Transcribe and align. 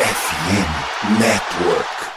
FM 0.00 1.20
Network. 1.20 2.09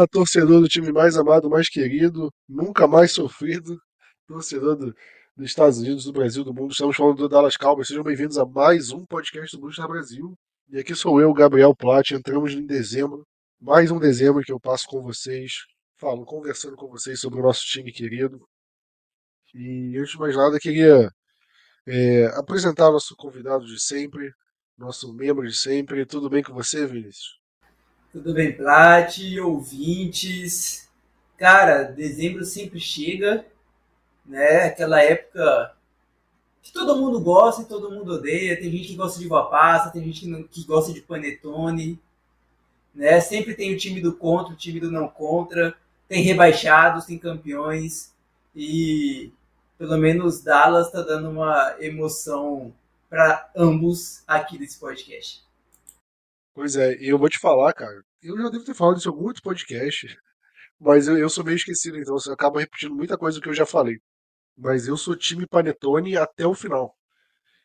Fala, 0.00 0.08
torcedor 0.08 0.62
do 0.62 0.68
time 0.68 0.90
mais 0.92 1.16
amado, 1.16 1.50
mais 1.50 1.68
querido, 1.68 2.32
nunca 2.48 2.86
mais 2.86 3.12
sofrido, 3.12 3.78
torcedor 4.26 4.74
do, 4.74 4.94
dos 5.36 5.46
Estados 5.46 5.78
Unidos, 5.78 6.04
do 6.04 6.12
Brasil, 6.12 6.42
do 6.42 6.54
mundo. 6.54 6.72
Estamos 6.72 6.96
falando 6.96 7.18
do 7.18 7.28
Dallas 7.28 7.54
Cowboys. 7.56 7.88
Sejam 7.88 8.02
bem-vindos 8.02 8.38
a 8.38 8.46
mais 8.46 8.92
um 8.92 9.04
podcast 9.04 9.54
do 9.54 9.60
Blue 9.60 9.88
Brasil. 9.88 10.34
E 10.70 10.78
aqui 10.78 10.94
sou 10.94 11.20
eu, 11.20 11.32
Gabriel 11.34 11.74
Platt. 11.76 12.12
Entramos 12.12 12.52
em 12.54 12.64
dezembro, 12.64 13.26
mais 13.60 13.90
um 13.90 13.98
dezembro 13.98 14.42
que 14.42 14.52
eu 14.52 14.58
passo 14.58 14.86
com 14.86 15.02
vocês, 15.02 15.52
falo, 15.98 16.24
conversando 16.24 16.76
com 16.76 16.88
vocês 16.88 17.20
sobre 17.20 17.38
o 17.38 17.42
nosso 17.42 17.66
time 17.66 17.92
querido. 17.92 18.40
E 19.54 19.98
antes 19.98 20.12
de 20.12 20.18
mais 20.18 20.34
nada, 20.34 20.58
queria 20.58 21.10
é, 21.86 22.26
apresentar 22.38 22.90
nosso 22.90 23.14
convidado 23.16 23.66
de 23.66 23.78
sempre, 23.78 24.32
nosso 24.78 25.12
membro 25.12 25.46
de 25.46 25.54
sempre. 25.54 26.06
Tudo 26.06 26.30
bem 26.30 26.42
com 26.42 26.54
você, 26.54 26.86
Vinícius? 26.86 27.39
Tudo 28.12 28.34
bem, 28.34 28.52
Plat, 28.52 29.18
ouvintes. 29.38 30.90
Cara, 31.38 31.84
dezembro 31.84 32.44
sempre 32.44 32.80
chega, 32.80 33.46
né? 34.26 34.64
Aquela 34.64 35.00
época 35.00 35.76
que 36.60 36.72
todo 36.72 36.96
mundo 36.96 37.20
gosta 37.20 37.62
e 37.62 37.66
todo 37.66 37.88
mundo 37.88 38.14
odeia. 38.14 38.58
Tem 38.58 38.68
gente 38.68 38.88
que 38.88 38.96
gosta 38.96 39.20
de 39.20 39.26
uva 39.26 39.44
passa, 39.44 39.90
tem 39.90 40.02
gente 40.02 40.22
que, 40.22 40.26
não, 40.26 40.42
que 40.42 40.64
gosta 40.64 40.92
de 40.92 41.00
panetone, 41.00 42.00
né? 42.92 43.20
Sempre 43.20 43.54
tem 43.54 43.72
o 43.72 43.78
time 43.78 44.00
do 44.00 44.16
contra, 44.16 44.54
o 44.54 44.56
time 44.56 44.80
do 44.80 44.90
não 44.90 45.06
contra. 45.06 45.72
Tem 46.08 46.20
rebaixados, 46.20 47.04
tem 47.04 47.16
campeões 47.16 48.12
e 48.56 49.32
pelo 49.78 49.96
menos 49.96 50.42
Dallas 50.42 50.88
está 50.88 51.00
dando 51.00 51.30
uma 51.30 51.76
emoção 51.78 52.74
para 53.08 53.48
ambos 53.54 54.24
aqui 54.26 54.58
nesse 54.58 54.80
podcast. 54.80 55.48
Pois 56.60 56.76
é, 56.76 56.94
eu 57.00 57.16
vou 57.18 57.30
te 57.30 57.38
falar, 57.38 57.72
cara. 57.72 58.02
Eu 58.22 58.36
já 58.36 58.50
devo 58.50 58.62
ter 58.66 58.74
falado 58.74 58.98
isso 58.98 59.08
em 59.08 59.12
algum 59.12 59.24
outro 59.24 59.42
podcast, 59.42 60.14
mas 60.78 61.08
eu, 61.08 61.16
eu 61.16 61.30
sou 61.30 61.42
meio 61.42 61.56
esquecido, 61.56 61.96
então 61.98 62.12
você 62.18 62.30
acaba 62.30 62.60
repetindo 62.60 62.94
muita 62.94 63.16
coisa 63.16 63.40
que 63.40 63.48
eu 63.48 63.54
já 63.54 63.64
falei. 63.64 63.96
Mas 64.58 64.86
eu 64.86 64.96
sou 64.98 65.16
time 65.16 65.46
Panetone 65.46 66.18
até 66.18 66.46
o 66.46 66.54
final. 66.54 66.94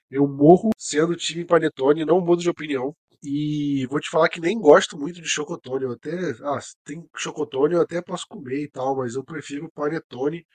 Eu 0.10 0.28
morro 0.28 0.70
sendo 0.78 1.16
time 1.18 1.44
Panetone, 1.46 2.06
não 2.06 2.22
mudo 2.22 2.42
de 2.42 2.50
opinião. 2.50 2.96
E 3.24 3.86
vou 3.90 4.00
te 4.00 4.10
falar 4.10 4.30
que 4.30 4.40
nem 4.42 4.58
gosto 4.60 4.98
muito 4.98 5.22
de 5.22 5.28
chocotone. 5.28 5.86
Eu 5.86 5.92
até. 5.94 6.12
Ah, 6.44 6.60
tem 6.86 7.06
chocotone, 7.18 7.76
eu 7.76 7.82
até 7.82 8.02
posso 8.02 8.26
comer 8.30 8.64
e 8.64 8.70
tal, 8.70 8.96
mas 8.98 9.16
eu 9.16 9.26
prefiro 9.26 9.70
panetone. 9.76 10.46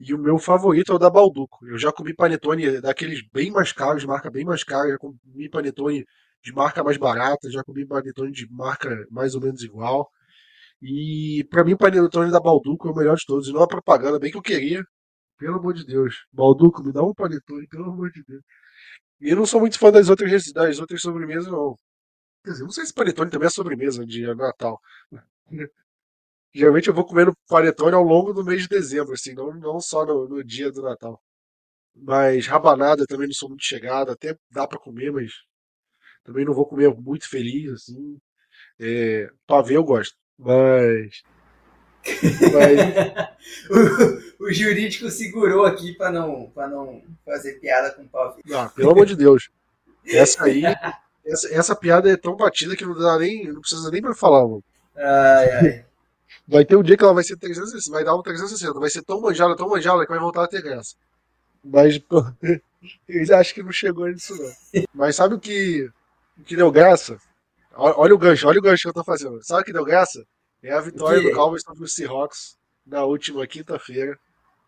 E 0.00 0.14
o 0.14 0.18
meu 0.18 0.38
favorito 0.38 0.92
é 0.92 0.94
o 0.96 0.98
da 0.98 1.10
Balduco. 1.10 1.66
Eu 1.66 1.78
já 1.78 1.92
comi 1.92 2.14
panetone 2.14 2.80
daqueles 2.80 3.22
bem 3.32 3.50
mais 3.50 3.72
caros, 3.72 4.04
marca 4.04 4.30
bem 4.30 4.44
mais 4.44 4.64
cara. 4.64 4.90
Já 4.90 4.98
comi 4.98 5.48
panetone 5.50 6.04
de 6.42 6.52
marca 6.52 6.82
mais 6.84 6.96
barata, 6.96 7.50
já 7.50 7.62
comi 7.64 7.86
panetone 7.86 8.32
de 8.32 8.48
marca 8.50 8.90
mais 9.10 9.34
ou 9.34 9.40
menos 9.40 9.62
igual. 9.62 10.10
E 10.82 11.46
para 11.50 11.64
mim 11.64 11.74
o 11.74 11.78
panetone 11.78 12.30
da 12.32 12.40
Balduco 12.40 12.88
é 12.88 12.92
o 12.92 12.94
melhor 12.96 13.16
de 13.16 13.24
todos, 13.26 13.48
e 13.48 13.52
não 13.52 13.62
a 13.62 13.68
propaganda, 13.68 14.18
bem 14.18 14.30
que 14.30 14.36
eu 14.38 14.42
queria. 14.42 14.82
Pelo 15.38 15.58
amor 15.58 15.74
de 15.74 15.84
Deus. 15.86 16.26
Balduco, 16.32 16.82
me 16.84 16.92
dá 16.92 17.02
um 17.02 17.14
panetone, 17.14 17.66
pelo 17.68 17.86
amor 17.86 18.10
de 18.12 18.22
Deus. 18.24 18.42
E 19.20 19.30
eu 19.30 19.36
não 19.36 19.46
sou 19.46 19.60
muito 19.60 19.78
fã 19.78 19.90
das 19.92 20.08
outras, 20.08 20.52
das 20.52 20.80
outras 20.80 21.00
sobremesas, 21.02 21.46
não. 21.50 21.76
Quer 22.44 22.52
dizer, 22.52 22.64
não 22.64 22.70
sei 22.72 22.86
se 22.86 22.94
panetone 22.94 23.30
também 23.30 23.46
é 23.46 23.50
sobremesa 23.50 24.06
de 24.06 24.26
Natal. 24.34 24.80
Geralmente 26.54 26.88
eu 26.88 26.94
vou 26.94 27.06
comendo 27.06 27.32
panetone 27.48 27.94
ao 27.94 28.02
longo 28.02 28.32
do 28.32 28.44
mês 28.44 28.62
de 28.62 28.68
dezembro, 28.68 29.14
assim, 29.14 29.34
não, 29.34 29.54
não 29.54 29.80
só 29.80 30.04
no, 30.04 30.28
no 30.28 30.44
dia 30.44 30.70
do 30.70 30.82
Natal. 30.82 31.20
Mas 31.94 32.46
rabanada 32.46 33.06
também 33.06 33.26
não 33.28 33.34
sou 33.34 33.48
muito 33.48 33.64
chegado, 33.64 34.10
até 34.12 34.36
dá 34.50 34.66
para 34.66 34.78
comer, 34.78 35.12
mas 35.12 35.32
também 36.24 36.44
não 36.44 36.54
vou 36.54 36.66
comer 36.66 36.94
muito 36.94 37.28
feliz, 37.28 37.72
assim. 37.72 38.18
É, 38.80 39.30
pavê 39.46 39.76
eu 39.76 39.84
gosto, 39.84 40.16
mas. 40.38 41.22
mas... 42.52 43.30
o, 44.40 44.46
o, 44.46 44.52
jurídico 44.52 45.10
segurou 45.10 45.64
aqui 45.64 45.94
para 45.94 46.10
não, 46.10 46.50
pra 46.50 46.68
não 46.68 47.02
fazer 47.24 47.60
piada 47.60 47.92
com 47.92 48.06
pavê. 48.06 48.42
Ah, 48.52 48.68
pelo 48.74 48.90
amor 48.90 49.06
de 49.06 49.16
Deus. 49.16 49.50
Essa 50.06 50.44
aí. 50.44 50.62
essa, 51.24 51.54
essa 51.54 51.76
piada 51.76 52.10
é 52.10 52.16
tão 52.16 52.36
batida 52.36 52.76
que 52.76 52.84
não 52.84 52.98
dá 52.98 53.18
nem. 53.18 53.48
Não 53.48 53.60
precisa 53.60 53.90
nem 53.90 54.02
pra 54.02 54.14
falar, 54.14 54.46
mano. 54.46 54.64
Ai, 54.96 55.50
ai. 55.50 55.84
Vai 56.46 56.64
ter 56.64 56.76
um 56.76 56.82
dia 56.82 56.96
que 56.96 57.04
ela 57.04 57.14
vai 57.14 57.22
ser 57.22 57.36
360, 57.36 57.94
vai 57.94 58.04
dar 58.04 58.16
um 58.16 58.22
360, 58.22 58.78
vai 58.78 58.90
ser 58.90 59.02
tão 59.02 59.20
manjada, 59.20 59.56
tão 59.56 59.68
manjada 59.68 60.04
que 60.04 60.10
vai 60.10 60.18
voltar 60.18 60.44
a 60.44 60.48
ter 60.48 60.62
graça. 60.62 60.96
Mas, 61.62 61.98
pô, 61.98 62.24
eu 63.08 63.36
acho 63.36 63.54
que 63.54 63.62
não 63.62 63.70
chegou 63.70 64.08
nisso 64.08 64.36
não. 64.36 64.82
Mas 64.92 65.16
sabe 65.16 65.34
o 65.34 65.40
que 65.40 65.88
que 66.44 66.56
deu 66.56 66.70
graça? 66.70 67.18
Olha 67.74 68.14
o 68.14 68.18
gancho, 68.18 68.46
olha 68.46 68.58
o 68.58 68.62
gancho 68.62 68.82
que 68.82 68.88
eu 68.88 68.92
tô 68.92 69.04
fazendo. 69.04 69.42
Sabe 69.42 69.62
o 69.62 69.64
que 69.64 69.72
deu 69.72 69.84
graça? 69.84 70.22
É 70.62 70.72
a 70.72 70.80
vitória 70.80 71.22
do 71.22 71.34
Cowboys 71.34 71.64
contra 71.64 71.82
o 71.82 71.88
Seahawks 71.88 72.56
na 72.86 73.04
última 73.04 73.46
quinta-feira. 73.46 74.18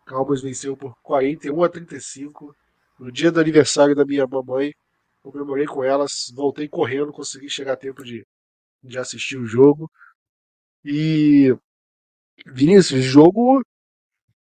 O 0.01 0.09
Cowboys 0.09 0.41
venceu 0.41 0.75
por 0.75 0.95
41 1.03 1.63
a 1.63 1.69
35. 1.69 2.55
No 2.99 3.11
dia 3.11 3.31
do 3.31 3.39
aniversário 3.39 3.95
da 3.95 4.05
minha 4.05 4.25
mamãe, 4.25 4.73
comemorei 5.21 5.65
com 5.65 5.83
elas, 5.83 6.31
voltei 6.33 6.67
correndo, 6.67 7.11
consegui 7.11 7.49
chegar 7.49 7.73
a 7.73 7.77
tempo 7.77 8.03
de, 8.03 8.25
de 8.83 8.97
assistir 8.97 9.37
o 9.37 9.45
jogo. 9.45 9.89
E 10.83 11.55
Vinícius, 12.45 13.03
jogo 13.03 13.61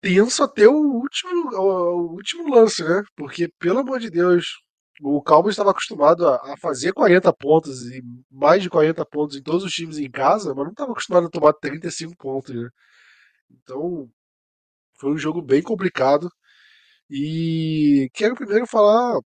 tenso 0.01 0.44
até 0.44 0.67
o 0.67 0.73
último, 0.73 1.49
o, 1.55 1.61
o 1.61 2.13
último 2.13 2.53
lance, 2.53 2.84
né? 2.84 3.03
Porque, 3.16 3.49
pelo 3.59 3.79
amor 3.79 3.99
de 3.99 4.09
Deus, 4.09 4.61
o 5.02 5.22
Cowboys 5.22 5.53
estava 5.53 5.72
acostumado 5.72 6.28
a, 6.28 6.58
fazer 6.58 6.94
40 6.94 7.31
pontos 7.34 7.84
e 7.88 8.02
mais 8.31 8.63
de 8.63 8.69
40 8.69 9.06
pontos 9.06 9.38
em 9.38 9.44
todos 9.44 9.63
os 9.63 9.74
times 9.74 9.97
em 9.97 10.09
casa, 10.09 10.53
mas 10.56 10.66
não 10.66 10.72
estava 10.72 10.91
acostumado 10.91 11.28
a 11.28 11.30
tomar 11.30 11.53
35 11.53 12.16
pontos, 12.18 12.56
né? 12.56 12.69
Então, 13.52 14.09
foi 15.00 15.12
um 15.12 15.18
jogo 15.18 15.41
bem 15.41 15.62
complicado. 15.62 16.30
E 17.09 18.09
quero 18.13 18.35
primeiro 18.35 18.68
falar 18.68 19.19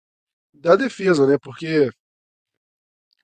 da 0.54 0.76
defesa, 0.76 1.28
né? 1.28 1.38
Porque, 1.42 1.90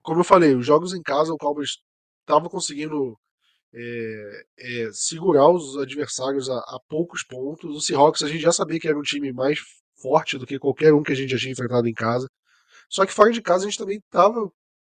como 0.02 0.22
eu 0.22 0.24
falei, 0.24 0.56
os 0.56 0.66
jogos 0.66 0.94
em 0.94 1.02
casa, 1.02 1.34
o 1.34 1.38
Cowboys 1.38 1.78
estava 2.22 2.50
conseguindo 2.50 3.18
é, 3.74 4.46
é, 4.60 4.90
segurar 4.94 5.50
os 5.50 5.78
adversários 5.78 6.50
a, 6.50 6.58
a, 6.58 6.80
poucos 6.88 7.24
pontos. 7.24 7.76
O 7.76 7.82
Seahawks 7.82 8.24
a 8.24 8.28
gente 8.28 8.42
já 8.42 8.52
sabia 8.52 8.80
que 8.80 8.88
era 8.88 8.98
um 8.98 9.02
time 9.02 9.34
mais 9.34 9.60
forte 10.06 10.38
do 10.38 10.46
que 10.46 10.60
qualquer 10.60 10.94
um 10.94 11.02
que 11.02 11.12
a 11.12 11.16
gente 11.16 11.32
já 11.32 11.38
tinha 11.38 11.52
enfrentado 11.52 11.88
em 11.88 11.94
casa. 11.94 12.30
Só 12.88 13.06
que 13.06 13.14
fora 13.14 13.32
de 13.32 13.42
casa 13.42 13.66
a 13.66 13.70
gente 13.70 13.80
também 13.80 14.00
tava 14.12 14.52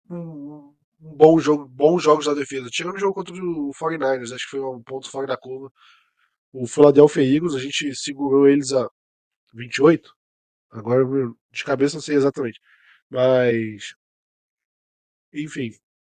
um, 0.09 0.73
bom 1.01 1.39
jogo, 1.39 1.67
bons 1.67 2.03
jogos 2.03 2.27
da 2.27 2.35
defesa. 2.35 2.71
Tirando 2.71 2.95
o 2.95 2.99
jogo 2.99 3.15
contra 3.15 3.35
o 3.35 3.73
49ers, 3.73 4.33
acho 4.33 4.45
que 4.45 4.51
foi 4.51 4.61
um 4.61 4.83
ponto 4.83 5.11
fora 5.11 5.27
da 5.27 5.37
curva. 5.37 5.73
O 6.53 6.67
Philadelphia 6.67 7.23
Eagles, 7.23 7.55
a 7.55 7.59
gente 7.59 7.95
segurou 7.97 8.49
eles 8.49 8.73
a 8.73 8.89
28. 9.55 10.13
Agora, 10.71 11.05
de 11.53 11.65
cabeça, 11.65 11.97
não 11.97 12.03
sei 12.03 12.17
exatamente. 12.17 12.61
Mas. 13.11 13.95
Enfim. 15.33 15.71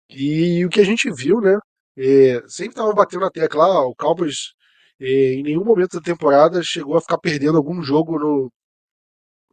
E, 0.10 0.60
e 0.60 0.66
o 0.66 0.69
que 0.69 0.80
a 0.81 0.83
gente 0.86 1.12
viu, 1.12 1.42
né? 1.42 1.60
É, 1.98 2.44
sempre 2.48 2.75
tava 2.75 2.94
batendo 2.94 3.22
na 3.22 3.31
tecla. 3.31 3.66
Ah, 3.66 3.86
o 3.88 3.95
Cowboys, 3.95 4.54
é, 5.00 5.33
em 5.33 5.44
nenhum 5.44 5.63
momento 5.66 6.00
da 6.00 6.01
temporada, 6.01 6.62
chegou 6.63 6.98
a 6.98 7.01
ficar 7.01 7.18
perdendo 7.19 7.57
algum 7.57 7.81
jogo 7.83 8.19
no, 8.19 8.51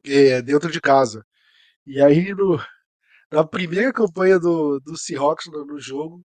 é, 0.06 0.42
dentro 0.42 0.70
de 0.70 0.80
casa. 0.80 1.24
E 1.86 2.00
aí, 2.00 2.34
no, 2.34 2.58
na 3.30 3.44
primeira 3.46 3.92
campanha 3.92 4.38
do, 4.38 4.80
do 4.80 4.96
Seahawks 4.96 5.46
no, 5.50 5.64
no 5.64 5.78
jogo, 5.80 6.24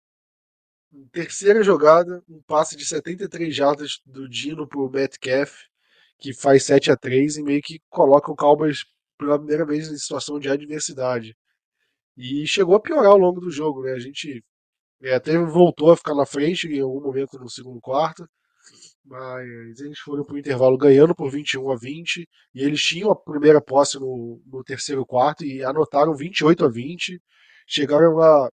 terceira 1.11 1.63
jogada, 1.63 2.23
um 2.27 2.41
passe 2.47 2.75
de 2.75 2.85
73 2.85 3.55
jardas 3.55 3.99
do 4.05 4.27
Dino 4.27 4.67
pro 4.67 4.89
Metcalf, 4.89 5.53
que 6.17 6.33
faz 6.33 6.63
7 6.65 6.91
a 6.91 6.97
3 6.97 7.37
e 7.37 7.43
meio 7.43 7.61
que 7.61 7.79
coloca 7.89 8.31
o 8.31 8.35
Cowboys 8.35 8.85
pela 9.17 9.37
primeira 9.37 9.65
vez 9.65 9.89
em 9.89 9.97
situação 9.97 10.39
de 10.39 10.49
adversidade. 10.49 11.35
E 12.17 12.45
chegou 12.47 12.75
a 12.75 12.79
piorar 12.81 13.11
ao 13.11 13.17
longo 13.17 13.39
do 13.39 13.51
jogo, 13.51 13.83
né? 13.83 13.93
A 13.93 13.99
gente 13.99 14.43
é, 15.01 15.15
até 15.15 15.37
voltou 15.37 15.91
a 15.91 15.97
ficar 15.97 16.15
na 16.15 16.25
frente 16.25 16.67
em 16.67 16.81
algum 16.81 17.01
momento 17.01 17.39
no 17.39 17.49
segundo 17.49 17.79
quarto, 17.81 18.27
Mas 19.09 19.79
eles 19.79 19.97
foram 19.97 20.23
para 20.23 20.35
o 20.35 20.38
intervalo 20.38 20.77
ganhando 20.77 21.15
por 21.15 21.31
21 21.31 21.71
a 21.71 21.75
20 21.75 22.29
e 22.53 22.61
eles 22.61 22.79
tinham 22.79 23.09
a 23.09 23.15
primeira 23.15 23.59
posse 23.59 23.97
no, 24.00 24.39
no 24.45 24.63
terceiro 24.63 25.03
quarto 25.03 25.44
e 25.44 25.63
anotaram 25.63 26.13
28 26.15 26.65
a 26.65 26.69
20. 26.69 27.19
Chegaram 27.65 28.21
a 28.21 28.50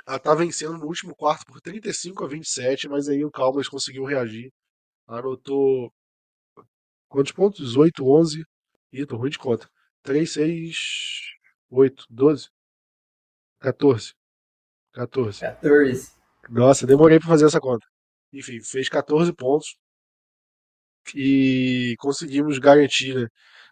estar 0.00 0.18
tá 0.18 0.34
vencendo 0.34 0.76
no 0.76 0.84
último 0.84 1.16
quarto 1.16 1.46
por 1.46 1.58
35 1.62 2.22
a 2.22 2.28
27, 2.28 2.86
mas 2.86 3.08
aí 3.08 3.24
o 3.24 3.30
Cowboys 3.30 3.66
conseguiu 3.66 4.04
reagir. 4.04 4.52
Anotou 5.08 5.90
quantos 7.08 7.32
pontos? 7.32 7.60
18, 7.60 8.06
11. 8.06 8.44
Ih, 8.92 9.06
tô 9.06 9.16
ruim 9.16 9.30
de 9.30 9.38
conta. 9.38 9.66
3, 10.02 10.30
6, 10.30 10.76
8, 11.70 12.04
12, 12.10 12.50
14. 13.58 14.12
14. 14.92 15.40
14. 15.40 16.12
Nossa, 16.50 16.86
demorei 16.86 17.18
para 17.18 17.28
fazer 17.28 17.46
essa 17.46 17.58
conta. 17.58 17.86
Enfim, 18.32 18.60
fez 18.62 18.88
14 18.88 19.32
pontos 19.32 19.76
e 21.14 21.94
conseguimos 21.98 22.58
garantir, 22.58 23.14
né? 23.14 23.28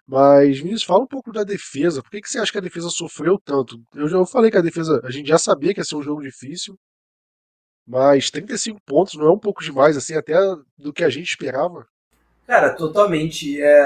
Mas, 0.06 0.58
Vinícius, 0.58 0.82
fala 0.82 1.04
um 1.04 1.06
pouco 1.06 1.32
da 1.32 1.44
defesa. 1.44 2.02
Por 2.02 2.10
que, 2.10 2.20
que 2.20 2.28
você 2.28 2.40
acha 2.40 2.50
que 2.50 2.58
a 2.58 2.62
defesa 2.62 2.90
sofreu 2.90 3.38
tanto? 3.38 3.80
Eu 3.94 4.08
já 4.08 4.24
falei 4.26 4.50
que 4.50 4.56
a 4.56 4.62
defesa, 4.62 5.00
a 5.04 5.10
gente 5.10 5.28
já 5.28 5.38
sabia 5.38 5.72
que 5.72 5.80
ia 5.80 5.84
ser 5.84 5.94
um 5.94 6.02
jogo 6.02 6.20
difícil, 6.20 6.76
mas 7.86 8.30
35 8.30 8.80
pontos 8.84 9.14
não 9.14 9.26
é 9.26 9.30
um 9.30 9.38
pouco 9.38 9.62
demais, 9.62 9.96
assim, 9.96 10.14
até 10.14 10.34
do 10.76 10.92
que 10.92 11.04
a 11.04 11.08
gente 11.08 11.28
esperava? 11.28 11.86
Cara, 12.46 12.74
totalmente. 12.74 13.62
É 13.62 13.82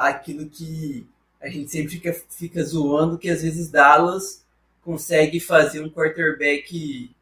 aquilo 0.00 0.48
que 0.48 1.06
a 1.40 1.48
gente 1.50 1.70
sempre 1.70 1.90
fica, 1.90 2.12
fica 2.30 2.64
zoando, 2.64 3.18
que 3.18 3.28
às 3.28 3.42
vezes 3.42 3.70
Dallas 3.70 4.42
consegue 4.82 5.38
fazer 5.38 5.82
um 5.82 5.90
quarterback 5.90 7.14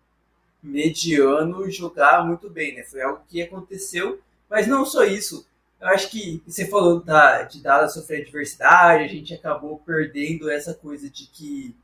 mediano 0.62 1.70
jogar 1.70 2.26
muito 2.26 2.50
bem, 2.50 2.74
né? 2.74 2.82
Foi 2.82 3.00
algo 3.02 3.22
que 3.28 3.42
aconteceu, 3.42 4.20
mas 4.48 4.66
não 4.66 4.84
só 4.84 5.04
isso. 5.04 5.46
Eu 5.80 5.88
acho 5.88 6.10
que 6.10 6.42
você 6.46 6.66
falou 6.66 7.00
da, 7.00 7.42
de 7.42 7.60
Dallas 7.62 7.94
sofrer 7.94 8.22
adversidade, 8.22 9.04
a 9.04 9.08
gente 9.08 9.32
acabou 9.32 9.78
perdendo 9.86 10.50
essa 10.50 10.74
coisa 10.74 11.08
de 11.08 11.26
que 11.26 11.74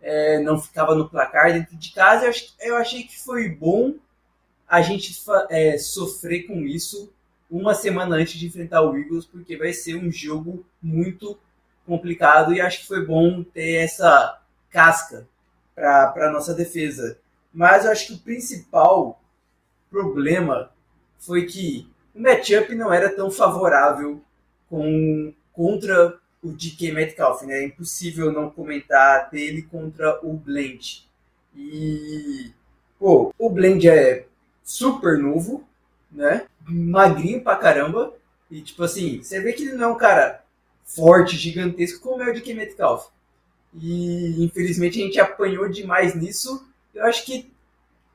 é, 0.00 0.40
não 0.40 0.60
ficava 0.60 0.94
no 0.94 1.08
placar 1.08 1.52
dentro 1.52 1.76
de 1.76 1.92
casa. 1.92 2.24
Eu, 2.24 2.30
acho, 2.30 2.54
eu 2.60 2.76
achei 2.76 3.04
que 3.04 3.18
foi 3.18 3.48
bom 3.48 3.94
a 4.68 4.82
gente 4.82 5.16
é, 5.50 5.78
sofrer 5.78 6.46
com 6.46 6.62
isso 6.62 7.12
uma 7.50 7.74
semana 7.74 8.16
antes 8.16 8.34
de 8.34 8.46
enfrentar 8.46 8.82
o 8.82 8.96
Eagles, 8.96 9.26
porque 9.26 9.56
vai 9.56 9.72
ser 9.72 9.94
um 9.94 10.10
jogo 10.10 10.66
muito 10.82 11.38
complicado 11.86 12.52
e 12.52 12.60
acho 12.60 12.80
que 12.80 12.86
foi 12.88 13.04
bom 13.06 13.44
ter 13.44 13.84
essa 13.84 14.40
casca 14.70 15.28
para 15.74 16.28
a 16.28 16.32
nossa 16.32 16.54
defesa. 16.54 17.18
Mas 17.54 17.84
eu 17.84 17.92
acho 17.92 18.08
que 18.08 18.12
o 18.14 18.18
principal 18.18 19.22
problema 19.88 20.70
foi 21.20 21.46
que 21.46 21.88
o 22.12 22.20
matchup 22.20 22.74
não 22.74 22.92
era 22.92 23.14
tão 23.14 23.30
favorável 23.30 24.20
com, 24.68 25.32
contra 25.52 26.18
o 26.42 26.50
DK 26.50 26.92
Metcalf, 26.92 27.42
né? 27.42 27.60
É 27.60 27.64
impossível 27.64 28.32
não 28.32 28.50
comentar 28.50 29.30
dele 29.30 29.62
contra 29.62 30.18
o 30.26 30.34
Blend. 30.34 31.08
E, 31.56 32.50
pô, 32.98 33.32
o 33.38 33.48
Blend 33.48 33.88
é 33.88 34.26
super 34.64 35.16
novo, 35.16 35.64
né? 36.10 36.46
Magrinho 36.66 37.40
pra 37.40 37.56
caramba. 37.56 38.12
E, 38.50 38.60
tipo 38.62 38.82
assim, 38.82 39.22
você 39.22 39.40
vê 39.40 39.52
que 39.52 39.62
ele 39.62 39.76
não 39.76 39.84
é 39.84 39.92
um 39.92 39.96
cara 39.96 40.44
forte, 40.84 41.36
gigantesco, 41.36 42.00
como 42.00 42.22
é 42.22 42.30
o 42.30 42.34
DK 42.34 42.52
Metcalf. 42.52 43.08
E, 43.80 44.44
infelizmente, 44.44 45.00
a 45.00 45.04
gente 45.04 45.20
apanhou 45.20 45.68
demais 45.68 46.14
nisso 46.14 46.66
eu 46.94 47.04
acho 47.04 47.24
que 47.24 47.50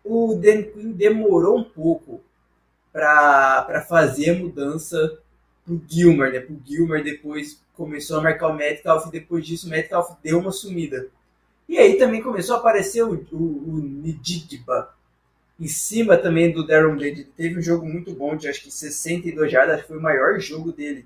o 0.04 0.36
Dan 0.36 0.64
Quinn 0.64 0.92
demorou 0.92 1.58
um 1.58 1.64
pouco 1.64 2.22
para 2.92 3.86
fazer 3.88 4.32
a 4.32 4.40
mudança 4.40 5.20
pro 5.66 5.82
Gilmer, 5.88 6.32
né? 6.32 6.40
Pro 6.40 6.60
Gilmer 6.66 7.04
depois 7.04 7.62
começou 7.74 8.18
a 8.18 8.22
marcar 8.22 8.48
o 8.48 8.56
Metcalf 8.56 9.08
e 9.08 9.12
depois 9.12 9.46
disso 9.46 9.68
o 9.68 9.70
Metcalf 9.70 10.18
deu 10.24 10.40
uma 10.40 10.52
sumida. 10.52 11.08
E 11.68 11.78
aí 11.78 11.98
também 11.98 12.22
começou 12.22 12.56
a 12.56 12.60
aparecer 12.60 13.04
o, 13.04 13.14
o, 13.32 13.36
o 13.38 13.78
Nididba 13.78 14.94
em 15.60 15.68
cima 15.68 16.18
também 16.18 16.52
do 16.52 16.66
Darren 16.66 16.96
Blade. 16.96 17.26
Teve 17.38 17.60
um 17.60 17.62
jogo 17.62 17.86
muito 17.86 18.14
bom 18.14 18.36
de 18.36 18.48
acho 18.48 18.64
que 18.64 18.72
62 18.72 19.52
jardas, 19.52 19.86
foi 19.86 19.98
o 19.98 20.02
maior 20.02 20.40
jogo 20.40 20.72
dele 20.72 21.06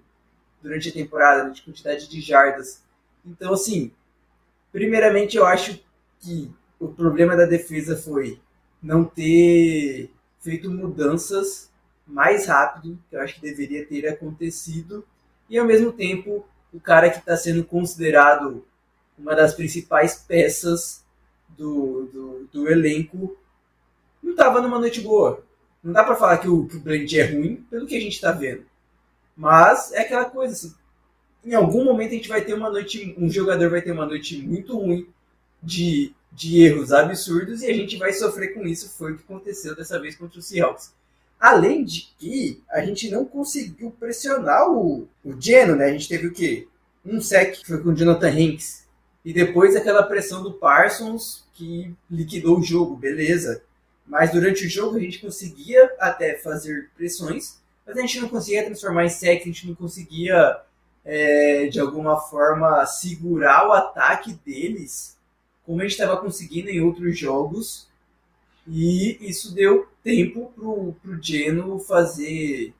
durante 0.61 0.89
a 0.89 0.93
temporada, 0.93 1.49
de 1.49 1.61
quantidade 1.61 2.07
de 2.07 2.21
jardas. 2.21 2.81
Então, 3.25 3.53
assim, 3.53 3.91
primeiramente 4.71 5.35
eu 5.35 5.45
acho 5.45 5.83
que 6.21 6.49
o 6.83 6.93
problema 6.93 7.35
da 7.35 7.45
defesa 7.45 7.95
foi 7.95 8.39
não 8.81 9.05
ter 9.05 10.11
feito 10.41 10.69
mudanças 10.69 11.71
mais 12.05 12.47
rápido, 12.47 12.99
que 13.09 13.15
eu 13.15 13.21
acho 13.21 13.35
que 13.35 13.41
deveria 13.41 13.85
ter 13.85 14.07
acontecido, 14.07 15.05
e 15.49 15.57
ao 15.57 15.65
mesmo 15.65 15.91
tempo 15.91 16.45
o 16.73 16.79
cara 16.79 17.09
que 17.09 17.19
está 17.19 17.37
sendo 17.37 17.63
considerado 17.63 18.65
uma 19.17 19.35
das 19.35 19.53
principais 19.53 20.15
peças 20.15 21.03
do, 21.49 22.09
do, 22.11 22.49
do 22.51 22.69
elenco 22.69 23.37
não 24.21 24.31
estava 24.31 24.61
numa 24.61 24.79
noite 24.79 25.01
boa. 25.01 25.43
Não 25.83 25.93
dá 25.93 26.03
para 26.03 26.15
falar 26.15 26.37
que 26.39 26.47
o, 26.47 26.65
que 26.65 26.77
o 26.77 27.19
é 27.19 27.25
ruim 27.25 27.65
pelo 27.69 27.85
que 27.85 27.95
a 27.95 27.99
gente 27.99 28.13
está 28.13 28.31
vendo. 28.31 28.65
Mas 29.35 29.91
é 29.91 30.01
aquela 30.01 30.25
coisa, 30.25 30.53
assim, 30.53 30.73
em 31.45 31.53
algum 31.53 31.83
momento 31.83 32.11
a 32.11 32.15
gente 32.15 32.29
vai 32.29 32.41
ter 32.41 32.53
uma 32.53 32.69
noite, 32.69 33.15
um 33.17 33.29
jogador 33.29 33.69
vai 33.69 33.81
ter 33.81 33.91
uma 33.91 34.05
noite 34.05 34.41
muito 34.41 34.77
ruim 34.77 35.07
de 35.61 36.13
de 36.35 36.63
erros 36.63 36.91
absurdos 36.91 37.61
e 37.61 37.67
a 37.67 37.73
gente 37.73 37.97
vai 37.97 38.11
sofrer 38.11 38.53
com 38.53 38.65
isso. 38.65 38.89
Foi 38.97 39.13
o 39.13 39.17
que 39.17 39.23
aconteceu 39.23 39.75
dessa 39.75 39.99
vez 39.99 40.15
contra 40.15 40.39
o 40.39 40.41
Seahawks. 40.41 40.93
Além 41.39 41.83
de 41.83 42.13
que 42.17 42.61
a 42.69 42.83
gente 42.83 43.09
não 43.09 43.25
conseguiu 43.25 43.91
pressionar 43.91 44.69
o, 44.69 45.07
o 45.23 45.39
Geno, 45.39 45.75
né? 45.75 45.85
A 45.85 45.91
gente 45.91 46.07
teve 46.07 46.27
o 46.27 46.33
quê? 46.33 46.67
Um 47.05 47.19
sec 47.21 47.59
que 47.59 47.67
foi 47.67 47.81
com 47.81 47.89
o 47.89 47.95
Jonathan 47.95 48.29
Hanks. 48.29 48.87
E 49.25 49.33
depois 49.33 49.75
aquela 49.75 50.03
pressão 50.03 50.41
do 50.41 50.53
Parsons 50.53 51.45
que 51.53 51.93
liquidou 52.09 52.59
o 52.59 52.63
jogo, 52.63 52.95
beleza. 52.95 53.61
Mas 54.05 54.31
durante 54.31 54.65
o 54.65 54.69
jogo 54.69 54.97
a 54.97 54.99
gente 54.99 55.19
conseguia 55.19 55.91
até 55.99 56.37
fazer 56.37 56.89
pressões, 56.95 57.61
mas 57.85 57.97
a 57.97 58.01
gente 58.01 58.19
não 58.19 58.29
conseguia 58.29 58.65
transformar 58.65 59.05
em 59.05 59.09
sec, 59.09 59.41
a 59.41 59.45
gente 59.45 59.67
não 59.67 59.75
conseguia 59.75 60.61
é, 61.05 61.67
de 61.67 61.79
alguma 61.79 62.19
forma 62.19 62.85
segurar 62.85 63.67
o 63.67 63.73
ataque 63.73 64.33
deles 64.45 65.17
como 65.65 65.79
a 65.79 65.83
gente 65.83 65.93
estava 65.93 66.17
conseguindo 66.17 66.69
em 66.69 66.81
outros 66.81 67.17
jogos. 67.17 67.87
E 68.67 69.17
isso 69.21 69.53
deu 69.53 69.87
tempo 70.03 70.51
pro, 70.55 70.95
pro 71.01 71.21
Geno 71.21 71.79
fazer 71.79 72.73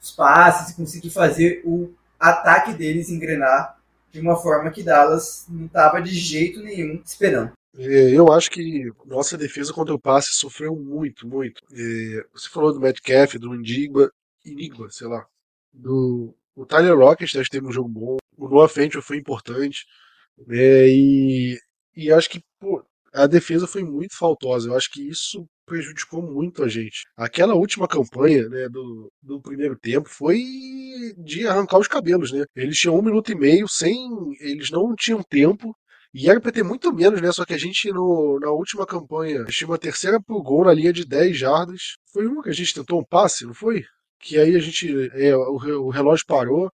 os 0.00 0.10
passes, 0.10 0.74
conseguir 0.74 1.10
fazer 1.10 1.62
o 1.64 1.92
ataque 2.18 2.72
deles 2.74 3.08
engrenar 3.08 3.78
de 4.12 4.20
uma 4.20 4.36
forma 4.36 4.70
que 4.70 4.82
Dallas 4.82 5.46
não 5.48 5.66
estava 5.66 6.00
de 6.00 6.12
jeito 6.12 6.62
nenhum 6.62 7.00
esperando. 7.04 7.52
É, 7.78 8.10
eu 8.10 8.32
acho 8.32 8.50
que 8.50 8.90
nossa 9.04 9.36
defesa 9.36 9.72
contra 9.72 9.94
o 9.94 10.00
passe 10.00 10.32
sofreu 10.32 10.74
muito, 10.74 11.28
muito. 11.28 11.60
É, 11.72 12.24
você 12.32 12.48
falou 12.48 12.72
do 12.72 12.80
Metcalf, 12.80 13.34
do 13.34 13.54
Indigma, 13.54 14.10
Enigma, 14.44 14.88
sei 14.90 15.06
lá. 15.06 15.26
Do, 15.72 16.34
o 16.54 16.64
Tyler 16.64 16.96
Rocket 16.96 17.30
teve 17.50 17.66
um 17.66 17.72
jogo 17.72 17.88
bom. 17.88 18.16
O 18.38 18.48
Noah 18.48 18.68
Fenton 18.68 19.02
foi 19.02 19.18
importante. 19.18 19.84
É, 20.48 20.88
e 20.88 21.58
e 21.96 22.12
acho 22.12 22.30
que 22.30 22.40
pô, 22.60 22.84
a 23.12 23.26
defesa 23.26 23.66
foi 23.66 23.82
muito 23.82 24.16
faltosa. 24.16 24.68
Eu 24.68 24.76
acho 24.76 24.90
que 24.92 25.08
isso 25.08 25.46
prejudicou 25.66 26.22
muito 26.22 26.62
a 26.62 26.68
gente. 26.68 27.02
Aquela 27.16 27.54
última 27.54 27.88
campanha 27.88 28.48
né, 28.48 28.68
do, 28.68 29.10
do 29.22 29.40
primeiro 29.40 29.76
tempo 29.76 30.08
foi 30.08 30.38
de 31.18 31.46
arrancar 31.46 31.78
os 31.78 31.88
cabelos, 31.88 32.30
né? 32.32 32.44
Eles 32.54 32.78
tinham 32.78 32.96
um 32.96 33.02
minuto 33.02 33.32
e 33.32 33.34
meio 33.34 33.66
sem. 33.68 33.96
Eles 34.40 34.70
não 34.70 34.94
tinham 34.94 35.22
tempo. 35.22 35.74
E 36.14 36.30
era 36.30 36.40
pra 36.40 36.52
ter 36.52 36.62
muito 36.62 36.92
menos, 36.94 37.20
né? 37.20 37.30
Só 37.32 37.44
que 37.44 37.52
a 37.52 37.58
gente, 37.58 37.90
no, 37.92 38.38
na 38.40 38.50
última 38.50 38.86
campanha, 38.86 39.44
tinha 39.46 39.68
uma 39.68 39.78
terceira 39.78 40.20
pro 40.22 40.42
gol 40.42 40.64
na 40.64 40.72
linha 40.72 40.92
de 40.92 41.04
10 41.04 41.36
jardas. 41.36 41.96
Foi 42.12 42.26
uma 42.26 42.42
que 42.42 42.50
a 42.50 42.54
gente 42.54 42.72
tentou 42.72 43.00
um 43.00 43.04
passe, 43.04 43.44
não 43.44 43.54
foi? 43.54 43.84
Que 44.20 44.38
aí 44.38 44.54
a 44.56 44.60
gente. 44.60 44.88
É, 45.12 45.36
o, 45.36 45.56
o 45.86 45.90
relógio 45.90 46.24
parou. 46.26 46.70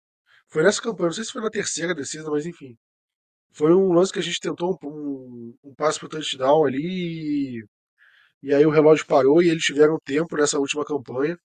Foi 0.49 0.63
nessa 0.63 0.81
campanha, 0.81 1.07
não 1.07 1.13
sei 1.13 1.23
se 1.23 1.31
foi 1.31 1.41
na 1.41 1.49
terceira 1.49 1.93
descida, 1.93 2.29
mas 2.29 2.45
enfim. 2.45 2.75
Foi 3.59 3.73
um 3.73 3.91
lance 3.91 4.13
que 4.13 4.19
a 4.19 4.21
gente 4.23 4.39
tentou 4.39 4.79
um, 4.81 4.87
um, 4.87 5.53
um 5.65 5.75
passe 5.75 5.99
pro 5.99 6.07
touchdown 6.07 6.63
ali 6.65 6.79
e, 6.81 7.63
e 8.41 8.53
aí 8.53 8.65
o 8.65 8.69
relógio 8.69 9.05
parou 9.05 9.43
e 9.43 9.49
eles 9.49 9.63
tiveram 9.65 9.99
tempo 10.05 10.37
nessa 10.37 10.57
última 10.57 10.85
campanha. 10.85 11.37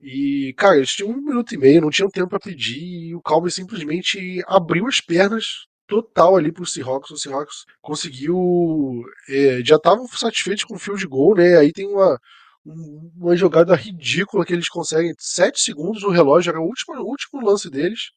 E, 0.00 0.54
cara, 0.56 0.78
eles 0.78 0.88
tinham 0.92 1.10
um 1.10 1.20
minuto 1.20 1.54
e 1.54 1.58
meio, 1.58 1.82
não 1.82 1.90
tinham 1.90 2.08
tempo 2.08 2.30
para 2.30 2.40
pedir, 2.40 2.80
e 3.10 3.14
o 3.14 3.20
Cowboys 3.20 3.54
simplesmente 3.54 4.42
abriu 4.46 4.86
as 4.86 4.98
pernas 5.02 5.44
total 5.86 6.36
ali 6.36 6.50
pro 6.50 6.64
Seahawks. 6.64 7.10
O 7.10 7.18
Seahawks 7.18 7.66
conseguiu. 7.82 9.02
É, 9.28 9.60
já 9.62 9.76
estavam 9.76 10.06
satisfeitos 10.08 10.64
com 10.64 10.76
o 10.76 10.78
field 10.78 11.06
goal, 11.06 11.34
né? 11.36 11.58
Aí 11.58 11.70
tem 11.70 11.86
uma, 11.86 12.18
uma 12.64 13.36
jogada 13.36 13.74
ridícula 13.74 14.46
que 14.46 14.54
eles 14.54 14.70
conseguem 14.70 15.12
7 15.18 15.60
segundos 15.60 16.02
no 16.02 16.08
relógio, 16.10 16.50
era 16.50 16.60
o 16.60 16.64
último, 16.64 16.96
o 16.96 17.06
último 17.06 17.44
lance 17.44 17.68
deles. 17.68 18.10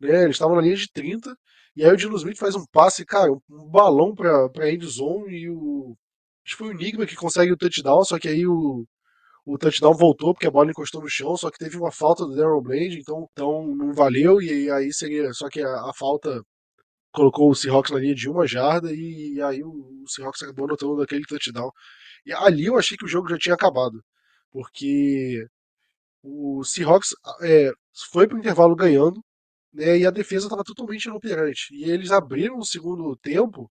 Né? 0.00 0.24
Eles 0.24 0.36
estavam 0.36 0.56
na 0.56 0.62
linha 0.62 0.76
de 0.76 0.90
30 0.92 1.32
e 1.76 1.84
aí 1.84 1.92
o 1.92 1.96
Dino 1.96 2.16
Smith 2.16 2.38
faz 2.38 2.54
um 2.54 2.64
passe, 2.72 3.04
cara, 3.04 3.32
um 3.32 3.68
balão 3.70 4.14
pra, 4.14 4.48
pra 4.50 4.70
end 4.70 4.84
e 5.28 5.48
o. 5.50 5.96
Acho 6.44 6.56
que 6.56 6.64
foi 6.64 6.68
o 6.68 6.72
Enigma 6.72 7.06
que 7.06 7.14
consegue 7.16 7.52
o 7.52 7.56
touchdown, 7.56 8.04
só 8.04 8.18
que 8.18 8.28
aí 8.28 8.46
o, 8.46 8.84
o 9.46 9.58
touchdown 9.58 9.94
voltou 9.94 10.34
porque 10.34 10.46
a 10.46 10.50
bola 10.50 10.70
encostou 10.70 11.02
no 11.02 11.08
chão, 11.08 11.36
só 11.36 11.50
que 11.50 11.58
teve 11.58 11.76
uma 11.76 11.92
falta 11.92 12.24
do 12.26 12.34
Darren 12.34 12.62
Bland, 12.62 12.98
então, 12.98 13.28
então 13.32 13.66
não 13.76 13.92
valeu, 13.94 14.40
e 14.42 14.70
aí 14.70 14.92
seria. 14.92 15.32
Só 15.32 15.48
que 15.48 15.62
a, 15.62 15.90
a 15.90 15.92
falta 15.94 16.42
colocou 17.12 17.50
o 17.50 17.54
Seahawks 17.54 17.92
na 17.92 17.98
linha 18.00 18.14
de 18.14 18.28
uma 18.28 18.46
jarda, 18.46 18.92
e, 18.92 19.34
e 19.34 19.42
aí 19.42 19.62
o, 19.62 19.70
o 19.70 20.08
Seahawks 20.08 20.42
acabou 20.42 20.66
anotando 20.66 21.02
aquele 21.02 21.24
touchdown. 21.24 21.70
E 22.26 22.32
ali 22.32 22.66
eu 22.66 22.78
achei 22.78 22.96
que 22.96 23.04
o 23.04 23.08
jogo 23.08 23.28
já 23.28 23.38
tinha 23.38 23.54
acabado, 23.54 24.02
porque 24.52 25.46
o 26.22 26.64
Seahawks 26.64 27.10
é, 27.42 27.72
foi 28.10 28.26
para 28.28 28.36
o 28.36 28.40
intervalo 28.40 28.76
ganhando, 28.76 29.22
né, 29.72 29.98
e 29.98 30.06
a 30.06 30.10
defesa 30.10 30.46
estava 30.46 30.64
totalmente 30.64 31.06
inoperante. 31.06 31.68
E 31.72 31.90
eles 31.90 32.10
abriram 32.10 32.58
o 32.58 32.64
segundo 32.64 33.16
tempo 33.16 33.70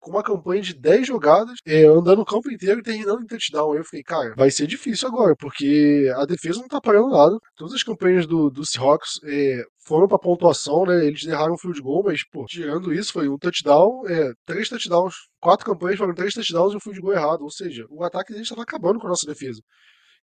com 0.00 0.10
uma 0.10 0.22
campanha 0.22 0.62
de 0.62 0.74
10 0.74 1.06
jogadas, 1.06 1.58
é, 1.66 1.84
andando 1.84 2.20
o 2.20 2.24
campo 2.24 2.50
inteiro 2.50 2.80
e 2.80 2.82
terminando 2.82 3.22
em 3.22 3.26
touchdown. 3.26 3.72
Aí 3.72 3.78
eu 3.78 3.84
fiquei, 3.84 4.02
cara, 4.02 4.34
vai 4.36 4.50
ser 4.50 4.66
difícil 4.66 5.08
agora, 5.08 5.34
porque 5.36 6.10
a 6.16 6.24
defesa 6.24 6.60
não 6.60 6.68
tá 6.68 6.80
parando 6.80 7.08
nada. 7.10 7.36
Todas 7.56 7.74
as 7.74 7.82
campanhas 7.82 8.26
do, 8.26 8.50
do 8.50 8.64
Seahawks 8.64 9.20
é, 9.24 9.62
foram 9.84 10.06
pra 10.06 10.18
pontuação, 10.18 10.84
né? 10.84 11.04
Eles 11.04 11.24
erraram 11.24 11.54
um 11.54 11.58
field 11.58 11.80
goal, 11.80 12.02
mas, 12.04 12.22
pô, 12.30 12.44
tirando 12.46 12.92
isso, 12.92 13.12
foi 13.12 13.28
um 13.28 13.38
touchdown, 13.38 14.06
é, 14.08 14.32
três 14.46 14.68
touchdowns, 14.68 15.14
quatro 15.40 15.66
campanhas 15.66 15.98
foram 15.98 16.14
três 16.14 16.34
touchdowns 16.34 16.72
e 16.74 16.76
um 16.76 16.80
field 16.80 17.00
goal 17.00 17.14
errado. 17.14 17.42
Ou 17.42 17.50
seja, 17.50 17.84
o 17.90 18.04
ataque 18.04 18.32
deles 18.32 18.46
estava 18.46 18.62
acabando 18.62 19.00
com 19.00 19.06
a 19.06 19.10
nossa 19.10 19.26
defesa. 19.26 19.60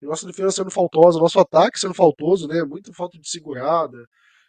E 0.02 0.06
nossa 0.06 0.26
defesa 0.26 0.50
sendo 0.50 0.70
faltosa, 0.70 1.18
nosso 1.18 1.38
ataque 1.40 1.78
sendo 1.78 1.94
faltoso, 1.94 2.46
né? 2.46 2.62
Muita 2.64 2.92
falta 2.92 3.18
de 3.18 3.28
segurada. 3.28 3.98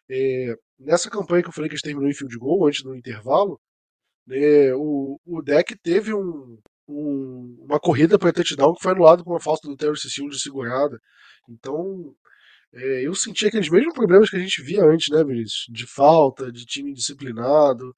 É, 0.09 0.55
nessa 0.79 1.09
campanha 1.09 1.43
que 1.43 1.49
eu 1.49 1.53
falei 1.53 1.69
que 1.69 1.81
terminou 1.81 2.09
em 2.09 2.13
field 2.13 2.37
goal 2.37 2.67
antes 2.67 2.83
do 2.83 2.95
intervalo, 2.95 3.59
né, 4.27 4.73
o, 4.75 5.19
o 5.25 5.41
deck 5.41 5.75
teve 5.77 6.13
um, 6.13 6.59
um, 6.87 7.57
uma 7.67 7.79
corrida 7.79 8.17
para 8.19 8.33
touchdown 8.33 8.73
que 8.73 8.83
foi 8.83 8.91
anulado 8.91 9.23
com 9.23 9.31
uma 9.31 9.39
falta 9.39 9.67
do 9.67 9.75
Terry 9.75 9.97
Cecil 9.97 10.29
de 10.29 10.39
segurada. 10.39 10.99
Então, 11.49 12.13
é, 12.73 13.07
eu 13.07 13.15
senti 13.15 13.47
aqueles 13.47 13.69
mesmos 13.69 13.93
problemas 13.93 14.29
que 14.29 14.35
a 14.37 14.39
gente 14.39 14.61
via 14.63 14.83
antes, 14.83 15.07
né, 15.09 15.23
Vinícius? 15.23 15.65
De 15.69 15.87
falta, 15.87 16.51
de 16.51 16.65
time 16.65 16.93
disciplinado. 16.93 17.95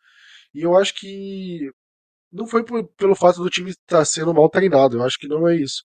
E 0.53 0.61
eu 0.61 0.77
acho 0.77 0.93
que 0.95 1.71
não 2.31 2.47
foi 2.47 2.63
por, 2.63 2.87
pelo 2.95 3.15
fato 3.15 3.41
do 3.41 3.49
time 3.49 3.71
estar 3.71 3.99
tá 3.99 4.05
sendo 4.05 4.33
mal 4.33 4.49
treinado, 4.49 4.97
eu 4.97 5.03
acho 5.03 5.17
que 5.19 5.27
não 5.27 5.47
é 5.47 5.55
isso. 5.55 5.83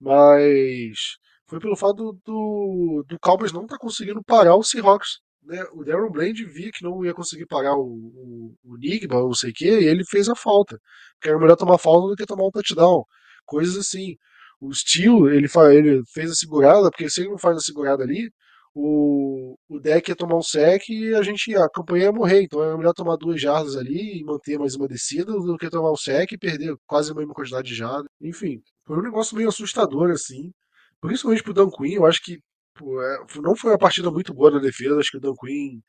Mas 0.00 1.16
foi 1.48 1.60
pelo 1.60 1.76
fato 1.76 2.18
do, 2.24 3.04
do 3.08 3.18
Cowboys 3.20 3.52
não 3.52 3.62
estar 3.62 3.76
tá 3.76 3.80
conseguindo 3.80 4.22
parar 4.24 4.56
o 4.56 4.62
Seahawks 4.62 5.20
né, 5.46 5.64
o 5.72 5.84
Darren 5.84 6.10
Bland 6.10 6.44
via 6.46 6.70
que 6.72 6.84
não 6.84 7.04
ia 7.04 7.14
conseguir 7.14 7.46
pagar 7.46 7.74
o, 7.76 7.82
o, 7.84 8.54
o 8.64 8.76
não 9.10 9.34
sei 9.34 9.50
o 9.50 9.54
que, 9.54 9.66
e 9.66 9.84
ele 9.86 10.04
fez 10.04 10.28
a 10.28 10.34
falta. 10.34 10.78
Porque 11.14 11.28
era 11.28 11.38
melhor 11.38 11.56
tomar 11.56 11.78
falta 11.78 12.08
do 12.08 12.16
que 12.16 12.26
tomar 12.26 12.46
um 12.46 12.50
touchdown. 12.50 13.04
Coisas 13.44 13.76
assim. 13.76 14.16
O 14.60 14.72
Steel, 14.72 15.28
ele, 15.28 15.48
ele 15.72 16.02
fez 16.12 16.30
a 16.30 16.34
segurada, 16.34 16.90
porque 16.90 17.10
se 17.10 17.20
ele 17.20 17.30
não 17.30 17.38
faz 17.38 17.58
a 17.58 17.60
segurada 17.60 18.02
ali, 18.02 18.30
o, 18.74 19.56
o 19.68 19.80
deck 19.80 20.10
ia 20.10 20.16
tomar 20.16 20.36
um 20.36 20.42
sec 20.42 20.88
e 20.90 21.14
a 21.14 21.22
gente 21.22 21.54
a 21.56 21.68
campanha 21.68 22.04
ia 22.04 22.12
morrer. 22.12 22.42
Então 22.42 22.62
era 22.62 22.76
melhor 22.76 22.92
tomar 22.92 23.16
duas 23.16 23.40
jardas 23.40 23.76
ali 23.76 24.18
e 24.18 24.24
manter 24.24 24.58
mais 24.58 24.74
uma 24.74 24.88
descida 24.88 25.32
do 25.32 25.56
que 25.58 25.70
tomar 25.70 25.92
um 25.92 25.96
sec 25.96 26.32
e 26.32 26.38
perder 26.38 26.76
quase 26.86 27.10
a 27.12 27.14
mesma 27.14 27.34
quantidade 27.34 27.68
de 27.68 27.74
jardas. 27.74 28.06
Enfim, 28.20 28.60
foi 28.86 28.98
um 28.98 29.02
negócio 29.02 29.36
meio 29.36 29.48
assustador 29.48 30.10
assim. 30.10 30.52
Principalmente 31.00 31.42
pro 31.42 31.54
Dan 31.54 31.70
Quinn, 31.70 31.94
eu 31.94 32.06
acho 32.06 32.22
que 32.22 32.38
Pô, 32.76 33.02
é, 33.02 33.18
não 33.36 33.56
foi 33.56 33.70
uma 33.72 33.78
partida 33.78 34.10
muito 34.10 34.34
boa 34.34 34.50
da 34.50 34.58
defesa, 34.58 34.98
acho 34.98 35.10
que 35.10 35.16
o 35.16 35.20
Dan 35.20 35.34
Quinn 35.34 35.80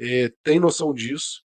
é, 0.00 0.32
tem 0.42 0.58
noção 0.58 0.92
disso. 0.92 1.42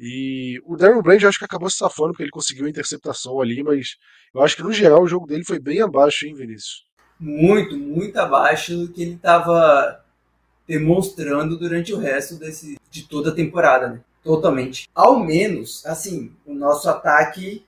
E 0.00 0.60
o 0.64 0.76
Darren 0.76 1.02
Bland 1.02 1.26
acho 1.26 1.38
que 1.38 1.44
acabou 1.44 1.68
se 1.68 1.76
safando 1.76 2.10
porque 2.10 2.22
ele 2.22 2.30
conseguiu 2.30 2.66
a 2.66 2.70
interceptação 2.70 3.40
ali, 3.40 3.62
mas 3.62 3.96
eu 4.32 4.42
acho 4.42 4.56
que 4.56 4.62
no 4.62 4.72
geral 4.72 5.02
o 5.02 5.08
jogo 5.08 5.26
dele 5.26 5.44
foi 5.44 5.58
bem 5.58 5.80
abaixo, 5.80 6.24
hein, 6.24 6.34
Vinícius? 6.34 6.86
Muito, 7.18 7.76
muito 7.76 8.16
abaixo 8.16 8.76
do 8.76 8.92
que 8.92 9.02
ele 9.02 9.14
estava 9.14 10.04
demonstrando 10.68 11.58
durante 11.58 11.92
o 11.92 11.98
resto 11.98 12.36
desse, 12.36 12.78
de 12.90 13.08
toda 13.08 13.30
a 13.30 13.34
temporada, 13.34 13.88
né? 13.88 14.00
Totalmente. 14.22 14.88
Ao 14.94 15.18
menos, 15.18 15.84
assim, 15.86 16.32
o 16.46 16.54
nosso 16.54 16.88
ataque 16.88 17.64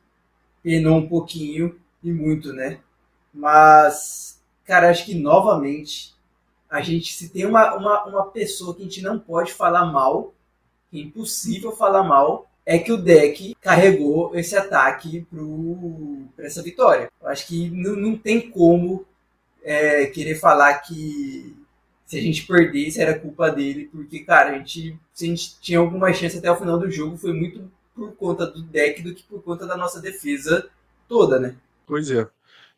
penou 0.62 0.99
um 0.99 1.09
pouquinho 1.09 1.80
e 2.02 2.12
muito, 2.12 2.52
né? 2.52 2.78
Mas, 3.33 4.40
cara, 4.64 4.90
acho 4.90 5.04
que 5.04 5.14
novamente 5.14 6.14
a 6.70 6.80
gente 6.80 7.12
se 7.12 7.28
tem 7.28 7.44
uma, 7.44 7.74
uma, 7.74 8.04
uma 8.04 8.26
pessoa 8.26 8.74
que 8.74 8.82
a 8.82 8.84
gente 8.84 9.02
não 9.02 9.18
pode 9.18 9.52
falar 9.52 9.86
mal, 9.86 10.32
é 10.92 10.98
impossível 10.98 11.72
falar 11.72 12.04
mal, 12.04 12.48
é 12.64 12.78
que 12.78 12.92
o 12.92 12.96
deck 12.96 13.56
carregou 13.60 14.36
esse 14.36 14.56
ataque 14.56 15.26
para 16.36 16.46
essa 16.46 16.62
vitória. 16.62 17.10
Eu 17.20 17.28
acho 17.28 17.46
que 17.46 17.68
não, 17.70 17.96
não 17.96 18.16
tem 18.16 18.50
como 18.50 19.04
é, 19.62 20.06
querer 20.06 20.36
falar 20.36 20.74
que 20.74 21.56
se 22.06 22.18
a 22.18 22.20
gente 22.20 22.46
perdesse 22.46 23.00
era 23.00 23.18
culpa 23.18 23.50
dele, 23.50 23.88
porque, 23.90 24.20
cara, 24.20 24.50
a 24.50 24.58
gente, 24.58 24.98
se 25.12 25.24
a 25.24 25.28
gente 25.28 25.60
tinha 25.60 25.78
alguma 25.78 26.12
chance 26.12 26.38
até 26.38 26.50
o 26.50 26.56
final 26.56 26.78
do 26.78 26.90
jogo, 26.90 27.16
foi 27.16 27.32
muito 27.32 27.70
por 27.94 28.12
conta 28.12 28.46
do 28.46 28.62
deck 28.62 29.02
do 29.02 29.14
que 29.14 29.22
por 29.24 29.42
conta 29.42 29.66
da 29.66 29.76
nossa 29.76 30.00
defesa 30.00 30.68
toda, 31.08 31.38
né? 31.38 31.56
Pois 31.86 32.10
é. 32.10 32.26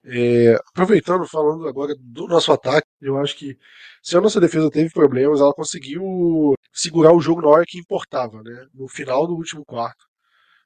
É, 0.05 0.55
aproveitando, 0.71 1.27
falando 1.29 1.69
agora 1.69 1.95
do 1.99 2.27
nosso 2.27 2.51
ataque, 2.53 2.89
eu 3.01 3.19
acho 3.19 3.37
que 3.37 3.57
se 4.03 4.17
a 4.17 4.21
nossa 4.21 4.41
defesa 4.41 4.71
teve 4.71 4.91
problemas, 4.91 5.41
ela 5.41 5.55
conseguiu 5.55 6.55
segurar 6.73 7.13
o 7.13 7.21
jogo 7.21 7.43
na 7.43 7.49
hora 7.49 7.65
que 7.67 7.79
importava, 7.79 8.43
né? 8.43 8.67
No 8.75 8.89
final 8.89 9.27
do 9.27 9.35
último 9.35 9.65
quarto. 9.65 10.05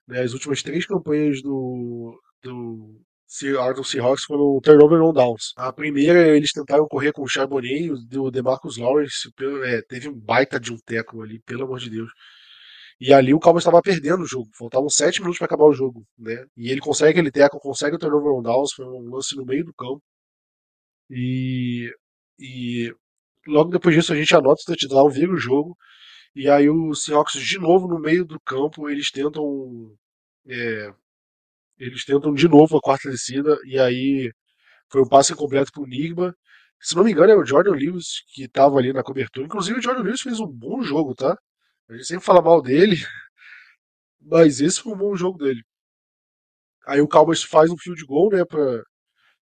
Né? 0.09 0.23
As 0.23 0.33
últimas 0.33 0.63
três 0.63 0.87
campanhas 0.87 1.43
do, 1.43 2.19
do 2.43 3.01
Seattle 3.27 3.85
Seahawks 3.85 4.25
foram 4.25 4.61
turnover 4.61 5.03
on 5.03 5.13
downs. 5.13 5.53
A 5.57 5.73
primeira, 5.73 6.29
eles 6.37 6.53
tentaram 6.53 6.87
correr 6.89 7.13
com 7.13 7.23
o 7.23 7.29
Charbonnet 7.29 7.91
o 7.91 8.31
DeMarcus 8.31 8.79
Lawrence. 8.79 9.31
É, 9.65 9.83
teve 9.83 10.09
um 10.09 10.15
baita 10.15 10.59
de 10.61 10.73
um 10.73 10.79
teco 10.79 11.23
ali, 11.23 11.41
pelo 11.41 11.65
amor 11.65 11.79
de 11.79 11.91
Deus. 11.91 12.11
E 13.01 13.13
ali 13.13 13.35
o 13.35 13.41
Cowboys 13.41 13.63
estava 13.63 13.83
perdendo 13.83 14.23
o 14.23 14.27
jogo. 14.27 14.49
Faltavam 14.55 14.89
sete 14.89 15.21
minutos 15.21 15.39
para 15.39 15.47
acabar 15.47 15.65
o 15.65 15.73
jogo, 15.73 16.07
né? 16.19 16.47
E 16.57 16.71
ele 16.71 16.81
consegue 16.81 17.11
aquele 17.11 17.31
teco, 17.31 17.61
consegue 17.61 17.97
o 17.97 17.99
turnover 17.99 18.33
on 18.33 18.43
downs, 18.43 18.73
foi 18.73 18.87
um 18.87 19.11
lance 19.15 19.37
no 19.37 19.45
meio 19.45 19.65
do 19.65 19.75
campo. 19.75 20.03
E, 21.11 21.93
e 22.39 22.93
logo 23.47 23.71
depois 23.71 23.95
disso 23.95 24.13
a 24.13 24.17
gente 24.17 24.35
anota 24.35 24.63
o 24.63 24.67
touchdown, 24.67 25.11
vira 25.11 25.33
o 25.33 25.37
jogo. 25.37 25.77
E 26.35 26.49
aí 26.51 26.69
o 26.71 26.95
Seahawks 26.95 27.41
de 27.41 27.59
novo 27.59 27.89
no 27.89 27.99
meio 28.01 28.25
do 28.25 28.41
campo, 28.41 28.89
eles 28.91 29.11
tentam 29.11 29.97
é, 30.49 30.93
eles 31.79 32.05
tentam 32.05 32.35
de 32.35 32.49
novo 32.49 32.77
a 32.79 32.81
quarta 32.81 33.11
descida 33.11 33.59
e 33.67 33.79
aí 33.79 34.33
foi 34.91 35.03
um 35.03 35.09
passe 35.09 35.33
incompleto 35.33 35.73
pro 35.73 35.87
Nigma. 35.87 36.35
Se 36.81 36.97
não 36.97 37.05
me 37.05 37.13
engano 37.13 37.33
é 37.33 37.37
o 37.37 37.45
Jordan 37.47 37.73
Lewis 37.73 38.23
que 38.29 38.45
estava 38.45 38.79
ali 38.79 38.93
na 38.93 39.03
cobertura. 39.03 39.47
Inclusive 39.47 39.79
o 39.81 39.83
Jordan 39.83 40.03
Lewis 40.05 40.21
fez 40.23 40.41
um 40.41 40.47
bom 40.49 40.83
jogo, 40.83 41.15
tá? 41.15 41.37
A 41.89 41.95
gente 41.95 42.07
sempre 42.07 42.25
fala 42.25 42.43
mal 42.43 42.61
dele, 42.63 42.97
mas 44.21 44.61
esse 44.61 44.81
foi 44.81 44.93
um 44.93 44.99
bom 44.99 45.17
jogo 45.17 45.39
dele. 45.39 45.63
Aí 46.87 47.01
o 47.01 47.09
Cowboys 47.09 47.43
faz 47.43 47.71
um 47.71 47.77
field 47.77 48.05
goal, 48.07 48.31
né, 48.31 48.45
pra, 48.45 48.83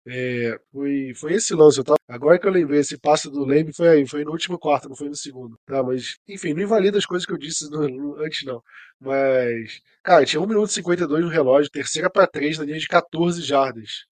é, 0.08 0.60
foi, 0.72 1.14
foi 1.16 1.34
esse 1.34 1.54
lance, 1.54 1.84
tá? 1.84 1.96
Agora 2.08 2.40
que 2.40 2.48
eu 2.48 2.52
lembrei, 2.52 2.80
esse 2.80 2.98
passe 2.98 3.30
do 3.30 3.46
Lembre 3.46 3.74
foi 3.74 3.88
aí, 3.90 4.08
foi 4.08 4.24
no 4.26 4.32
último 4.32 4.58
quarto, 4.58 4.90
não 4.90 4.96
foi 4.96 5.10
no 5.10 5.16
segundo. 5.16 5.58
Tá, 5.66 5.84
mas, 5.84 6.18
enfim, 6.28 6.54
não 6.54 6.64
invalida 6.64 6.98
as 6.98 7.06
coisas 7.06 7.26
que 7.26 7.32
eu 7.34 7.38
disse 7.38 7.70
no, 7.70 7.88
no, 7.88 8.16
antes, 8.20 8.44
não. 8.44 8.62
Mas, 9.00 9.80
cara, 10.04 10.26
tinha 10.26 10.42
1 10.42 10.48
minuto 10.48 10.70
e 10.70 10.74
52 10.74 11.24
no 11.26 11.30
relógio, 11.30 11.72
terceira 11.72 12.10
para 12.10 12.28
3 12.28 12.58
na 12.58 12.66
linha 12.66 12.80
de 12.80 12.88
14 12.88 13.42
jardas. 13.44 14.06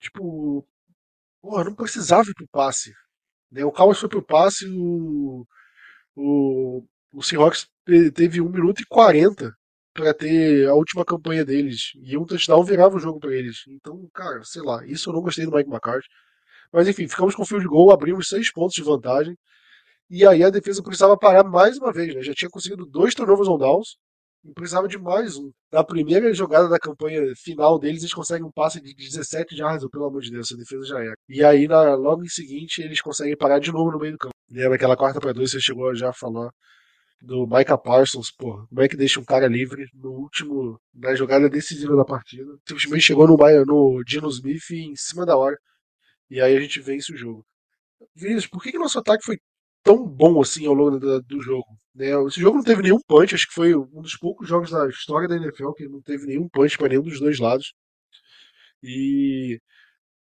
Tipo, 0.00 0.66
porra, 1.42 1.64
não 1.64 1.74
precisava 1.74 2.28
ir 2.30 2.34
pro 2.34 2.48
passe. 2.48 2.92
Né? 3.50 3.64
O 3.64 3.72
Cowboys 3.72 3.98
foi 4.00 4.08
pro 4.10 4.22
passe, 4.24 4.66
o, 4.68 5.46
o 6.16 6.84
o 7.12 7.22
Seahawks 7.22 7.66
teve 8.14 8.40
1 8.40 8.48
minuto 8.48 8.80
e 8.80 8.86
40 8.86 9.52
para 9.94 10.14
ter 10.14 10.68
a 10.68 10.74
última 10.74 11.04
campanha 11.04 11.44
deles. 11.44 11.92
E 12.02 12.16
um 12.16 12.24
touchdown 12.24 12.64
virava 12.64 12.96
o 12.96 13.00
jogo 13.00 13.20
para 13.20 13.34
eles. 13.34 13.64
Então, 13.68 14.08
cara, 14.14 14.42
sei 14.44 14.62
lá, 14.62 14.84
isso 14.86 15.10
eu 15.10 15.14
não 15.14 15.20
gostei 15.20 15.44
do 15.44 15.52
Mike 15.54 15.68
McCarthy. 15.68 16.08
Mas 16.72 16.88
enfim, 16.88 17.06
ficamos 17.06 17.34
com 17.34 17.44
field 17.44 17.66
goal, 17.66 17.92
abrimos 17.92 18.28
seis 18.28 18.50
pontos 18.50 18.74
de 18.74 18.82
vantagem. 18.82 19.36
E 20.10 20.26
aí 20.26 20.42
a 20.42 20.50
defesa 20.50 20.82
precisava 20.82 21.16
parar 21.16 21.44
mais 21.44 21.78
uma 21.78 21.92
vez, 21.92 22.14
né? 22.14 22.22
Já 22.22 22.34
tinha 22.34 22.50
conseguido 22.50 22.86
dois 22.86 23.14
turnovers 23.14 23.48
on 23.48 23.58
downs 23.58 23.96
e 24.44 24.52
precisava 24.52 24.88
de 24.88 24.98
mais 24.98 25.36
um. 25.36 25.50
Na 25.70 25.84
primeira 25.84 26.32
jogada 26.34 26.68
da 26.68 26.78
campanha 26.78 27.22
final 27.36 27.78
deles, 27.78 28.02
eles 28.02 28.14
conseguem 28.14 28.44
um 28.46 28.50
passe 28.50 28.80
de 28.80 28.94
17 28.94 29.54
yards, 29.56 29.88
pelo 29.90 30.06
amor 30.06 30.22
de 30.22 30.30
Deus, 30.30 30.48
essa 30.48 30.56
defesa 30.56 30.84
já 30.86 31.00
era. 31.00 31.14
E 31.28 31.44
aí, 31.44 31.68
na, 31.68 31.94
logo 31.94 32.24
em 32.24 32.28
seguinte, 32.28 32.82
eles 32.82 33.00
conseguem 33.00 33.36
parar 33.36 33.58
de 33.58 33.70
novo 33.72 33.90
no 33.92 33.98
meio 33.98 34.12
do 34.12 34.18
campo. 34.18 34.34
Lembra 34.50 34.76
aquela 34.76 34.96
quarta 34.96 35.20
para 35.20 35.32
dois, 35.32 35.50
você 35.50 35.60
chegou 35.60 35.94
já 35.94 36.10
a 36.10 36.12
falar 36.12 36.50
do 37.22 37.46
Micah 37.46 37.78
Parsons, 37.78 38.32
pô, 38.32 38.66
como 38.66 38.82
é 38.82 38.88
que 38.88 38.96
deixa 38.96 39.20
um 39.20 39.24
cara 39.24 39.46
livre 39.46 39.86
no 39.94 40.10
último, 40.10 40.80
na 40.92 41.14
jogada 41.14 41.48
decisiva 41.48 41.94
da 41.96 42.04
partida. 42.04 42.52
Simplesmente 42.68 43.04
chegou 43.04 43.28
no, 43.28 43.36
no 43.64 44.02
Dino 44.04 44.28
Smith 44.28 44.70
em 44.72 44.96
cima 44.96 45.24
da 45.24 45.36
hora. 45.36 45.56
E 46.28 46.40
aí 46.40 46.56
a 46.56 46.60
gente 46.60 46.80
vence 46.80 47.12
o 47.12 47.16
jogo. 47.16 47.46
Vinícius, 48.14 48.48
por 48.48 48.62
que, 48.62 48.72
que 48.72 48.78
nosso 48.78 48.98
ataque 48.98 49.24
foi 49.24 49.38
tão 49.84 50.04
bom 50.04 50.40
assim 50.40 50.66
ao 50.66 50.74
longo 50.74 50.98
do, 50.98 51.22
do 51.22 51.40
jogo? 51.40 51.66
Né? 51.94 52.10
Esse 52.26 52.40
jogo 52.40 52.56
não 52.56 52.64
teve 52.64 52.82
nenhum 52.82 53.00
punch, 53.06 53.34
acho 53.34 53.46
que 53.46 53.54
foi 53.54 53.74
um 53.74 54.02
dos 54.02 54.16
poucos 54.16 54.48
jogos 54.48 54.70
da 54.70 54.88
história 54.88 55.28
da 55.28 55.36
NFL 55.36 55.72
que 55.72 55.88
não 55.88 56.02
teve 56.02 56.26
nenhum 56.26 56.48
punch 56.48 56.76
para 56.76 56.88
nenhum 56.88 57.02
dos 57.02 57.20
dois 57.20 57.38
lados. 57.38 57.72
E 58.82 59.60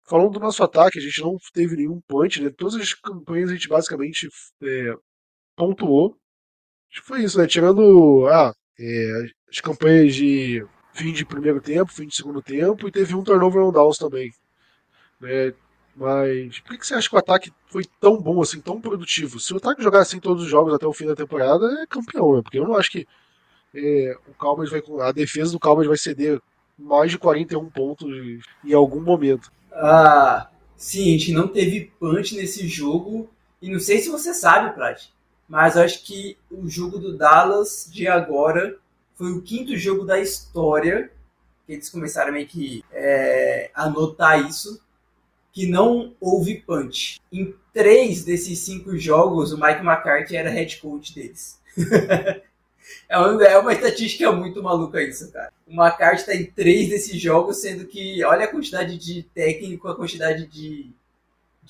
falando 0.07 0.33
do 0.33 0.41
nosso 0.41 0.63
ataque, 0.63 0.99
a 0.99 1.03
gente 1.03 1.21
não 1.23 1.37
teve 1.55 1.77
nenhum 1.77 2.01
punch, 2.07 2.43
né? 2.43 2.51
Todas 2.51 2.75
as 2.75 2.93
campanhas 2.93 3.51
a 3.51 3.55
gente 3.55 3.69
basicamente 3.69 4.29
é, 4.63 4.95
pontuou. 5.57 6.21
Acho 6.91 7.01
que 7.03 7.07
foi 7.07 7.23
isso, 7.23 7.39
né? 7.39 7.47
Tirando 7.47 8.27
ah, 8.29 8.55
é, 8.79 9.27
as 9.51 9.61
campanhas 9.61 10.15
de 10.15 10.65
fim 10.93 11.13
de 11.13 11.25
primeiro 11.25 11.61
tempo, 11.61 11.93
fim 11.93 12.07
de 12.07 12.17
segundo 12.17 12.43
tempo, 12.43 12.89
e 12.89 12.93
teve 12.93 13.15
um 13.15 13.23
turnover 13.23 13.63
on 13.63 13.73
downs 13.73 13.97
também. 13.97 14.33
Né? 15.21 15.53
Mas 15.95 16.59
por 16.61 16.79
que 16.79 16.87
você 16.87 16.95
acha 16.95 17.09
que 17.09 17.15
o 17.15 17.19
ataque 17.19 17.53
foi 17.67 17.85
tão 18.01 18.21
bom, 18.21 18.41
assim, 18.41 18.61
tão 18.61 18.81
produtivo? 18.81 19.39
Se 19.39 19.53
o 19.53 19.59
ataque 19.59 19.83
jogar 19.83 20.01
assim 20.01 20.19
todos 20.19 20.45
os 20.45 20.49
jogos 20.49 20.73
até 20.75 20.87
o 20.87 20.93
fim 20.93 21.07
da 21.07 21.17
temporada, 21.17 21.67
é 21.83 21.87
campeão, 21.87 22.37
né? 22.37 22.43
Porque 22.43 22.59
eu 22.59 22.65
não 22.65 22.77
acho 22.77 22.91
que 22.91 23.07
é, 23.75 24.17
o 24.29 24.35
Cowboys 24.35 24.71
vai, 24.71 24.83
a 25.03 25.13
defesa 25.13 25.53
do 25.53 25.61
Cowboys 25.61 25.87
vai 25.87 25.97
ceder 25.97 26.41
mais 26.79 27.11
de 27.11 27.19
41 27.19 27.69
pontos 27.71 28.09
em 28.65 28.73
algum 28.73 29.01
momento. 29.01 29.53
Ah, 29.73 30.49
sim, 30.77 31.15
a 31.15 31.19
gente 31.19 31.33
não 31.33 31.49
teve 31.49 31.93
punch 32.01 32.35
nesse 32.35 32.67
jogo. 32.67 33.29
E 33.61 33.71
não 33.71 33.79
sei 33.79 33.99
se 33.99 34.09
você 34.09 34.33
sabe, 34.33 34.75
Prat, 34.75 35.09
mas 35.51 35.77
acho 35.77 36.05
que 36.05 36.39
o 36.49 36.71
jogo 36.71 36.97
do 36.97 37.19
Dallas 37.19 37.91
de 37.93 38.07
agora 38.07 38.79
foi 39.17 39.33
o 39.33 39.43
quinto 39.43 39.77
jogo 39.77 40.05
da 40.05 40.21
história 40.21 41.11
que 41.67 41.73
eles 41.73 41.91
começaram 41.91 42.33
meio 42.33 42.47
que 42.47 42.85
é, 42.93 43.69
anotar 43.75 44.49
isso, 44.49 44.81
que 45.53 45.67
não 45.67 46.15
houve 46.21 46.61
punch. 46.61 47.21
Em 47.33 47.53
três 47.75 48.25
desses 48.25 48.61
cinco 48.61 48.97
jogos, 48.97 49.53
o 49.53 49.61
Mike 49.61 49.81
McCarthy 49.85 50.37
era 50.37 50.51
head 50.51 50.77
coach 50.79 51.13
deles. 51.13 51.61
é, 53.09 53.19
uma, 53.19 53.45
é 53.45 53.59
uma 53.59 53.73
estatística 53.73 54.31
muito 54.31 54.63
maluca 54.63 55.03
isso, 55.03 55.33
cara. 55.33 55.53
O 55.67 55.73
McCarthy 55.73 56.21
está 56.21 56.35
em 56.37 56.47
três 56.47 56.89
desses 56.89 57.21
jogos, 57.21 57.61
sendo 57.61 57.87
que 57.87 58.23
olha 58.25 58.45
a 58.45 58.51
quantidade 58.51 58.97
de 58.97 59.25
técnico, 59.35 59.89
a 59.89 59.97
quantidade 59.97 60.47
de, 60.47 60.93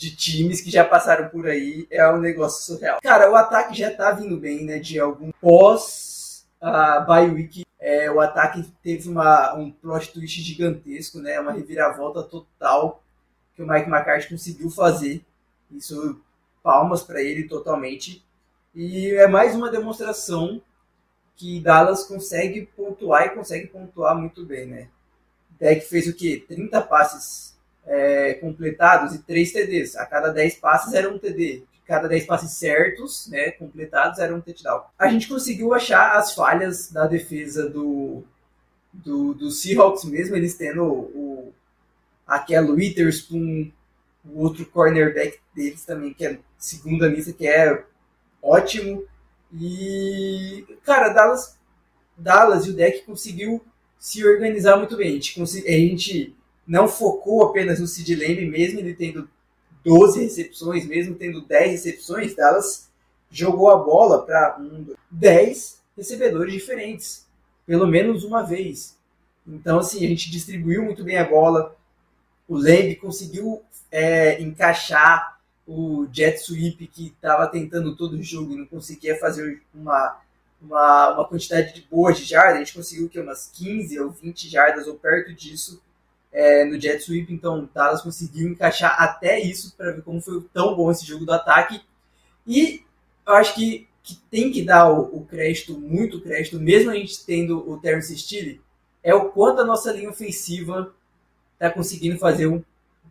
de 0.01 0.17
times 0.17 0.63
que 0.63 0.71
já 0.71 0.83
passaram 0.83 1.29
por 1.29 1.47
aí, 1.47 1.87
é 1.91 2.09
um 2.11 2.17
negócio 2.17 2.65
surreal. 2.65 3.01
Cara, 3.03 3.31
o 3.31 3.37
ataque 3.37 3.77
já 3.77 3.95
tá 3.95 4.11
vindo 4.13 4.39
bem, 4.39 4.65
né? 4.65 4.79
De 4.79 4.99
algum 4.99 5.31
pós 5.33 6.47
a 6.59 7.01
bye 7.01 7.29
week, 7.29 7.67
é, 7.79 8.11
o 8.11 8.19
ataque 8.19 8.65
teve 8.83 9.11
uma, 9.11 9.55
um 9.55 9.71
plot 9.71 10.11
twist 10.11 10.41
gigantesco, 10.41 11.19
né? 11.19 11.39
Uma 11.39 11.53
reviravolta 11.53 12.23
total 12.23 13.03
que 13.55 13.63
o 13.63 13.69
Mike 13.69 13.91
McCarthy 13.91 14.31
conseguiu 14.31 14.71
fazer. 14.71 15.23
Isso, 15.71 16.19
palmas 16.63 17.03
para 17.03 17.21
ele 17.21 17.47
totalmente. 17.47 18.25
E 18.75 19.11
é 19.11 19.27
mais 19.27 19.55
uma 19.55 19.71
demonstração 19.71 20.63
que 21.37 21.61
Dallas 21.61 22.05
consegue 22.05 22.71
pontuar 22.75 23.27
e 23.27 23.31
consegue 23.31 23.67
pontuar 23.67 24.17
muito 24.17 24.47
bem, 24.47 24.67
né? 24.67 24.89
Deck 25.59 25.87
fez 25.87 26.07
o 26.07 26.15
quê? 26.15 26.43
30 26.49 26.81
passes 26.81 27.50
é, 27.87 28.35
completados 28.35 29.15
e 29.15 29.19
3 29.23 29.53
TDs. 29.53 29.97
A 29.97 30.07
cada 30.07 30.31
10 30.31 30.57
passes 30.57 30.93
era 30.95 31.09
um 31.09 31.19
TD. 31.19 31.65
Cada 31.87 32.09
10 32.09 32.27
passes 32.27 32.53
certos, 32.53 33.27
né, 33.29 33.51
completados, 33.53 34.21
era 34.21 34.35
um 34.35 34.41
touchdown. 34.41 34.85
A 34.99 35.09
gente 35.09 35.29
conseguiu 35.29 35.75
achar 35.75 36.17
as 36.17 36.35
falhas 36.35 36.91
da 36.91 37.07
defesa 37.07 37.69
do, 37.69 38.23
do, 38.93 39.35
do 39.35 39.51
Seahawks 39.51 40.05
mesmo, 40.05 40.37
eles 40.37 40.55
tendo 40.55 40.85
o, 40.85 41.53
aquela 42.27 42.71
Witherspoon, 42.71 43.73
o 44.25 44.41
outro 44.41 44.65
cornerback 44.67 45.41
deles 45.55 45.85
também, 45.85 46.15
que 46.15 46.25
é 46.25 46.39
segunda 46.57 47.09
lista, 47.09 47.33
que 47.33 47.49
é 47.49 47.85
ótimo. 48.41 49.05
E, 49.53 50.65
cara, 50.85 51.09
Dallas, 51.09 51.59
Dallas 52.17 52.67
e 52.67 52.71
o 52.71 52.75
deck 52.75 53.03
conseguiu 53.03 53.61
se 53.99 54.25
organizar 54.25 54.77
muito 54.77 54.97
bem. 54.97 55.09
A 55.09 55.13
gente, 55.13 55.43
a 55.67 55.73
gente 55.73 56.37
não 56.71 56.87
focou 56.87 57.43
apenas 57.43 57.81
no 57.81 57.87
Sid 57.89 58.15
Lamb, 58.15 58.49
mesmo 58.49 58.79
ele 58.79 58.95
tendo 58.95 59.29
12 59.85 60.23
recepções, 60.23 60.87
mesmo 60.87 61.17
tendo 61.17 61.41
10 61.41 61.73
recepções, 61.73 62.37
Dallas 62.37 62.89
jogou 63.29 63.71
a 63.71 63.77
bola 63.77 64.25
para 64.25 64.57
um, 64.61 64.95
10 65.11 65.81
recebedores 65.97 66.55
diferentes, 66.55 67.27
pelo 67.67 67.89
menos 67.89 68.23
uma 68.23 68.45
vez. 68.45 68.97
Então, 69.45 69.81
assim, 69.81 70.05
a 70.05 70.09
gente 70.09 70.31
distribuiu 70.31 70.85
muito 70.85 71.03
bem 71.03 71.19
a 71.19 71.29
bola, 71.29 71.75
o 72.47 72.57
Lamb 72.57 72.95
conseguiu 73.01 73.65
é, 73.91 74.41
encaixar 74.41 75.41
o 75.67 76.07
jet 76.13 76.39
sweep 76.39 76.87
que 76.87 77.09
estava 77.09 77.49
tentando 77.49 77.97
todo 77.97 78.13
o 78.13 78.23
jogo 78.23 78.53
e 78.53 78.57
não 78.57 78.67
conseguia 78.67 79.19
fazer 79.19 79.61
uma, 79.75 80.21
uma, 80.63 81.15
uma 81.15 81.29
quantidade 81.29 81.75
de 81.75 81.83
boas 81.83 82.17
de 82.17 82.25
jardas. 82.25 82.55
A 82.55 82.59
gente 82.59 82.75
conseguiu 82.75 83.09
que 83.09 83.19
umas 83.19 83.51
15 83.53 83.99
ou 83.99 84.11
20 84.13 84.49
jardas 84.49 84.87
ou 84.87 84.95
perto 84.95 85.35
disso 85.35 85.83
é, 86.33 86.65
no 86.65 86.81
jet 86.81 87.03
sweep. 87.03 87.33
Então, 87.33 87.69
Dallas 87.75 88.03
conseguiu 88.03 88.49
encaixar 88.49 89.01
até 89.01 89.41
isso 89.41 89.75
para 89.77 89.93
ver 89.93 90.03
como 90.03 90.21
foi 90.21 90.43
tão 90.53 90.75
bom 90.77 90.91
esse 90.91 91.07
jogo 91.07 91.25
do 91.25 91.33
ataque. 91.33 91.81
E 92.47 92.83
eu 93.27 93.35
acho 93.35 93.55
que, 93.55 93.87
que 94.03 94.17
tem 94.31 94.51
que 94.51 94.63
dar 94.63 94.91
o, 94.91 95.19
o 95.19 95.25
crédito, 95.25 95.79
muito 95.79 96.21
crédito, 96.21 96.59
mesmo 96.59 96.91
a 96.91 96.95
gente 96.95 97.25
tendo 97.25 97.71
o 97.71 97.79
Terrence 97.79 98.17
Steele, 98.17 98.61
é 99.03 99.15
o 99.15 99.31
quanto 99.31 99.61
a 99.61 99.65
nossa 99.65 99.93
linha 99.93 100.11
ofensiva 100.11 100.95
está 101.55 101.71
conseguindo 101.71 102.19
fazer 102.19 102.47
um 102.47 102.63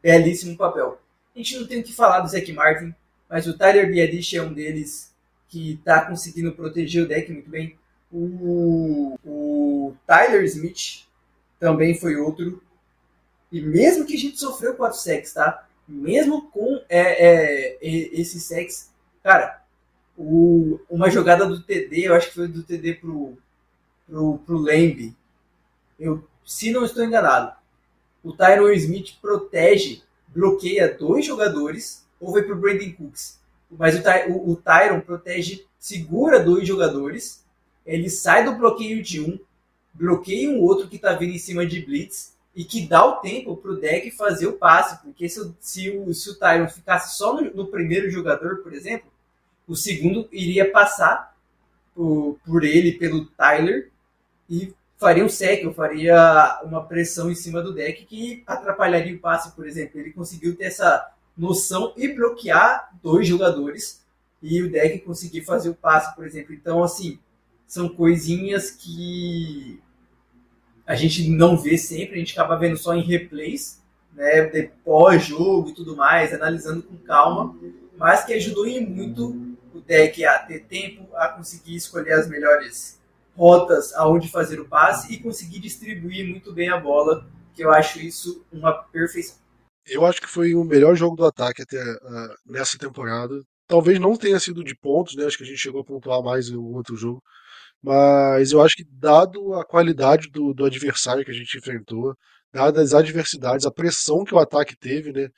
belíssimo 0.02 0.58
papel. 0.58 1.00
A 1.36 1.38
gente 1.38 1.60
não 1.60 1.68
tem 1.68 1.80
o 1.80 1.84
que 1.84 1.94
falar 1.94 2.22
do 2.22 2.28
Zac 2.28 2.52
Martin, 2.52 2.94
mas 3.30 3.48
o 3.48 3.58
Tyler 3.58 3.90
Biadish 3.90 4.34
é 4.34 4.42
um 4.42 4.54
deles 4.54 5.14
que 5.48 5.74
está 5.74 6.06
conseguindo 6.06 6.52
proteger 6.52 7.04
o 7.04 7.08
deck 7.08 7.32
muito 7.32 7.50
bem. 7.50 7.78
O, 8.12 9.18
o 9.24 9.96
Tyler 10.06 10.44
Smith 10.46 11.06
também 11.60 11.96
foi 11.96 12.16
outro. 12.16 12.62
E 13.52 13.62
mesmo 13.62 14.06
que 14.06 14.16
a 14.16 14.20
gente 14.20 14.40
sofreu 14.40 14.76
4 14.76 14.98
sacks, 14.98 15.34
tá? 15.34 15.68
Mesmo 15.88 16.50
com 16.52 16.82
é, 16.88 17.80
é, 17.80 17.80
esse 17.82 18.40
sex, 18.40 18.92
cara, 19.24 19.64
o, 20.16 20.80
uma 20.90 21.10
jogada 21.10 21.46
do 21.46 21.62
TD, 21.62 22.08
eu 22.08 22.14
acho 22.14 22.28
que 22.28 22.36
foi 22.36 22.48
do 22.48 22.62
TD 22.62 22.96
pro, 22.96 23.38
pro, 24.08 24.38
pro 24.40 24.58
Lamb. 24.58 25.16
Eu, 26.00 26.24
se 26.46 26.72
não 26.72 26.84
estou 26.84 27.04
enganado, 27.04 27.54
o 28.24 28.34
Tyron 28.34 28.70
Smith 28.72 29.18
protege, 29.22 30.04
bloqueia 30.28 30.94
dois 30.94 31.26
jogadores, 31.26 32.06
ou 32.20 32.34
vai 32.34 32.44
para 32.44 32.54
o 32.54 32.60
Brandon 32.60 32.92
Cooks. 32.92 33.40
Mas 33.72 33.96
o, 33.96 34.32
o, 34.32 34.52
o 34.52 34.56
Tyron 34.58 35.00
protege, 35.00 35.66
segura 35.80 36.40
dois 36.40 36.68
jogadores, 36.68 37.44
ele 37.86 38.10
sai 38.10 38.44
do 38.44 38.54
bloqueio 38.54 39.02
de 39.02 39.22
um, 39.22 39.40
bloqueia 39.94 40.50
um 40.50 40.62
outro 40.62 40.88
que 40.88 40.98
está 40.98 41.14
vindo 41.14 41.34
em 41.34 41.40
cima 41.40 41.66
de 41.66 41.82
Blitz, 41.82 42.34
e 42.60 42.65
que 42.65 42.86
dá 42.86 43.06
o 43.06 43.22
tempo 43.22 43.56
para 43.56 43.72
o 43.72 43.78
deck 43.78 44.12
fazer 44.12 44.45
o 44.48 44.58
passe, 44.58 45.02
porque 45.02 45.30
se, 45.30 45.50
se, 45.62 45.89
o, 45.91 46.13
se 46.13 46.30
o 46.30 46.36
Tyron 46.36 46.67
ficasse 46.67 47.17
só 47.17 47.34
no, 47.34 47.56
no, 47.56 47.67
primeiro 47.67 48.12
jogador, 48.12 48.58
por 48.58 48.74
exemplo, 48.74 49.10
o 49.65 49.78
segundo 49.78 50.28
iria 50.30 50.69
passar 50.69 51.38
por, 51.95 52.38
por 52.45 52.65
ele, 52.65 52.91
pelo 52.91 53.28
Tyler, 53.28 53.89
e 54.50 54.74
faria 54.98 55.24
um 55.24 55.30
sec, 55.30 55.65
ou 55.65 55.74
faria 55.74 56.60
uma 56.65 56.84
pressão 56.84 57.32
em 57.32 57.36
cima 57.36 57.62
do 57.62 57.74
deck 57.74 58.06
que 58.06 58.43
atrapalharia 58.45 59.15
o 59.15 59.19
passe, 59.19 59.56
por 59.56 59.65
exemplo. 59.65 59.98
Ele 59.98 60.12
conseguiu 60.12 60.54
ter 60.54 60.65
essa 60.65 61.13
noção 61.38 61.93
e 61.95 62.10
bloquear 62.10 62.89
dois 63.02 63.26
jogadores 63.26 64.04
e 64.43 64.62
o 64.62 64.69
deck 64.69 65.00
conseguir 65.00 65.45
fazer 65.45 65.69
o 65.69 65.76
passe, 65.76 66.13
por 66.13 66.28
exemplo. 66.28 66.54
Então, 66.54 66.84
assim, 66.84 67.19
são 67.65 67.88
coisinhas 67.88 68.69
que 68.69 69.82
a 70.89 70.95
gente 70.95 71.30
não 71.30 71.56
vê 71.56 71.78
sempre, 71.78 72.15
a 72.15 72.17
gente 72.17 72.34
acaba 72.34 72.58
vendo 72.58 72.75
só 72.75 72.95
em 72.95 73.04
replays, 73.04 73.80
né, 74.12 74.41
pós-jogo 74.84 75.69
e 75.69 75.73
tudo 75.75 75.95
mais, 75.95 76.34
analisando 76.34 76.82
com 76.82 76.97
calma, 76.97 77.56
mas 77.95 78.25
que 78.25 78.34
ajudou 78.34 78.65
em 78.65 78.84
muito 78.84 79.56
o 79.71 79.80
deck 79.82 80.25
a 80.25 80.39
ter 80.39 80.62
tempo, 80.62 81.08
a 81.15 81.28
conseguir 81.28 81.75
escolher 81.75 82.13
as 82.13 82.28
melhores 82.28 82.99
rotas 83.38 83.93
aonde 83.93 84.32
fazer 84.32 84.60
o 84.60 84.67
passe 84.67 85.13
e 85.13 85.19
conseguir 85.19 85.60
distribuir 85.60 86.28
muito 86.28 86.52
bem 86.52 86.69
a 86.69 86.80
bola, 86.80 87.23
que 87.54 87.63
eu 87.63 87.71
acho 87.71 87.99
isso 87.99 88.43
uma 88.52 88.73
perfeição. 88.73 89.38
Eu 89.86 90.04
acho 90.08 90.19
que 90.19 90.28
foi 90.28 90.56
o 90.56 90.63
melhor 90.63 90.95
jogo 90.95 91.15
do 91.15 91.25
ataque 91.25 91.62
até 91.62 91.80
uh, 91.80 92.36
nessa 92.47 92.80
temporada. 92.80 93.39
Talvez 93.67 93.99
não 93.99 94.17
tenha 94.17 94.39
sido 94.39 94.63
de 94.63 94.75
pontos, 94.75 95.15
né? 95.15 95.25
Acho 95.25 95.38
que 95.38 95.43
a 95.43 95.47
gente 95.47 95.60
chegou 95.60 95.82
a 95.82 95.86
pontuar 95.86 96.23
mais 96.23 96.49
em 96.49 96.58
um 96.58 96.73
outro 96.73 96.95
jogo. 96.95 97.21
Mas 97.82 98.52
eu 98.52 98.62
acho 98.62 98.76
que, 98.76 98.84
dado 98.84 99.54
a 99.56 99.65
qualidade 99.65 100.30
do, 100.30 100.54
do 100.54 100.65
adversário 100.65 101.24
que 101.26 101.32
a 101.32 101.34
gente 101.34 101.58
enfrentou, 101.58 102.15
dadas 102.54 102.94
as 102.94 103.00
adversidades, 103.00 103.65
a 103.65 103.72
pressão 103.72 104.24
que 104.26 104.34
o 104.36 104.39
ataque 104.39 104.76
teve, 104.78 105.13
né? 105.13 105.30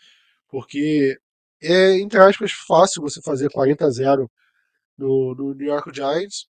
Porque 0.50 1.18
é, 1.62 2.00
entre 2.00 2.20
aspas, 2.20 2.52
fácil 2.52 3.02
você 3.02 3.22
fazer 3.22 3.50
40 3.52 3.86
a 3.86 3.90
0 3.92 4.32
no, 4.98 5.36
no 5.36 5.54
New 5.56 5.68
York 5.68 5.92
Giants, 5.94 6.48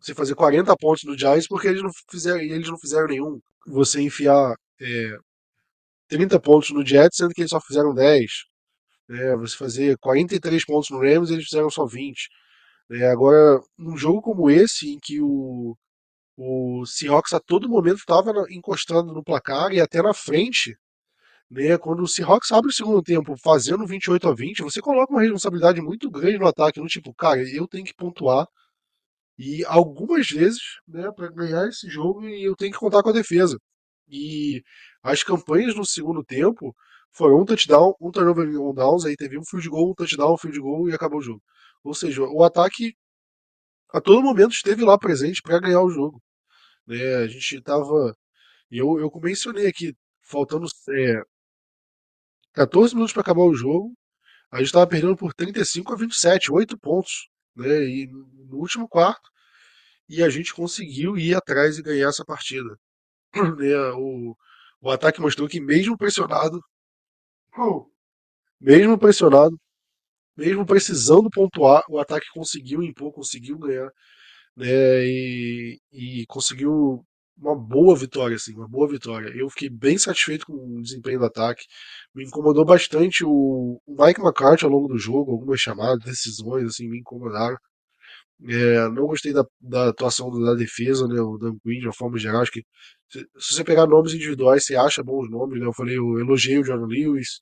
você 0.00 0.14
fazer 0.14 0.34
40 0.34 0.76
pontos 0.76 1.04
no 1.04 1.18
Giants 1.18 1.48
porque 1.48 1.68
eles 1.68 1.82
não 1.82 1.90
fizeram, 2.10 2.40
eles 2.40 2.68
não 2.68 2.78
fizeram 2.78 3.06
nenhum. 3.08 3.40
Você 3.66 4.00
enfiar 4.00 4.54
é, 4.80 5.18
30 6.08 6.40
pontos 6.40 6.70
no 6.70 6.84
Jets, 6.84 7.16
sendo 7.16 7.34
que 7.34 7.42
eles 7.42 7.50
só 7.50 7.60
fizeram 7.60 7.94
10. 7.94 8.30
É, 9.10 9.12
né? 9.12 9.36
você 9.36 9.56
fazer 9.56 9.98
43 9.98 10.64
pontos 10.64 10.90
no 10.90 11.00
Rams, 11.00 11.30
eles 11.30 11.44
fizeram 11.44 11.70
só 11.70 11.86
20. 11.86 12.28
É, 12.90 13.06
agora, 13.10 13.60
num 13.76 13.96
jogo 13.96 14.22
como 14.22 14.48
esse, 14.50 14.88
em 14.94 14.98
que 14.98 15.20
o, 15.20 15.76
o 16.36 16.84
Seahawks 16.86 17.32
a 17.34 17.40
todo 17.40 17.68
momento 17.68 17.98
estava 17.98 18.32
encostando 18.50 19.12
no 19.14 19.24
placar 19.24 19.72
e 19.72 19.80
até 19.80 20.02
na 20.02 20.14
frente, 20.14 20.76
Né? 21.50 21.78
Quando 21.78 22.02
o 22.02 22.08
Seahawks 22.08 22.52
abre 22.52 22.70
o 22.70 22.74
segundo 22.74 23.02
tempo 23.02 23.36
fazendo 23.38 23.86
28 23.86 24.28
a 24.28 24.34
20, 24.34 24.62
você 24.62 24.80
coloca 24.82 25.12
uma 25.12 25.22
responsabilidade 25.22 25.80
muito 25.82 26.10
grande 26.10 26.38
no 26.38 26.46
ataque, 26.48 26.80
no 26.80 26.86
tipo, 26.88 27.14
cara, 27.14 27.42
eu 27.50 27.68
tenho 27.68 27.84
que 27.86 27.94
pontuar 27.94 28.46
e 29.38 29.64
algumas 29.66 30.28
vezes, 30.28 30.60
né, 30.86 31.10
para 31.12 31.28
ganhar 31.30 31.68
esse 31.68 31.88
jogo, 31.88 32.26
eu 32.28 32.56
tenho 32.56 32.72
que 32.72 32.78
contar 32.78 33.02
com 33.02 33.10
a 33.10 33.12
defesa. 33.12 33.58
E 34.08 34.62
as 35.02 35.22
campanhas 35.22 35.76
no 35.76 35.84
segundo 35.84 36.24
tempo 36.24 36.74
foram 37.12 37.40
um 37.40 37.44
touchdown, 37.44 37.94
um 38.00 38.10
turnover 38.10 38.48
on 38.60 38.74
downs, 38.74 39.04
aí 39.04 39.16
teve 39.16 39.38
um 39.38 39.44
field 39.44 39.68
goal, 39.68 39.90
um 39.90 39.94
touchdown, 39.94 40.34
um 40.34 40.38
field 40.38 40.58
goal 40.60 40.88
e 40.88 40.94
acabou 40.94 41.18
o 41.20 41.22
jogo. 41.22 41.42
Ou 41.84 41.94
seja, 41.94 42.22
o 42.22 42.44
ataque 42.44 42.94
a 43.90 44.00
todo 44.00 44.22
momento 44.22 44.52
esteve 44.52 44.84
lá 44.84 44.98
presente 44.98 45.40
para 45.42 45.60
ganhar 45.60 45.82
o 45.82 45.90
jogo. 45.90 46.22
Né? 46.86 47.16
A 47.16 47.26
gente 47.26 47.56
estava. 47.56 48.14
Eu, 48.70 48.98
eu 49.00 49.10
mencionei 49.22 49.66
aqui, 49.66 49.94
faltando 50.22 50.66
é, 50.90 51.22
14 52.52 52.94
minutos 52.94 53.12
para 53.12 53.22
acabar 53.22 53.42
o 53.42 53.54
jogo, 53.54 53.94
a 54.50 54.58
gente 54.58 54.66
estava 54.66 54.86
perdendo 54.86 55.16
por 55.16 55.32
35 55.34 55.92
a 55.92 55.96
27, 55.96 56.52
8 56.52 56.78
pontos. 56.78 57.28
Né? 57.56 57.84
E 57.84 58.06
no 58.06 58.58
último 58.58 58.88
quarto, 58.88 59.28
e 60.08 60.22
a 60.22 60.28
gente 60.28 60.54
conseguiu 60.54 61.16
ir 61.16 61.34
atrás 61.34 61.78
e 61.78 61.82
ganhar 61.82 62.08
essa 62.08 62.24
partida. 62.24 62.76
Né? 63.58 63.76
O, 63.96 64.36
o 64.80 64.90
ataque 64.90 65.20
mostrou 65.20 65.48
que, 65.48 65.60
mesmo 65.60 65.96
pressionado, 65.96 66.60
mesmo 68.60 68.98
pressionado, 68.98 69.58
mesmo 70.38 70.64
precisando 70.64 71.28
pontuar, 71.30 71.82
o 71.90 71.98
ataque 71.98 72.26
conseguiu 72.32 72.82
impor, 72.82 73.12
conseguiu 73.12 73.58
ganhar, 73.58 73.90
né? 74.56 75.04
E, 75.04 75.80
e 75.92 76.26
conseguiu 76.28 77.04
uma 77.36 77.56
boa 77.56 77.96
vitória, 77.96 78.36
assim, 78.36 78.54
uma 78.54 78.68
boa 78.68 78.88
vitória. 78.88 79.30
Eu 79.36 79.48
fiquei 79.50 79.68
bem 79.70 79.98
satisfeito 79.98 80.46
com 80.46 80.52
o 80.54 80.82
desempenho 80.82 81.20
do 81.20 81.26
ataque. 81.26 81.64
Me 82.14 82.24
incomodou 82.24 82.64
bastante 82.64 83.24
o, 83.24 83.80
Mike 83.88 84.20
McCarthy 84.20 84.64
ao 84.64 84.70
longo 84.70 84.88
do 84.88 84.98
jogo, 84.98 85.32
algumas 85.32 85.60
chamadas, 85.60 86.04
decisões, 86.04 86.66
assim, 86.68 86.88
me 86.88 86.98
incomodaram. 87.00 87.56
É, 88.48 88.88
não 88.90 89.06
gostei 89.06 89.32
da, 89.32 89.44
da 89.60 89.88
atuação 89.88 90.30
da 90.40 90.54
defesa, 90.54 91.06
né, 91.08 91.20
o 91.20 91.36
Dan 91.38 91.56
Quinn, 91.62 91.80
de 91.80 91.86
uma 91.86 91.92
forma 91.94 92.18
geral. 92.18 92.42
Acho 92.42 92.52
que 92.52 92.62
se, 93.10 93.20
se, 93.38 93.54
você 93.54 93.64
pegar 93.64 93.86
nomes 93.86 94.14
individuais, 94.14 94.64
você 94.64 94.76
acha 94.76 95.02
bons 95.02 95.28
nomes, 95.30 95.60
né? 95.60 95.66
Eu 95.66 95.72
falei, 95.72 95.98
eu 95.98 96.18
elogiei 96.20 96.58
o 96.58 96.62
John 96.62 96.86
Lewis, 96.86 97.40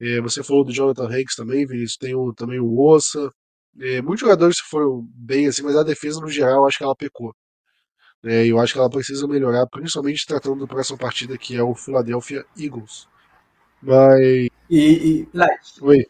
é, 0.00 0.20
você 0.20 0.42
falou 0.42 0.64
do 0.64 0.72
Jonathan 0.72 1.06
Hanks 1.08 1.34
também, 1.36 1.66
Vinícius, 1.66 1.96
tem 1.96 2.14
o, 2.14 2.32
também 2.34 2.60
o 2.60 2.78
Ossa. 2.78 3.30
É, 3.80 4.00
muitos 4.02 4.20
jogadores 4.20 4.58
foram 4.58 5.06
bem 5.14 5.46
assim, 5.46 5.62
mas 5.62 5.76
a 5.76 5.82
defesa 5.82 6.20
no 6.20 6.28
geral 6.28 6.66
acho 6.66 6.78
que 6.78 6.84
ela 6.84 6.96
pecou. 6.96 7.34
É, 8.24 8.46
eu 8.46 8.58
acho 8.58 8.72
que 8.72 8.78
ela 8.78 8.90
precisa 8.90 9.26
melhorar, 9.28 9.66
principalmente 9.68 10.26
tratando 10.26 10.60
da 10.60 10.66
próxima 10.66 10.98
partida 10.98 11.38
que 11.38 11.56
é 11.56 11.62
o 11.62 11.74
Philadelphia 11.74 12.44
Eagles. 12.58 13.08
Mas. 13.82 14.48
E, 14.70 15.20
e 15.22 15.28
Oi 15.80 16.06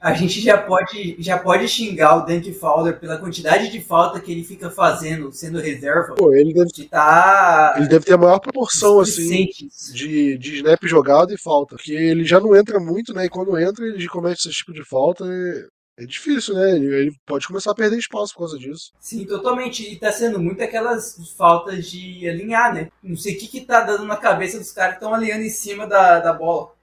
a 0.00 0.12
gente 0.12 0.40
já 0.40 0.58
pode, 0.58 1.16
já 1.18 1.38
pode 1.38 1.66
xingar 1.68 2.16
o 2.16 2.26
Dante 2.26 2.52
Fowler 2.52 2.98
pela 3.00 3.16
quantidade 3.16 3.70
de 3.70 3.80
falta 3.80 4.20
que 4.20 4.30
ele 4.30 4.44
fica 4.44 4.70
fazendo, 4.70 5.32
sendo 5.32 5.58
reserva. 5.58 6.14
Pô, 6.14 6.34
ele 6.34 6.52
deve, 6.52 6.70
que 6.70 6.84
tá 6.84 7.74
ele 7.76 7.88
deve 7.88 8.04
ter 8.04 8.14
a 8.14 8.18
maior 8.18 8.38
proporção 8.38 9.00
assim, 9.00 9.48
de, 9.92 10.36
de 10.36 10.56
snap 10.56 10.84
jogado 10.84 11.32
e 11.32 11.38
falta. 11.38 11.76
Porque 11.76 11.92
ele 11.92 12.24
já 12.24 12.38
não 12.38 12.54
entra 12.54 12.78
muito, 12.78 13.14
né? 13.14 13.24
E 13.24 13.30
quando 13.30 13.58
entra, 13.58 13.86
ele 13.86 14.06
comete 14.08 14.48
esse 14.48 14.58
tipo 14.58 14.72
de 14.72 14.84
falta. 14.84 15.24
É, 15.24 16.04
é 16.04 16.06
difícil, 16.06 16.54
né? 16.54 16.76
Ele, 16.76 16.94
ele, 16.94 17.16
pode 17.24 17.46
começar 17.46 17.70
a 17.70 17.74
perder 17.74 17.96
espaço 17.96 18.34
por 18.34 18.40
causa 18.40 18.58
disso. 18.58 18.92
Sim, 19.00 19.24
totalmente. 19.24 19.90
E 19.90 19.98
tá 19.98 20.12
sendo 20.12 20.38
muito 20.38 20.62
aquelas 20.62 21.16
faltas 21.36 21.86
de 21.86 22.28
alinhar, 22.28 22.74
né? 22.74 22.90
Não 23.02 23.16
sei 23.16 23.34
o 23.34 23.38
que, 23.38 23.48
que 23.48 23.62
tá 23.62 23.80
dando 23.80 24.04
na 24.04 24.16
cabeça 24.16 24.58
dos 24.58 24.72
caras 24.72 24.98
que 24.98 25.04
estão 25.04 25.14
alinhando 25.14 25.42
em 25.42 25.50
cima 25.50 25.86
da, 25.86 26.20
da 26.20 26.34
bola 26.34 26.75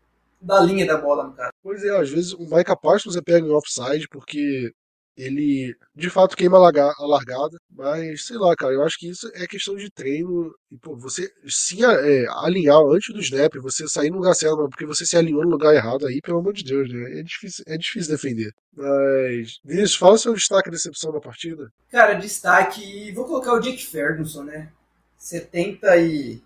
da 0.43 0.59
linha 0.59 0.85
da 0.85 0.97
bola, 0.97 1.23
no 1.23 1.33
caso. 1.33 1.51
Pois 1.61 1.83
é, 1.83 1.89
às 1.89 2.09
vezes 2.09 2.33
o 2.33 2.43
Micah 2.43 2.75
Parsons 2.75 3.13
você 3.13 3.21
pega 3.21 3.45
em 3.45 3.51
offside 3.51 4.07
porque 4.09 4.71
ele 5.15 5.75
de 5.95 6.09
fato 6.09 6.35
queima 6.35 6.57
a 6.57 7.05
largada, 7.05 7.57
mas 7.69 8.25
sei 8.25 8.37
lá, 8.37 8.55
cara, 8.55 8.73
eu 8.73 8.83
acho 8.83 8.97
que 8.97 9.07
isso 9.07 9.29
é 9.35 9.45
questão 9.45 9.75
de 9.75 9.89
treino. 9.91 10.51
E, 10.71 10.77
pô, 10.77 10.95
você 10.95 11.31
se 11.47 11.83
é, 11.85 12.25
alinhar 12.43 12.79
antes 12.79 13.13
do 13.13 13.21
snap, 13.21 13.53
você 13.61 13.87
sair 13.87 14.09
no 14.09 14.17
lugar 14.17 14.33
certo, 14.33 14.67
porque 14.69 14.85
você 14.85 15.05
se 15.05 15.15
alinhou 15.15 15.43
no 15.43 15.51
lugar 15.51 15.73
errado 15.73 16.07
aí, 16.07 16.19
pelo 16.21 16.39
amor 16.39 16.53
de 16.53 16.63
Deus, 16.63 16.91
né? 16.91 17.19
É 17.19 17.23
difícil, 17.23 17.63
é 17.67 17.77
difícil 17.77 18.11
defender. 18.11 18.51
Mas, 18.75 19.59
Vinícius, 19.63 19.95
fala 19.95 20.17
seu 20.17 20.33
destaque 20.33 20.69
da 20.69 20.75
decepção 20.75 21.11
da 21.11 21.21
partida. 21.21 21.69
Cara, 21.91 22.15
destaque, 22.15 23.11
vou 23.11 23.25
colocar 23.25 23.53
o 23.53 23.59
Jake 23.59 23.85
Ferguson, 23.85 24.43
né? 24.43 24.71
70 25.17 25.95
e 25.97 26.41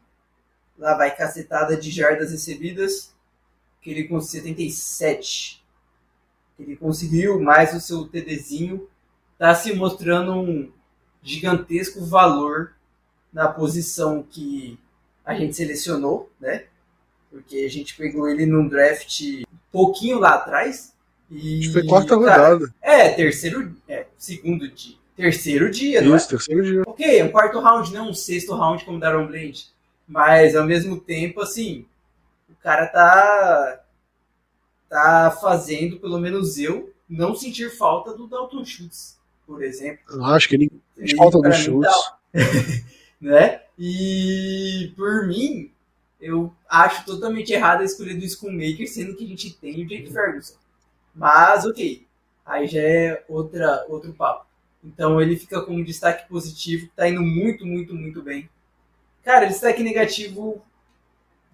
lá 0.77 0.95
vai 0.95 1.15
cacetada 1.15 1.75
de 1.75 1.89
jardas 1.89 2.31
recebidas 2.31 3.15
que 3.87 3.91
ele 3.91 4.03
com 4.03 4.19
77, 4.19 5.63
ele 6.59 6.75
conseguiu 6.75 7.39
mais 7.39 7.73
o 7.73 7.79
seu 7.79 8.03
TDzinho, 8.03 8.85
está 9.31 9.55
se 9.55 9.73
mostrando 9.73 10.33
um 10.33 10.69
gigantesco 11.23 12.03
valor 12.03 12.73
na 13.31 13.47
posição 13.47 14.21
que 14.29 14.77
a 15.25 15.33
gente 15.35 15.55
selecionou, 15.55 16.29
né? 16.37 16.65
Porque 17.31 17.59
a 17.59 17.69
gente 17.69 17.95
pegou 17.95 18.27
ele 18.27 18.45
num 18.45 18.67
draft 18.67 19.21
pouquinho 19.71 20.19
lá 20.19 20.33
atrás. 20.33 20.93
E, 21.31 21.71
foi 21.71 21.85
quarta 21.85 22.19
cara, 22.19 22.49
rodada. 22.49 22.73
É, 22.81 23.09
terceiro, 23.13 23.73
é, 23.87 24.05
segundo 24.17 24.67
dia. 24.67 24.97
Terceiro 25.15 25.71
dia, 25.71 25.99
Isso, 25.99 26.09
não 26.09 26.15
é? 26.17 26.19
terceiro 26.19 26.63
dia. 26.63 26.83
Ok, 26.85 27.19
é 27.19 27.23
um 27.23 27.31
quarto 27.31 27.57
round, 27.61 27.93
não 27.93 28.09
um 28.09 28.13
sexto 28.13 28.53
round 28.53 28.83
como 28.83 28.99
Daron 28.99 29.27
Blade. 29.27 29.67
Mas 30.05 30.57
ao 30.57 30.65
mesmo 30.65 30.99
tempo, 30.99 31.39
assim, 31.39 31.85
cara 32.67 32.85
tá 32.87 33.83
tá 34.89 35.37
fazendo, 35.41 35.99
pelo 35.99 36.19
menos 36.19 36.57
eu, 36.57 36.93
não 37.07 37.33
sentir 37.33 37.69
falta 37.69 38.13
do 38.13 38.27
Dalton 38.27 38.65
Schultz, 38.65 39.17
por 39.45 39.63
exemplo. 39.63 40.03
Eu 40.09 40.25
acho 40.25 40.49
que 40.49 40.57
ninguém 40.57 40.81
sente 40.97 41.15
falta 41.15 41.39
do 41.39 41.51
Schultz. 41.53 41.89
Tá, 41.89 42.19
né? 43.21 43.61
E 43.79 44.91
por 44.97 45.27
mim, 45.27 45.71
eu 46.19 46.53
acho 46.67 47.05
totalmente 47.05 47.53
errado 47.53 47.81
a 47.81 47.85
escolha 47.85 48.13
do 48.13 48.27
Schoolmaker, 48.27 48.89
sendo 48.89 49.15
que 49.15 49.23
a 49.23 49.27
gente 49.27 49.53
tem 49.53 49.85
o 49.85 49.87
Jake 49.87 50.11
Ferguson. 50.11 50.55
Mas, 51.15 51.65
ok. 51.65 52.05
Aí 52.45 52.67
já 52.67 52.81
é 52.81 53.23
outra, 53.29 53.85
outro 53.87 54.13
papo. 54.13 54.45
Então 54.83 55.21
ele 55.21 55.37
fica 55.37 55.61
com 55.61 55.75
um 55.75 55.83
destaque 55.83 56.27
positivo, 56.27 56.89
tá 56.95 57.07
indo 57.07 57.21
muito, 57.21 57.65
muito, 57.65 57.95
muito 57.95 58.21
bem. 58.21 58.49
Cara, 59.23 59.45
destaque 59.45 59.83
negativo 59.83 60.61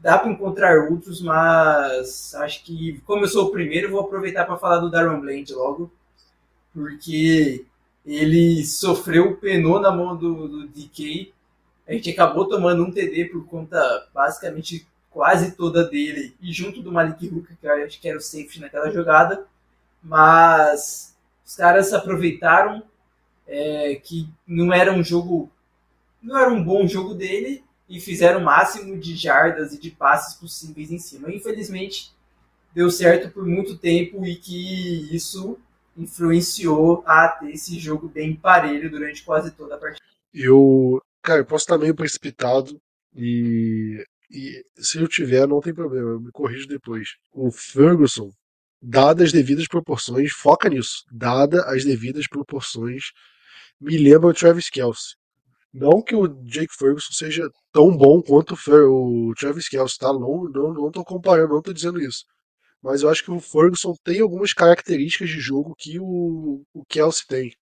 dá 0.04 0.18
para 0.18 0.30
encontrar 0.30 0.90
outros, 0.90 1.22
mas 1.22 2.36
acho 2.36 2.62
que, 2.66 3.02
como 3.06 3.24
eu 3.24 3.28
sou 3.30 3.46
o 3.46 3.52
primeiro, 3.52 3.90
vou 3.90 4.02
aproveitar 4.02 4.44
para 4.44 4.58
falar 4.58 4.80
do 4.80 4.92
Darren 4.92 5.22
Bland 5.22 5.54
logo, 5.54 5.90
porque 6.74 7.66
ele 8.06 8.66
sofreu, 8.66 9.38
penou 9.38 9.80
na 9.80 9.94
mão 9.94 10.18
do, 10.18 10.46
do 10.50 10.68
DK. 10.68 11.32
A 11.88 11.94
gente 11.94 12.10
acabou 12.10 12.50
tomando 12.50 12.84
um 12.84 12.92
TD 12.92 13.30
por 13.30 13.46
conta, 13.48 13.80
basicamente, 14.14 14.86
quase 15.10 15.54
toda 15.54 15.88
dele, 15.88 16.36
e 16.42 16.52
junto 16.52 16.82
do 16.82 16.92
Malik 16.92 17.26
Hooker, 17.26 17.56
que 17.56 17.66
eu 17.66 17.86
acho 17.86 18.02
que 18.02 18.10
era 18.10 18.18
o 18.18 18.22
safety 18.22 18.60
naquela 18.60 18.92
jogada. 18.92 19.48
Mas 20.04 21.16
os 21.46 21.56
caras 21.56 21.94
aproveitaram 21.94 22.84
é, 23.48 23.96
que 24.04 24.28
não 24.46 24.74
era 24.74 24.92
um 24.92 25.02
jogo, 25.02 25.50
não 26.22 26.38
era 26.38 26.52
um 26.52 26.62
bom 26.62 26.86
jogo 26.86 27.14
dele, 27.14 27.64
e 27.94 28.00
fizeram 28.00 28.40
o 28.40 28.44
máximo 28.44 28.98
de 28.98 29.16
jardas 29.16 29.72
e 29.72 29.80
de 29.80 29.92
passes 29.92 30.36
possíveis 30.36 30.92
em 30.92 30.98
cima. 30.98 31.32
Infelizmente, 31.32 32.12
deu 32.74 32.90
certo 32.90 33.32
por 33.32 33.46
muito 33.46 33.78
tempo 33.78 34.26
e 34.26 34.36
que 34.36 35.16
isso 35.16 35.60
influenciou 35.96 37.04
a 37.06 37.28
ter 37.28 37.52
esse 37.52 37.78
jogo 37.78 38.10
bem 38.10 38.36
parelho 38.36 38.90
durante 38.90 39.24
quase 39.24 39.52
toda 39.52 39.76
a 39.76 39.78
partida. 39.78 40.04
Eu, 40.34 41.00
cara, 41.22 41.42
eu 41.42 41.46
posso 41.46 41.66
estar 41.66 41.78
meio 41.78 41.94
precipitado 41.94 42.82
e, 43.16 44.04
e 44.32 44.66
se 44.76 44.98
eu 44.98 45.08
tiver, 45.08 45.48
não 45.48 45.62
tem 45.62 45.72
problema, 45.72 46.10
eu 46.10 46.20
me 46.20 46.32
corrijo 46.32 46.68
depois. 46.68 47.10
O 47.32 47.52
Ferguson, 47.52 48.32
dadas 48.82 49.28
as 49.28 49.32
devidas 49.32 49.68
proporções, 49.68 50.32
foca 50.32 50.68
nisso, 50.68 51.04
dada 51.12 51.62
as 51.66 51.86
devidas 51.86 52.28
proporções, 52.28 53.12
me 53.80 54.00
lembra 54.00 54.30
o 54.30 54.34
Travis 54.34 54.72
Kelsey. 54.72 55.14
Não 55.74 56.04
que 56.04 56.16
o 56.16 56.28
Jake 56.44 56.74
Ferguson 56.78 57.12
seja 57.14 57.50
tão 57.72 57.96
bom 57.98 58.22
quanto 58.22 58.56
o 58.56 59.34
Travis 59.36 59.68
Kelce, 59.68 59.98
tá? 59.98 60.14
Não, 60.14 60.44
não, 60.44 60.74
não 60.74 60.92
tô 60.92 61.04
comparando, 61.04 61.56
não 61.56 61.62
tô 61.62 61.74
dizendo 61.74 62.00
isso. 62.00 62.26
Mas 62.82 63.02
eu 63.02 63.10
acho 63.10 63.24
que 63.24 63.32
o 63.32 63.40
Ferguson 63.40 63.96
tem 64.04 64.22
algumas 64.22 64.54
características 64.54 65.30
de 65.30 65.40
jogo 65.40 65.76
que 65.78 66.00
o, 66.00 66.64
o 66.74 66.86
Kelsey 66.86 67.26
tem. 67.28 67.54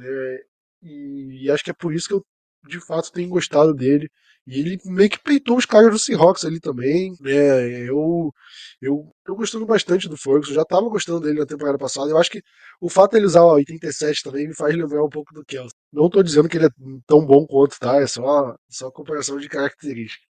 É, 0.00 0.44
e, 0.82 1.44
e, 1.44 1.50
acho 1.50 1.64
que 1.64 1.70
é 1.70 1.74
por 1.74 1.94
isso 1.94 2.08
que 2.08 2.14
eu, 2.14 2.24
de 2.68 2.80
fato, 2.80 3.12
tenho 3.12 3.28
gostado 3.28 3.74
dele. 3.74 4.08
E 4.46 4.60
ele 4.60 4.78
meio 4.86 5.10
que 5.10 5.18
peitou 5.22 5.58
os 5.58 5.66
caras 5.66 5.90
do 5.90 5.98
Seahawks 5.98 6.44
ali 6.44 6.58
também. 6.58 7.14
Né? 7.20 7.86
Eu, 7.88 8.32
eu 8.80 9.12
tô 9.24 9.34
gostando 9.36 9.66
bastante 9.66 10.08
do 10.08 10.16
Ferguson, 10.16 10.54
já 10.54 10.64
tava 10.64 10.88
gostando 10.88 11.20
dele 11.20 11.40
na 11.40 11.46
temporada 11.46 11.76
passada. 11.76 12.10
Eu 12.10 12.16
acho 12.18 12.30
que 12.30 12.42
o 12.80 12.88
fato 12.88 13.12
de 13.12 13.18
ele 13.18 13.26
usar 13.26 13.42
o 13.42 13.52
87 13.54 14.22
também 14.22 14.48
me 14.48 14.54
faz 14.54 14.74
lembrar 14.74 15.04
um 15.04 15.08
pouco 15.10 15.34
do 15.34 15.44
Kelsey. 15.44 15.76
Não 15.92 16.08
tô 16.08 16.22
dizendo 16.22 16.48
que 16.48 16.56
ele 16.56 16.66
é 16.66 16.70
tão 17.06 17.26
bom 17.26 17.46
quanto, 17.46 17.78
tá? 17.78 17.96
É 18.00 18.06
só, 18.06 18.56
só 18.70 18.90
comparação 18.90 19.38
de 19.38 19.48
características. 19.48 20.26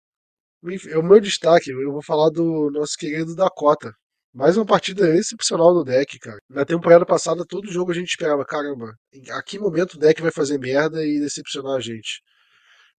o 0.62 1.02
meu 1.02 1.20
destaque, 1.20 1.70
eu 1.70 1.92
vou 1.92 2.02
falar 2.02 2.30
do 2.30 2.70
nosso 2.70 2.96
querido 2.96 3.34
Dakota. 3.36 3.92
Mais 4.36 4.54
uma 4.58 4.66
partida 4.66 5.16
excepcional 5.16 5.72
do 5.72 5.82
deck, 5.82 6.18
cara. 6.18 6.38
Na 6.50 6.62
temporada 6.62 7.06
passada, 7.06 7.42
todo 7.48 7.72
jogo 7.72 7.90
a 7.90 7.94
gente 7.94 8.10
esperava, 8.10 8.44
caramba, 8.44 8.94
a 9.30 9.42
que 9.42 9.58
momento 9.58 9.94
o 9.94 9.98
deck 9.98 10.20
vai 10.20 10.30
fazer 10.30 10.58
merda 10.58 11.02
e 11.06 11.18
decepcionar 11.18 11.76
a 11.76 11.80
gente? 11.80 12.22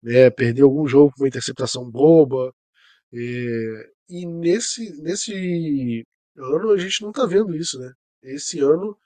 Né, 0.01 0.31
perder 0.31 0.63
algum 0.63 0.87
jogo 0.87 1.11
com 1.15 1.23
uma 1.23 1.27
interceptação 1.27 1.91
boba. 1.91 2.51
E, 3.13 3.87
e 4.09 4.25
nesse, 4.25 4.99
nesse 5.03 6.03
ano 6.35 6.71
a 6.71 6.77
gente 6.77 7.03
não 7.03 7.11
tá 7.11 7.23
vendo 7.27 7.55
isso, 7.55 7.77
né? 7.79 7.91
Esse 8.23 8.59
ano 8.59 8.97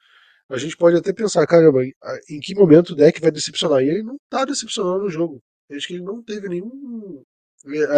a 0.49 0.57
gente 0.57 0.77
pode 0.77 0.95
até 0.95 1.11
pensar, 1.11 1.45
caramba, 1.45 1.83
em 1.83 2.39
que 2.39 2.55
momento 2.55 2.91
o 2.91 2.95
deck 2.95 3.19
vai 3.19 3.31
decepcionar? 3.31 3.81
E 3.83 3.89
ele 3.89 4.03
não 4.03 4.15
tá 4.29 4.45
decepcionando 4.45 5.03
no 5.03 5.09
jogo. 5.09 5.43
Acho 5.69 5.87
que 5.87 5.95
ele 5.95 6.03
não 6.03 6.23
teve 6.23 6.47
nenhum 6.47 7.23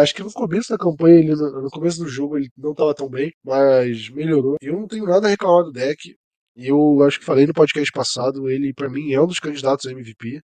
Acho 0.00 0.14
que 0.14 0.22
no 0.22 0.32
começo 0.32 0.68
da 0.70 0.78
campanha, 0.78 1.18
ele, 1.20 1.34
no 1.34 1.70
começo 1.70 1.98
do 1.98 2.08
jogo, 2.08 2.36
ele 2.36 2.50
não 2.56 2.72
estava 2.72 2.94
tão 2.94 3.08
bem, 3.08 3.32
mas 3.42 4.08
melhorou. 4.10 4.56
Eu 4.60 4.74
não 4.74 4.86
tenho 4.86 5.06
nada 5.06 5.26
a 5.26 5.30
reclamar 5.30 5.64
do 5.64 5.72
deck. 5.72 6.14
E 6.56 6.68
eu 6.68 7.02
acho 7.02 7.18
que 7.18 7.24
falei 7.24 7.46
no 7.46 7.54
podcast 7.54 7.90
passado, 7.92 8.48
ele 8.48 8.72
para 8.72 8.88
mim 8.88 9.12
é 9.12 9.20
um 9.20 9.26
dos 9.26 9.40
candidatos 9.40 9.86
a 9.86 9.92
MVP. 9.92 10.40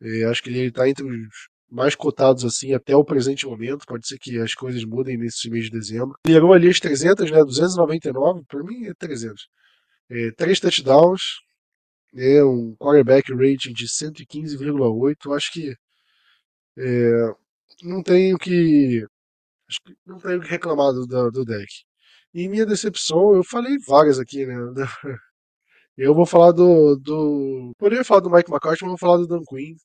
Eu 0.00 0.30
acho 0.30 0.42
que 0.42 0.50
ele 0.50 0.66
está 0.66 0.88
entre 0.88 1.04
os 1.04 1.48
mais 1.70 1.94
cotados 1.94 2.44
assim 2.44 2.74
até 2.74 2.94
o 2.94 3.04
presente 3.04 3.46
momento. 3.46 3.86
Pode 3.86 4.06
ser 4.06 4.18
que 4.18 4.38
as 4.38 4.54
coisas 4.54 4.84
mudem 4.84 5.16
nesse 5.16 5.48
mês 5.50 5.64
de 5.64 5.70
dezembro. 5.70 6.16
Liderou 6.26 6.52
ali 6.52 6.68
as 6.68 6.78
300, 6.78 7.30
né? 7.30 7.38
299, 7.42 8.42
para 8.46 8.62
mim 8.62 8.86
é 8.86 8.94
300. 8.94 9.48
É, 10.10 10.30
três 10.32 10.60
touchdowns, 10.60 11.22
é 12.14 12.44
um 12.44 12.76
quarterback 12.76 13.32
rating 13.32 13.72
de 13.72 13.86
115,8. 13.88 15.34
Acho 15.34 15.52
que 15.52 15.74
é, 16.78 17.34
não 17.82 18.02
tenho 18.02 18.38
que 18.38 19.06
não 20.06 20.18
tenho 20.18 20.40
que 20.40 20.48
reclamar 20.48 20.92
do, 20.92 21.30
do 21.30 21.44
deck. 21.44 21.66
E 22.34 22.48
minha 22.48 22.66
decepção, 22.66 23.34
eu 23.34 23.44
falei 23.44 23.76
várias 23.86 24.18
aqui, 24.18 24.46
né? 24.46 24.54
Eu 25.96 26.14
vou 26.14 26.24
falar 26.24 26.52
do. 26.52 26.96
do 26.96 27.72
poderia 27.78 28.04
falar 28.04 28.20
do 28.20 28.30
Mike 28.30 28.50
McCarthy, 28.50 28.82
mas 28.82 28.90
vou 28.92 28.98
falar 28.98 29.18
do 29.18 29.26
Dan 29.26 29.42
Quinn. 29.46 29.76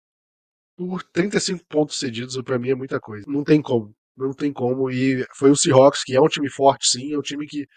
Por 0.77 1.03
35 1.03 1.65
pontos 1.67 1.99
cedidos, 1.99 2.41
para 2.43 2.57
mim 2.59 2.69
é 2.69 2.75
muita 2.75 2.99
coisa. 2.99 3.25
Não 3.27 3.43
tem 3.43 3.61
como. 3.61 3.93
Não 4.15 4.33
tem 4.33 4.53
como. 4.53 4.89
E 4.89 5.25
foi 5.35 5.51
o 5.51 5.55
Seahawks, 5.55 6.03
que 6.03 6.15
é 6.15 6.21
um 6.21 6.27
time 6.27 6.49
forte, 6.49 6.87
sim. 6.87 7.13
É 7.13 7.17
um 7.17 7.21
time 7.21 7.45
que 7.45 7.67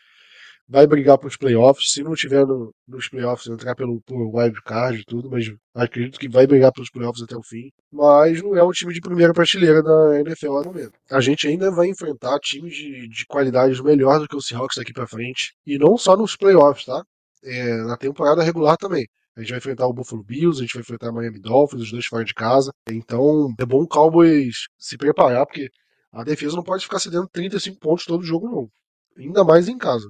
vai 0.71 0.87
brigar 0.87 1.19
para 1.19 1.27
os 1.27 1.37
playoffs. 1.37 1.91
Se 1.91 2.03
não 2.03 2.15
tiver 2.15 2.47
no, 2.47 2.73
nos 2.87 3.09
playoffs, 3.09 3.49
entrar 3.49 3.75
pelo 3.75 4.01
por 4.03 4.37
wild 4.37 4.63
card 4.63 5.01
e 5.01 5.05
tudo, 5.05 5.29
mas 5.29 5.53
acredito 5.75 6.19
que 6.19 6.29
vai 6.29 6.47
brigar 6.47 6.73
pelos 6.73 6.91
playoffs 6.91 7.23
até 7.23 7.37
o 7.37 7.43
fim. 7.43 7.71
Mas 7.93 8.41
não 8.41 8.57
é 8.57 8.63
um 8.63 8.71
time 8.71 8.95
de 8.95 9.01
primeira 9.01 9.33
prateleira 9.33 9.83
da 9.83 10.21
NFL 10.21 10.61
no 10.61 10.65
momento. 10.67 10.93
A 11.11 11.21
gente 11.21 11.49
ainda 11.49 11.71
vai 11.73 11.89
enfrentar 11.89 12.39
times 12.39 12.73
de, 12.75 13.09
de 13.09 13.27
qualidades 13.27 13.81
melhor 13.81 14.21
do 14.21 14.29
que 14.29 14.37
o 14.37 14.41
Seahawks 14.41 14.77
daqui 14.77 14.93
para 14.93 15.09
frente. 15.09 15.55
E 15.67 15.77
não 15.77 15.99
só 15.99 16.17
nos 16.17 16.37
playoffs, 16.37 16.87
tá? 16.87 17.03
É, 17.43 17.77
na 17.79 17.97
temporada 17.97 18.43
regular 18.43 18.77
também. 18.77 19.07
A 19.37 19.41
gente 19.41 19.51
vai 19.51 19.59
enfrentar 19.59 19.87
o 19.87 19.93
Buffalo 19.93 20.23
Bills, 20.23 20.59
a 20.59 20.63
gente 20.63 20.75
vai 20.75 20.83
enfrentar 20.83 21.11
o 21.11 21.15
Miami 21.15 21.41
Dolphins, 21.41 21.83
os 21.83 21.91
dois 21.91 22.07
fora 22.07 22.25
de 22.25 22.35
casa. 22.35 22.71
Então 22.89 23.53
é 23.59 23.67
bom 23.67 23.83
o 23.83 23.89
Cowboys 23.89 24.69
se 24.79 24.97
preparar, 24.97 25.47
porque 25.47 25.69
a 26.13 26.23
defesa 26.23 26.57
não 26.57 26.63
pode 26.63 26.85
ficar 26.85 26.99
cedendo 26.99 27.29
35 27.29 27.79
pontos 27.81 28.05
todo 28.05 28.23
jogo, 28.23 28.49
não. 28.49 28.69
Ainda 29.17 29.43
mais 29.43 29.69
em 29.69 29.79
casa. 29.79 30.07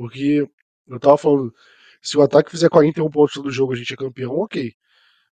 Porque 0.00 0.48
eu 0.88 0.98
tava 0.98 1.18
falando, 1.18 1.54
se 2.00 2.16
o 2.16 2.22
ataque 2.22 2.50
fizer 2.50 2.70
41 2.70 3.10
pontos 3.10 3.34
todo 3.34 3.50
jogo, 3.50 3.74
a 3.74 3.76
gente 3.76 3.92
é 3.92 3.96
campeão, 3.96 4.32
ok. 4.38 4.72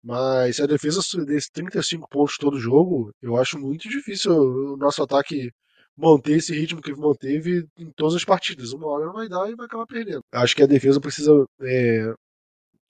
Mas 0.03 0.57
se 0.57 0.63
a 0.63 0.67
defesa 0.67 1.01
desse 1.25 1.53
35 1.53 2.09
pontos 2.09 2.37
todo 2.37 2.59
jogo, 2.59 3.13
eu 3.23 3.37
acho 3.37 3.61
muito 3.61 3.89
difícil 3.89 4.33
o 4.33 4.77
nosso 4.77 5.01
ataque 5.05 5.53
manter 5.97 6.39
esse 6.39 6.53
ritmo 6.53 6.83
que 6.83 6.93
manteve 6.97 7.65
em 7.79 7.93
todas 7.93 8.17
as 8.17 8.25
partidas. 8.25 8.73
Uma 8.73 8.89
hora 8.89 9.07
não 9.07 9.13
vai 9.13 9.29
dar 9.29 9.49
e 9.49 9.55
vai 9.55 9.67
acabar 9.67 9.87
perdendo. 9.87 10.23
Acho 10.33 10.57
que 10.57 10.65
a 10.65 10.67
defesa 10.67 11.01
precisa 11.01 11.47
é, 11.63 12.13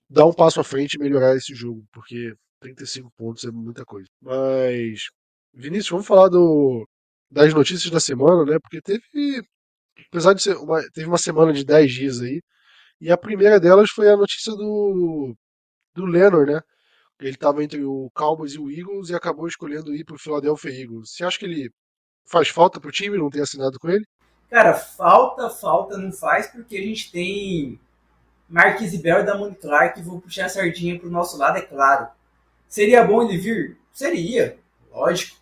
dar 0.08 0.24
um 0.24 0.32
passo 0.32 0.60
à 0.60 0.64
frente 0.64 0.94
e 0.94 0.98
melhorar 0.98 1.36
esse 1.36 1.54
jogo, 1.54 1.84
porque 1.92 2.34
35 2.60 3.10
pontos 3.18 3.44
é 3.44 3.50
muita 3.50 3.84
coisa. 3.84 4.08
Mas, 4.22 5.10
Vinícius, 5.52 5.90
vamos 5.90 6.06
falar 6.06 6.28
do, 6.30 6.88
das 7.30 7.52
notícias 7.52 7.90
da 7.90 8.00
semana, 8.00 8.46
né? 8.46 8.58
Porque 8.60 8.80
teve 8.80 9.42
apesar 10.08 10.32
de 10.34 10.42
ser 10.42 10.56
uma, 10.56 10.82
teve 10.92 11.06
uma 11.06 11.18
semana 11.18 11.52
de 11.52 11.64
10 11.64 11.92
dias 11.92 12.20
aí, 12.20 12.40
e 13.00 13.10
a 13.10 13.16
primeira 13.16 13.60
delas 13.60 13.90
foi 13.90 14.08
a 14.10 14.16
notícia 14.16 14.52
do, 14.52 15.34
do 15.94 16.04
Lennon, 16.06 16.44
né? 16.44 16.60
Ele 17.20 17.30
estava 17.30 17.64
entre 17.64 17.82
o 17.82 18.10
Cowboys 18.14 18.52
e 18.52 18.58
o 18.58 18.70
Eagles 18.70 19.08
e 19.08 19.14
acabou 19.14 19.48
escolhendo 19.48 19.94
ir 19.94 20.04
para 20.04 20.16
o 20.16 20.18
Philadelphia 20.18 20.70
Eagles. 20.70 21.10
Você 21.10 21.24
acha 21.24 21.38
que 21.38 21.46
ele 21.46 21.70
faz 22.26 22.48
falta 22.48 22.78
para 22.78 22.88
o 22.88 22.92
time 22.92 23.16
não 23.16 23.30
ter 23.30 23.40
assinado 23.40 23.78
com 23.78 23.88
ele? 23.88 24.04
Cara, 24.50 24.74
falta, 24.74 25.48
falta 25.48 25.96
não 25.96 26.12
faz 26.12 26.46
porque 26.46 26.76
a 26.76 26.82
gente 26.82 27.10
tem 27.10 27.80
Marquis 28.48 29.00
Bell 29.00 29.20
e 29.20 29.24
Damon 29.24 29.54
Clark 29.54 29.94
que 29.94 30.06
vão 30.06 30.20
puxar 30.20 30.46
a 30.46 30.48
sardinha 30.48 30.98
para 30.98 31.08
o 31.08 31.12
nosso 31.12 31.36
lado, 31.38 31.58
é 31.58 31.62
claro. 31.62 32.08
Seria 32.68 33.04
bom 33.04 33.22
ele 33.22 33.38
vir? 33.38 33.78
Seria, 33.92 34.58
lógico. 34.90 35.36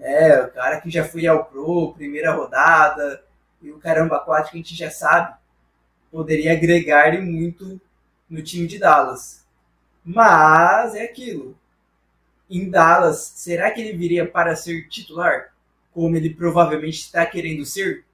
É, 0.00 0.42
o 0.42 0.50
cara 0.50 0.80
que 0.80 0.90
já 0.90 1.04
foi 1.04 1.26
ao 1.26 1.44
Pro, 1.44 1.94
primeira 1.94 2.32
rodada, 2.32 3.24
e 3.64 3.70
o 3.70 3.78
caramba 3.78 4.20
4 4.20 4.50
que 4.50 4.58
a 4.58 4.60
gente 4.60 4.74
já 4.74 4.90
sabe, 4.90 5.34
poderia 6.10 6.52
agregar 6.52 7.20
muito 7.20 7.80
no 8.28 8.42
time 8.42 8.66
de 8.66 8.78
Dallas. 8.78 9.44
Mas 10.04 10.94
é 10.94 11.04
aquilo. 11.04 11.56
Em 12.48 12.68
Dallas, 12.68 13.32
será 13.34 13.70
que 13.70 13.80
ele 13.80 13.96
viria 13.96 14.26
para 14.28 14.54
ser 14.54 14.86
titular? 14.88 15.52
Como 15.92 16.14
ele 16.14 16.34
provavelmente 16.34 17.00
está 17.00 17.24
querendo 17.24 17.64
ser? 17.64 18.04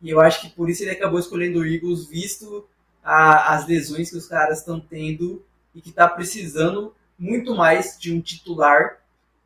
E 0.00 0.10
eu 0.10 0.20
acho 0.20 0.40
que 0.40 0.50
por 0.50 0.68
isso 0.68 0.82
ele 0.82 0.90
acabou 0.90 1.20
escolhendo 1.20 1.60
o 1.60 1.66
Eagles, 1.66 2.06
visto 2.06 2.66
a, 3.04 3.54
as 3.54 3.66
lesões 3.66 4.10
que 4.10 4.16
os 4.16 4.26
caras 4.26 4.58
estão 4.58 4.80
tendo 4.80 5.44
e 5.74 5.80
que 5.80 5.90
está 5.90 6.08
precisando 6.08 6.92
muito 7.16 7.54
mais 7.54 7.96
de 7.98 8.12
um 8.12 8.20
titular 8.20 8.98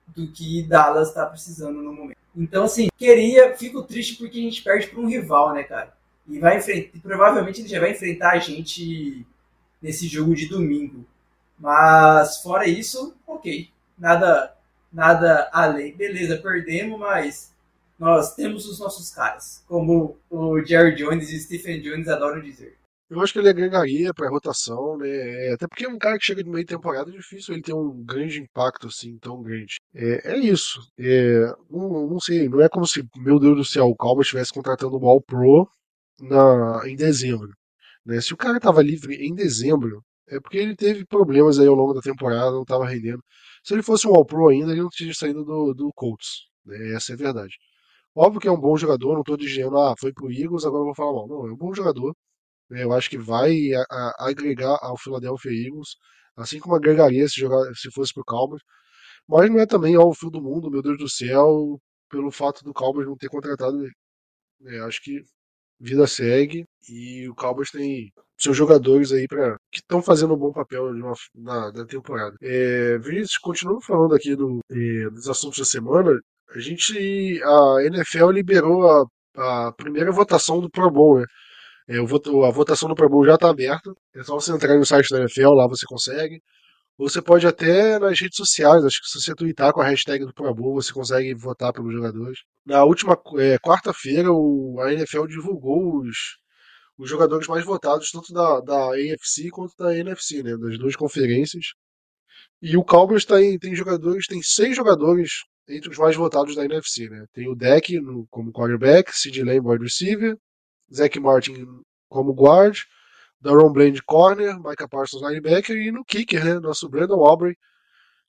do 0.06 0.26
que 0.32 0.62
Dallas 0.62 1.08
está 1.08 1.26
precisando 1.26 1.82
no 1.82 1.92
momento. 1.92 2.16
Então, 2.36 2.64
assim, 2.64 2.88
queria, 2.98 3.56
fico 3.56 3.82
triste 3.82 4.16
porque 4.16 4.38
a 4.38 4.42
gente 4.42 4.62
perde 4.62 4.88
para 4.88 5.00
um 5.00 5.08
rival, 5.08 5.54
né, 5.54 5.62
cara? 5.62 5.96
E 6.28 6.38
vai 6.38 6.58
enfrentar, 6.58 7.00
provavelmente 7.00 7.60
ele 7.60 7.68
já 7.68 7.80
vai 7.80 7.92
enfrentar 7.92 8.32
a 8.32 8.38
gente 8.38 9.26
nesse 9.80 10.06
jogo 10.06 10.34
de 10.34 10.48
domingo. 10.48 11.06
Mas 11.58 12.42
fora 12.42 12.68
isso, 12.68 13.16
ok. 13.26 13.70
Nada, 13.98 14.54
nada 14.92 15.48
além. 15.52 15.96
Beleza, 15.96 16.36
perdemos, 16.36 16.98
mas 16.98 17.54
nós 17.98 18.34
temos 18.34 18.66
os 18.66 18.78
nossos 18.78 19.10
caras, 19.10 19.64
como 19.66 20.18
o 20.28 20.62
Jerry 20.62 20.94
Jones 20.94 21.30
e 21.30 21.36
o 21.36 21.40
Stephen 21.40 21.80
Jones 21.80 22.08
adoram 22.08 22.42
dizer. 22.42 22.76
Eu 23.08 23.20
acho 23.20 23.32
que 23.32 23.38
ele 23.38 23.48
agregaria 23.48 24.12
para 24.12 24.28
rotação, 24.28 24.98
né? 24.98 25.08
É, 25.08 25.52
até 25.54 25.68
porque 25.68 25.84
é 25.84 25.88
um 25.88 25.98
cara 25.98 26.18
que 26.18 26.24
chega 26.24 26.42
de 26.42 26.50
meio 26.50 26.66
temporada, 26.66 27.08
é 27.10 27.12
difícil 27.12 27.54
ele 27.54 27.62
ter 27.62 27.72
um 27.72 28.02
grande 28.04 28.40
impacto 28.40 28.88
assim, 28.88 29.16
tão 29.18 29.42
grande. 29.42 29.76
É, 29.94 30.32
é 30.34 30.38
isso. 30.38 30.80
É, 30.98 31.54
não, 31.70 32.08
não, 32.08 32.20
sei, 32.20 32.48
não 32.48 32.60
é 32.60 32.68
como 32.68 32.86
se, 32.86 33.04
meu 33.16 33.38
Deus 33.38 33.56
do 33.56 33.64
céu, 33.64 33.86
o 33.88 33.96
Calma 33.96 34.22
estivesse 34.22 34.52
contratando 34.52 34.98
o 34.98 35.08
All 35.08 35.20
Pro 35.22 35.68
na, 36.20 36.82
em 36.88 36.96
dezembro. 36.96 37.52
Né? 38.04 38.20
Se 38.20 38.34
o 38.34 38.36
cara 38.36 38.56
estava 38.58 38.82
livre 38.82 39.14
em 39.16 39.34
dezembro, 39.34 40.02
é 40.28 40.40
porque 40.40 40.58
ele 40.58 40.76
teve 40.76 41.06
problemas 41.06 41.58
aí 41.58 41.66
ao 41.68 41.74
longo 41.74 41.94
da 41.94 42.00
temporada, 42.00 42.50
não 42.50 42.62
estava 42.62 42.86
rendendo. 42.86 43.22
Se 43.64 43.74
ele 43.74 43.82
fosse 43.82 44.08
um 44.08 44.14
All 44.14 44.24
Pro 44.26 44.48
ainda, 44.48 44.72
ele 44.72 44.82
não 44.82 44.88
tinha 44.90 45.14
saído 45.14 45.44
do, 45.44 45.74
do 45.74 45.92
Colts. 45.94 46.48
Né? 46.64 46.94
Essa 46.94 47.12
é 47.12 47.14
a 47.14 47.18
verdade. 47.18 47.54
Óbvio 48.14 48.40
que 48.40 48.48
é 48.48 48.52
um 48.52 48.60
bom 48.60 48.76
jogador, 48.76 49.14
não 49.14 49.20
estou 49.20 49.36
dizendo, 49.36 49.78
ah, 49.78 49.94
foi 49.98 50.12
pro 50.12 50.32
Eagles, 50.32 50.64
agora 50.64 50.80
eu 50.82 50.86
vou 50.86 50.94
falar 50.94 51.12
mal. 51.12 51.28
Não, 51.28 51.46
é 51.48 51.52
um 51.52 51.56
bom 51.56 51.74
jogador. 51.74 52.14
Eu 52.70 52.92
acho 52.92 53.10
que 53.10 53.18
vai 53.18 53.54
a, 53.90 54.26
agregar 54.28 54.78
ao 54.82 54.98
Philadelphia 54.98 55.50
Eagles, 55.50 55.96
assim 56.36 56.58
como 56.60 56.74
agregaria 56.74 57.28
se, 57.28 57.40
jogar, 57.40 57.72
se 57.74 57.90
fosse 57.92 58.12
pro 58.12 58.24
Cowboys. 58.24 58.62
Mas 59.28 59.50
não 59.50 59.60
é 59.60 59.66
também 59.66 59.96
ao 59.96 60.14
fim 60.14 60.30
do 60.30 60.42
mundo, 60.42 60.70
meu 60.70 60.82
Deus 60.82 60.98
do 60.98 61.08
céu, 61.08 61.80
pelo 62.10 62.30
fato 62.30 62.64
do 62.64 62.74
Cowboys 62.74 63.06
não 63.06 63.16
ter 63.16 63.28
contratado. 63.28 63.76
É, 64.66 64.78
acho 64.80 65.02
que 65.02 65.22
vida 65.80 66.06
segue 66.06 66.64
e 66.88 67.28
o 67.28 67.34
Cowboys 67.34 67.70
tem 67.70 68.12
seus 68.38 68.56
jogadores 68.56 69.12
aí 69.12 69.26
para 69.26 69.56
que 69.72 69.80
estão 69.80 70.02
fazendo 70.02 70.34
um 70.34 70.38
bom 70.38 70.52
papel 70.52 70.92
na, 71.34 71.72
na, 71.72 71.86
temporada. 71.86 72.36
É, 72.42 72.98
Vinícius, 72.98 73.38
continuando 73.38 73.80
falando 73.82 74.14
aqui 74.14 74.34
do, 74.36 74.60
é, 74.70 75.10
dos 75.10 75.28
assuntos 75.28 75.58
da 75.58 75.64
semana, 75.64 76.18
a 76.50 76.58
gente, 76.58 77.42
a 77.42 77.84
NFL 77.84 78.30
liberou 78.30 78.88
a, 79.36 79.66
a 79.68 79.72
primeira 79.72 80.12
votação 80.12 80.60
do 80.60 80.70
Pro 80.70 80.90
Bowl, 80.90 81.20
né? 81.20 81.26
É, 81.88 81.98
a 81.98 82.50
votação 82.50 82.88
do 82.88 82.94
Pro 82.94 83.08
Bowl 83.08 83.24
já 83.24 83.34
está 83.34 83.48
aberta. 83.48 83.92
É 84.14 84.22
só 84.22 84.34
você 84.34 84.52
entrar 84.52 84.76
no 84.76 84.84
site 84.84 85.10
da 85.10 85.18
NFL, 85.20 85.50
lá 85.50 85.68
você 85.68 85.86
consegue. 85.86 86.42
Ou 86.98 87.08
você 87.08 87.20
pode 87.20 87.46
até 87.46 87.98
nas 87.98 88.18
redes 88.18 88.36
sociais, 88.36 88.84
acho 88.84 89.02
que 89.02 89.08
se 89.08 89.20
você 89.20 89.34
twittar 89.34 89.72
com 89.72 89.80
a 89.80 89.84
hashtag 89.84 90.24
do 90.24 90.32
Pro 90.32 90.54
Bowl, 90.54 90.74
você 90.74 90.92
consegue 90.92 91.34
votar 91.34 91.72
pelos 91.72 91.92
jogadores. 91.92 92.38
Na 92.64 92.84
última 92.84 93.20
é, 93.38 93.58
quarta-feira, 93.58 94.30
a 94.30 94.92
NFL 94.92 95.26
divulgou 95.26 96.00
os, 96.00 96.16
os 96.98 97.08
jogadores 97.10 97.46
mais 97.48 97.64
votados, 97.64 98.10
tanto 98.10 98.32
da, 98.32 98.60
da 98.60 98.94
AFC 98.94 99.50
quanto 99.50 99.74
da 99.78 99.96
NFC, 99.96 100.42
né, 100.42 100.56
das 100.56 100.78
duas 100.78 100.96
conferências. 100.96 101.66
E 102.62 102.76
o 102.76 102.84
Cowboys 102.84 103.24
tem, 103.24 103.58
tem 103.58 103.74
jogadores, 103.74 104.26
tem 104.26 104.40
seis 104.42 104.74
jogadores 104.74 105.44
entre 105.68 105.90
os 105.90 105.98
mais 105.98 106.16
votados 106.16 106.54
da 106.54 106.64
NFC, 106.64 107.08
né? 107.10 107.26
Tem 107.32 107.48
o 107.48 107.54
Deck 107.54 107.92
como 108.30 108.52
quarterback, 108.52 109.12
Sid 109.12 109.42
Lamb 109.42 109.68
wide 109.68 109.84
receiver, 109.84 110.36
Zach 110.92 111.18
Martin 111.18 111.82
como 112.08 112.32
guard, 112.32 112.78
Daron 113.40 113.72
Bland 113.72 114.02
corner, 114.02 114.58
Micah 114.58 114.88
Parsons 114.88 115.22
linebacker 115.22 115.76
e 115.76 115.90
no 115.90 116.04
kicker, 116.04 116.44
né? 116.44 116.54
Nosso 116.60 116.88
Brandon 116.88 117.24
Aubrey, 117.24 117.56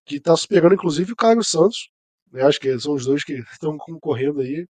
que 0.05 0.17
está 0.17 0.35
superando 0.35 0.73
inclusive 0.73 1.11
o 1.11 1.15
Caio 1.15 1.43
Santos. 1.43 1.89
Né? 2.31 2.43
Acho 2.43 2.59
que 2.59 2.79
são 2.79 2.93
os 2.93 3.05
dois 3.05 3.23
que 3.23 3.33
estão 3.51 3.77
concorrendo 3.77 4.41
aí. 4.41 4.67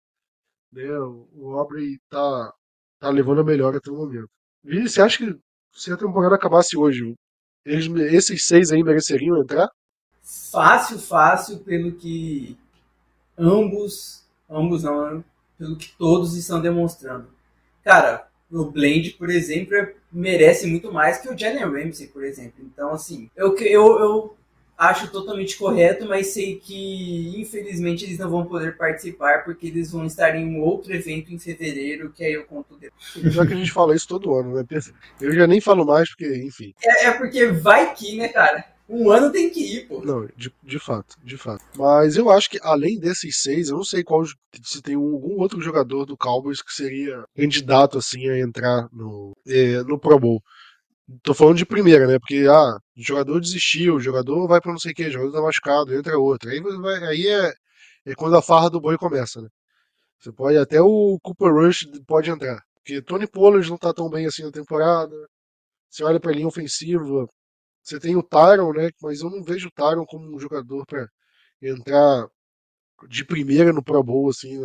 Né? 0.73 0.89
O 1.33 1.53
Aubrey 1.59 1.99
tá, 2.09 2.53
tá 2.99 3.09
levando 3.11 3.41
a 3.41 3.45
melhor 3.45 3.75
até 3.77 3.91
o 3.91 3.97
momento. 3.97 4.29
Vini, 4.63 4.89
você 4.89 5.01
acha 5.01 5.19
que 5.19 5.39
se 5.73 5.93
a 5.93 5.97
temporada 5.97 6.35
acabasse 6.35 6.77
hoje, 6.77 7.15
eles, 7.65 7.87
esses 8.13 8.47
seis 8.47 8.73
aí 8.73 8.83
mereceriam 8.83 9.41
entrar? 9.41 9.69
Fácil, 10.51 10.99
fácil, 10.99 11.59
pelo 11.61 11.93
que 11.93 12.59
ambos, 13.39 14.27
ambos 14.49 14.83
não, 14.83 15.25
pelo 15.57 15.77
que 15.77 15.97
todos 15.97 16.37
estão 16.37 16.61
demonstrando. 16.61 17.36
Cara, 17.87 18.27
o 18.51 18.65
Blend, 18.65 19.13
por 19.13 19.31
exemplo, 19.31 19.77
é, 19.77 19.93
merece 20.13 20.67
muito 20.67 20.93
mais 20.93 21.19
que 21.19 21.29
o 21.29 21.39
Jalen 21.39 21.71
Ramsey, 21.71 22.09
por 22.09 22.25
exemplo. 22.25 22.55
Então, 22.65 22.93
assim, 22.93 23.31
eu, 23.37 23.57
eu, 23.59 24.01
eu 24.01 24.37
acho 24.77 25.09
totalmente 25.13 25.57
correto, 25.57 26.05
mas 26.05 26.33
sei 26.33 26.57
que 26.57 27.41
infelizmente 27.41 28.05
eles 28.05 28.19
não 28.19 28.29
vão 28.29 28.45
poder 28.45 28.77
participar 28.77 29.45
porque 29.45 29.69
eles 29.69 29.93
vão 29.93 30.05
estar 30.05 30.35
em 30.35 30.45
um 30.45 30.61
outro 30.61 30.93
evento 30.93 31.33
em 31.33 31.39
fevereiro, 31.39 32.11
que 32.11 32.25
aí 32.25 32.33
eu 32.33 32.45
conto 32.45 32.77
depois. 32.77 33.33
Já 33.33 33.47
que 33.47 33.53
a 33.53 33.57
gente 33.57 33.71
fala 33.71 33.95
isso 33.95 34.09
todo 34.09 34.35
ano, 34.35 34.57
né? 34.57 34.65
Eu 35.21 35.33
já 35.33 35.47
nem 35.47 35.61
falo 35.61 35.87
mais 35.87 36.09
porque, 36.09 36.43
enfim. 36.45 36.75
É, 36.83 37.07
é 37.07 37.11
porque 37.13 37.47
vai 37.47 37.95
que, 37.95 38.17
né, 38.17 38.27
cara? 38.27 38.65
Um 38.89 39.11
ano 39.11 39.33
tem 39.33 39.51
que 39.51 39.61
ir, 39.61 39.89
pô. 39.89 40.01
Não, 40.05 40.27
de, 40.37 40.53
de 40.63 40.79
fato, 40.79 41.17
de 41.23 41.37
fato. 41.37 41.65
Mas 41.77 42.17
eu 42.17 42.31
acho 42.31 42.49
que 42.49 42.59
além 42.63 42.99
desses 42.99 43.43
seis, 43.43 43.69
eu 43.69 43.77
não 43.77 43.85
sei 43.85 44.05
qual 44.05 44.25
se 44.25 44.81
tem 44.81 44.95
algum 44.95 45.41
outro 45.41 45.61
jogador 45.61 46.07
do 46.07 46.17
Cowboys 46.17 46.63
que 46.63 46.73
seria 46.73 47.25
candidato 47.35 47.99
assim 47.99 48.29
a 48.29 48.39
entrar 48.39 48.89
no, 48.93 49.33
é, 49.47 49.83
no 49.83 49.99
Pro 49.99 50.21
Bowl. 50.21 50.41
Tô 51.23 51.35
falando 51.35 51.57
de 51.57 51.67
primeira, 51.67 52.07
né? 52.07 52.19
Porque, 52.19 52.47
ah, 52.49 52.77
o 52.97 53.03
jogador 53.03 53.41
desistiu, 53.41 53.97
o 53.97 54.01
jogador 54.01 54.47
vai 54.47 54.61
pra 54.61 54.73
não 54.73 54.79
sei 54.79 54.93
o 54.93 54.95
que, 54.95 55.07
o 55.07 55.11
jogador 55.11 55.33
tá 55.33 55.43
machucado, 55.43 55.95
entra 55.95 56.19
outro. 56.19 56.51
Aí, 56.51 56.61
vai, 56.61 57.05
aí 57.05 57.27
é, 57.27 57.53
é 58.07 58.15
quando 58.15 58.37
a 58.37 58.43
farra 58.43 58.71
do 58.71 58.81
boi 58.81 58.97
começa, 58.97 59.41
né? 59.41 59.49
Você 60.21 60.33
pode, 60.33 60.57
até 60.59 60.81
o 60.81 61.19
Cooper 61.23 61.53
Rush 61.53 61.87
pode 62.07 62.31
entrar. 62.31 62.61
Porque 62.77 63.03
Tony 63.03 63.27
Pollard 63.27 63.69
não 63.69 63.77
tá 63.77 63.93
tão 63.93 64.09
bem 64.09 64.27
assim 64.27 64.45
na 64.45 64.51
temporada. 64.53 65.15
Você 65.91 66.05
olha 66.05 66.21
pra 66.21 66.33
linha 66.33 66.47
ofensiva, 66.47 67.27
você 67.87 68.01
tem 68.01 68.17
o 68.17 68.23
Tyron, 68.23 68.73
né? 68.73 68.91
Mas 69.01 69.21
eu 69.21 69.31
não 69.31 69.43
vejo 69.45 69.69
o 69.69 69.71
Tyron 69.71 70.05
como 70.07 70.35
um 70.35 70.41
jogador 70.41 70.85
para 70.87 71.09
entrar 71.63 72.27
de 73.09 73.25
primeira 73.25 73.73
no 73.73 73.83
Pro 73.83 74.03
Bowl, 74.03 74.31
assim, 74.31 74.59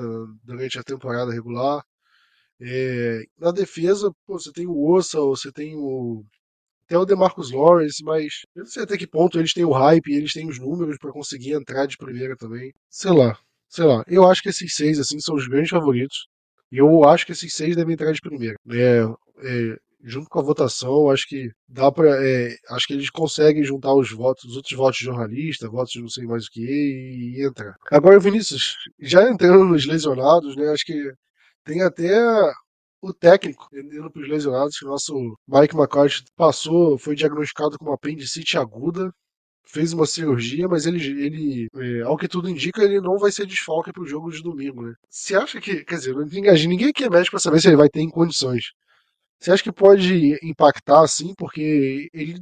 durante 0.43 0.79
a 0.79 0.83
temporada 0.83 1.31
regular. 1.31 1.83
É, 2.61 3.23
na 3.39 3.51
defesa, 3.51 4.11
pô, 4.25 4.39
você 4.39 4.51
tem 4.51 4.67
o 4.67 4.91
Ossa, 4.91 5.19
você 5.21 5.51
tem 5.51 5.75
o. 5.75 6.23
Até 6.85 6.97
o 6.97 7.05
Demarcus 7.05 7.51
Lawrence, 7.51 8.03
mas 8.03 8.41
eu 8.55 8.63
não 8.63 8.69
sei 8.69 8.83
até 8.83 8.97
que 8.97 9.07
ponto 9.07 9.39
eles 9.39 9.53
têm 9.53 9.63
o 9.65 9.71
hype, 9.71 10.11
eles 10.13 10.33
têm 10.33 10.49
os 10.49 10.59
números 10.59 10.97
para 10.99 11.11
conseguir 11.11 11.53
entrar 11.53 11.85
de 11.87 11.97
primeira 11.97 12.35
também. 12.35 12.73
Sei 12.89 13.11
lá, 13.11 13.37
sei 13.69 13.85
lá. 13.85 14.03
Eu 14.07 14.27
acho 14.29 14.41
que 14.43 14.49
esses 14.49 14.75
seis, 14.75 14.99
assim, 14.99 15.19
são 15.19 15.35
os 15.35 15.47
grandes 15.47 15.69
favoritos. 15.69 16.27
E 16.71 16.77
eu 16.79 17.03
acho 17.05 17.25
que 17.25 17.31
esses 17.33 17.53
seis 17.53 17.75
devem 17.75 17.93
entrar 17.93 18.11
de 18.11 18.21
primeira. 18.21 18.57
É, 18.69 19.03
é, 19.43 19.77
junto 20.03 20.29
com 20.29 20.39
a 20.39 20.43
votação, 20.43 21.09
acho 21.09 21.27
que 21.27 21.49
dá 21.67 21.91
para, 21.91 22.09
é, 22.25 22.55
acho 22.69 22.87
que 22.87 22.93
eles 22.93 23.09
conseguem 23.09 23.63
juntar 23.63 23.93
os 23.93 24.11
votos, 24.11 24.45
os 24.45 24.55
outros 24.55 24.77
votos 24.77 24.97
de 24.99 25.05
jornalista, 25.05 25.69
votos 25.69 25.91
de 25.91 26.01
não 26.01 26.09
sei 26.09 26.25
mais 26.25 26.45
o 26.45 26.51
que 26.51 26.61
e, 26.61 27.39
e 27.39 27.45
entrar. 27.45 27.75
Agora, 27.91 28.19
Vinícius, 28.19 28.75
já 28.99 29.29
entrando 29.29 29.65
nos 29.65 29.85
lesionados, 29.85 30.55
né? 30.55 30.69
Acho 30.69 30.85
que 30.85 31.11
tem 31.63 31.81
até 31.81 32.19
o 33.01 33.13
técnico 33.13 33.67
indo 33.73 34.11
para 34.11 34.21
os 34.21 34.29
lesionados, 34.29 34.77
que 34.77 34.85
o 34.85 34.89
nosso 34.89 35.13
Mike 35.47 35.75
McCarthy 35.75 36.23
passou, 36.35 36.97
foi 36.97 37.15
diagnosticado 37.15 37.77
com 37.77 37.85
uma 37.85 37.95
apendicite 37.95 38.57
aguda, 38.57 39.11
fez 39.65 39.93
uma 39.93 40.05
cirurgia, 40.05 40.67
mas 40.67 40.85
ele, 40.85 40.99
ele 41.23 41.67
é, 41.75 42.01
ao 42.01 42.17
que 42.17 42.27
tudo 42.27 42.49
indica, 42.49 42.83
ele 42.83 42.99
não 42.99 43.17
vai 43.17 43.31
ser 43.31 43.45
desfalque 43.45 43.91
para 43.91 44.03
o 44.03 44.07
jogo 44.07 44.31
de 44.31 44.41
domingo, 44.43 44.83
né? 44.83 44.93
Você 45.09 45.35
acha 45.35 45.59
que, 45.61 45.83
quer 45.83 45.95
dizer, 45.95 46.15
ninguém 46.67 46.89
aqui 46.89 47.03
é 47.03 47.09
médico 47.09 47.31
para 47.31 47.39
saber 47.39 47.61
se 47.61 47.67
ele 47.67 47.77
vai 47.77 47.89
ter 47.89 48.01
em 48.01 48.09
condições. 48.09 48.65
Você 49.41 49.51
acha 49.51 49.63
que 49.63 49.71
pode 49.71 50.37
impactar, 50.43 51.01
assim, 51.01 51.33
porque 51.33 52.09
ele. 52.13 52.39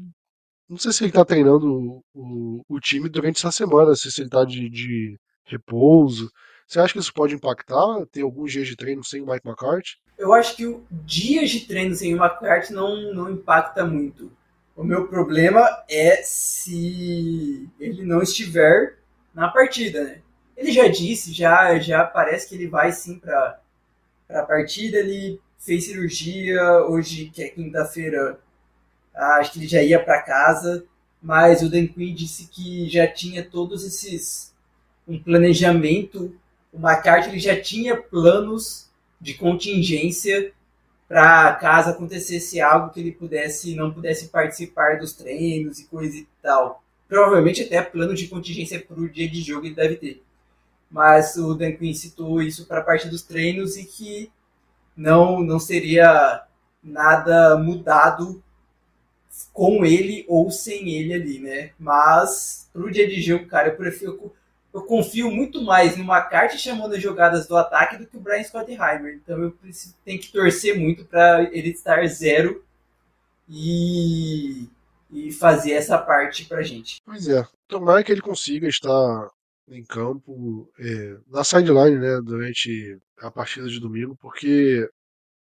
Não 0.68 0.78
sei 0.78 0.92
se 0.92 1.04
ele 1.04 1.10
está 1.10 1.24
treinando 1.24 2.04
o, 2.14 2.62
o, 2.68 2.80
time 2.80 3.08
durante 3.08 3.38
essa 3.38 3.52
semana, 3.52 3.96
se 3.96 4.10
ele 4.20 4.28
está 4.28 4.44
de, 4.44 4.70
de 4.70 5.18
repouso. 5.46 6.30
Você 6.68 6.80
acha 6.80 6.94
que 6.94 7.00
isso 7.00 7.14
pode 7.14 7.34
impactar? 7.34 8.06
Ter 8.12 8.22
alguns 8.22 8.52
dias 8.52 8.68
de 8.68 8.76
treino 8.76 9.04
sem 9.04 9.22
o 9.22 9.26
Mike 9.26 9.48
McCarthy? 9.48 9.98
Eu 10.18 10.34
acho 10.34 10.56
que 10.58 10.68
o 10.68 10.86
dias 10.92 11.50
de 11.50 11.62
treino 11.62 11.96
sem 11.96 12.14
o 12.14 12.18
McCarthy 12.18 12.74
não, 12.74 13.14
não 13.14 13.32
impacta 13.32 13.86
muito. 13.86 14.32
O 14.76 14.84
meu 14.84 15.08
problema 15.08 15.62
é 15.90 16.22
se 16.22 17.68
ele 17.80 18.04
não 18.04 18.22
estiver 18.22 19.00
na 19.34 19.48
partida, 19.48 20.04
né? 20.04 20.22
Ele 20.56 20.72
já 20.72 20.88
disse, 20.90 21.32
já, 21.32 21.80
já 21.80 22.04
parece 22.04 22.50
que 22.50 22.56
ele 22.56 22.68
vai 22.68 22.92
sim 22.92 23.18
para 23.18 23.60
a 24.30 24.44
partida. 24.44 24.98
Ele 24.98 25.42
fez 25.60 25.86
cirurgia, 25.86 26.64
hoje 26.86 27.30
que 27.34 27.44
é 27.44 27.50
quinta-feira, 27.50 28.40
acho 29.14 29.52
que 29.52 29.60
ele 29.60 29.68
já 29.68 29.84
ia 29.84 30.02
para 30.02 30.22
casa, 30.22 30.86
mas 31.22 31.62
o 31.62 31.70
Dan 31.70 31.88
Quinn 31.88 32.16
disse 32.16 32.48
que 32.48 32.90
já 32.90 33.06
tinha 33.06 33.44
todos 33.44 33.86
esses 33.86 34.54
um 35.08 35.22
planejamento, 35.22 36.36
o 36.72 36.78
McCarthy 36.78 37.30
ele 37.30 37.40
já 37.40 37.60
tinha 37.60 37.98
planos 37.98 38.88
de 39.20 39.34
contingência 39.34 40.54
para 41.08 41.56
caso 41.56 41.90
acontecesse 41.90 42.62
algo 42.62 42.94
que 42.94 43.00
ele 43.00 43.12
pudesse 43.12 43.74
não 43.74 43.92
pudesse 43.92 44.28
participar 44.28 45.00
dos 45.00 45.14
treinos 45.14 45.80
e 45.80 45.86
coisa 45.86 46.16
e 46.16 46.28
tal. 46.42 46.84
Provavelmente 47.08 47.64
até 47.64 47.82
plano 47.82 48.14
de 48.14 48.28
contingência 48.28 48.80
para 48.80 49.00
o 49.00 49.10
dia 49.10 49.28
de 49.28 49.42
jogo 49.42 49.66
ele 49.66 49.74
deve 49.74 49.96
ter. 49.96 50.24
Mas 50.90 51.36
o 51.36 51.56
Dan 51.56 51.72
Quinn 51.74 51.94
citou 51.94 52.42
isso 52.42 52.68
para 52.68 52.80
a 52.80 52.84
parte 52.84 53.08
dos 53.10 53.24
treinos 53.24 53.76
e 53.76 53.86
que 53.86 54.32
não, 55.00 55.40
não 55.40 55.60
seria 55.60 56.44
nada 56.84 57.58
mudado 57.58 58.44
com 59.54 59.86
ele 59.86 60.26
ou 60.28 60.52
sem 60.52 60.90
ele 60.90 61.14
ali, 61.14 61.40
né? 61.40 61.72
Mas 61.80 62.70
pro 62.74 62.92
dia 62.92 63.08
de 63.08 63.22
jogo, 63.22 63.48
cara, 63.48 63.70
eu 63.70 63.78
prefiro. 63.78 64.34
Eu 64.72 64.84
confio 64.84 65.32
muito 65.32 65.64
mais 65.64 65.98
numa 65.98 66.22
carta 66.22 66.58
chamando 66.58 66.94
as 66.94 67.02
jogadas 67.02 67.48
do 67.48 67.58
ataque 67.58 67.98
do 67.98 68.06
que 68.06 68.18
o 68.18 68.20
Brian 68.20 68.44
Scottheimer. 68.44 69.16
Então 69.16 69.42
eu 69.42 69.52
preciso, 69.52 69.96
tenho 70.04 70.20
que 70.20 70.32
torcer 70.32 70.78
muito 70.78 71.06
para 71.06 71.44
ele 71.52 71.70
estar 71.70 72.06
zero 72.08 72.64
e, 73.48 74.68
e 75.10 75.32
fazer 75.32 75.72
essa 75.72 75.98
parte 75.98 76.46
pra 76.46 76.62
gente. 76.62 76.98
Pois 77.04 77.28
é. 77.28 77.48
Tomara 77.68 78.04
que 78.04 78.12
ele 78.12 78.22
consiga 78.22 78.68
estar 78.68 79.32
em 79.72 79.84
campo, 79.84 80.72
é, 80.80 81.18
na 81.28 81.44
sideline, 81.44 81.98
né, 81.98 82.22
durante 82.22 82.98
a 83.20 83.32
partida 83.32 83.68
de 83.68 83.80
domingo, 83.80 84.16
porque 84.20 84.88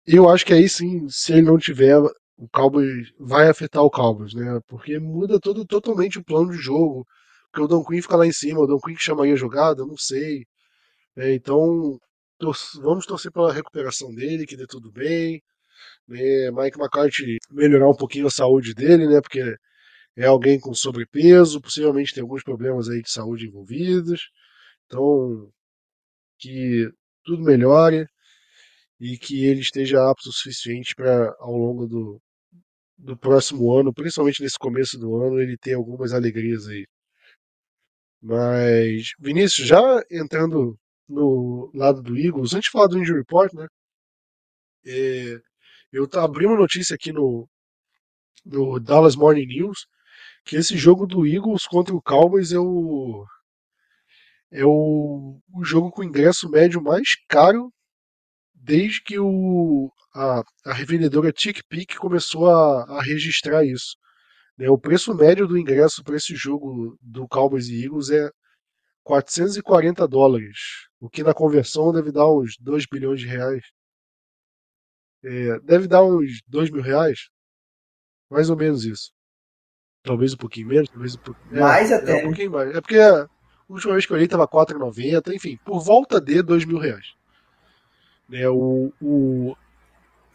eu 0.07 0.29
acho 0.29 0.45
que 0.45 0.53
aí 0.53 0.69
sim, 0.69 1.07
se 1.09 1.33
ele 1.33 1.43
não 1.43 1.57
tiver, 1.57 1.97
o 2.37 2.47
Cowboys 2.53 3.11
vai 3.19 3.49
afetar 3.49 3.83
o 3.83 3.89
Cowboys, 3.91 4.33
né, 4.33 4.59
porque 4.67 4.99
muda 4.99 5.39
todo, 5.39 5.65
totalmente 5.65 6.19
o 6.19 6.23
plano 6.23 6.51
de 6.51 6.57
jogo, 6.57 7.05
porque 7.51 7.63
o 7.63 7.67
Don 7.67 7.83
Quinn 7.85 8.01
fica 8.01 8.17
lá 8.17 8.25
em 8.27 8.31
cima, 8.31 8.59
o 8.61 8.67
Don 8.67 8.79
Quinn 8.79 8.95
chamaria 8.97 9.33
a 9.33 9.37
jogada, 9.37 9.85
não 9.85 9.97
sei, 9.97 10.45
é, 11.17 11.33
então 11.33 11.99
tor 12.39 12.55
vamos 12.81 13.05
torcer 13.05 13.31
pela 13.31 13.53
recuperação 13.53 14.13
dele, 14.13 14.45
que 14.45 14.57
dê 14.57 14.65
tudo 14.67 14.91
bem, 14.91 15.41
né, 16.07 16.51
Mike 16.51 16.79
McCarthy 16.79 17.37
melhorar 17.51 17.89
um 17.89 17.95
pouquinho 17.95 18.27
a 18.27 18.31
saúde 18.31 18.73
dele, 18.73 19.07
né, 19.07 19.21
porque 19.21 19.41
é 20.17 20.25
alguém 20.25 20.59
com 20.59 20.73
sobrepeso, 20.73 21.61
possivelmente 21.61 22.13
tem 22.13 22.21
alguns 22.23 22.43
problemas 22.43 22.89
aí 22.89 23.01
de 23.01 23.11
saúde 23.11 23.47
envolvidos. 23.47 24.29
Então, 24.85 25.51
que 26.39 26.89
tudo 27.23 27.43
melhore 27.43 28.07
e 28.99 29.17
que 29.17 29.45
ele 29.45 29.61
esteja 29.61 30.09
apto 30.09 30.29
o 30.29 30.33
suficiente 30.33 30.95
para, 30.95 31.35
ao 31.39 31.53
longo 31.55 31.87
do, 31.87 32.21
do 32.97 33.17
próximo 33.17 33.73
ano, 33.77 33.93
principalmente 33.93 34.41
nesse 34.41 34.57
começo 34.57 34.97
do 34.97 35.17
ano, 35.17 35.41
ele 35.41 35.57
ter 35.57 35.73
algumas 35.73 36.13
alegrias 36.13 36.67
aí. 36.67 36.85
Mas, 38.21 39.11
Vinícius, 39.19 39.67
já 39.67 39.81
entrando 40.11 40.77
no 41.07 41.71
lado 41.73 42.01
do 42.01 42.17
Eagles, 42.17 42.53
antes 42.53 42.65
de 42.65 42.71
falar 42.71 42.87
do 42.87 42.97
Injury 42.99 43.19
Report, 43.19 43.53
né? 43.53 43.67
É, 44.85 45.39
eu 45.91 46.07
abri 46.13 46.45
uma 46.45 46.57
notícia 46.57 46.95
aqui 46.95 47.11
no, 47.11 47.47
no 48.45 48.79
Dallas 48.79 49.15
Morning 49.15 49.45
News 49.45 49.87
que 50.45 50.55
esse 50.55 50.77
jogo 50.77 51.07
do 51.07 51.25
Eagles 51.25 51.65
contra 51.65 51.95
o 51.95 52.01
Cowboys 52.01 52.51
é 52.51 52.59
o 52.59 53.25
é 54.51 54.63
o, 54.63 55.39
o 55.53 55.63
jogo 55.65 55.91
com 55.91 56.03
ingresso 56.03 56.49
médio 56.49 56.81
mais 56.81 57.09
caro 57.27 57.73
desde 58.53 59.01
que 59.03 59.19
o, 59.19 59.91
a, 60.13 60.43
a 60.65 60.73
revendedora 60.73 61.31
TickPick 61.33 61.97
começou 61.97 62.49
a, 62.49 62.83
a 62.97 63.01
registrar 63.01 63.65
isso. 63.65 63.97
Né, 64.57 64.69
o 64.69 64.77
preço 64.77 65.13
médio 65.13 65.47
do 65.47 65.57
ingresso 65.57 66.03
para 66.03 66.15
esse 66.15 66.35
jogo 66.35 66.97
do 67.01 67.27
Cowboys 67.27 67.67
e 67.67 67.83
Eagles 67.83 68.09
é 68.11 68.29
440 69.03 70.07
dólares, 70.07 70.57
o 70.99 71.09
que 71.09 71.23
na 71.23 71.33
conversão 71.33 71.91
deve 71.91 72.11
dar 72.11 72.27
uns 72.31 72.55
2 72.59 72.85
bilhões 72.91 73.19
de 73.19 73.27
reais. 73.27 73.63
É, 75.23 75.59
deve 75.61 75.87
dar 75.87 76.03
uns 76.03 76.41
2 76.47 76.71
mil 76.71 76.81
reais, 76.81 77.29
mais 78.29 78.49
ou 78.49 78.55
menos 78.55 78.85
isso. 78.85 79.14
Talvez 80.05 80.33
um 80.33 80.37
pouquinho 80.37 80.67
menos, 80.67 80.89
talvez 80.89 81.15
um 81.15 81.19
pouquinho. 81.19 81.61
Mais 81.61 81.91
é, 81.91 81.95
até. 81.95 82.11
É 82.11 82.15
um 82.21 82.27
pouquinho 82.27 82.51
mais. 82.51 82.75
É 82.75 82.81
porque 82.81 82.99
a 82.99 83.27
última 83.67 83.93
vez 83.93 84.05
que 84.05 84.11
eu 84.11 84.15
olhei 84.15 84.25
estava 84.25 84.47
4,90, 84.47 85.33
enfim, 85.33 85.59
por 85.65 85.79
volta 85.79 86.21
de 86.21 86.41
2 86.41 86.65
mil 86.65 86.77
reais. 86.77 87.13
É, 88.31 88.49
o, 88.49 88.91
o, 89.01 89.55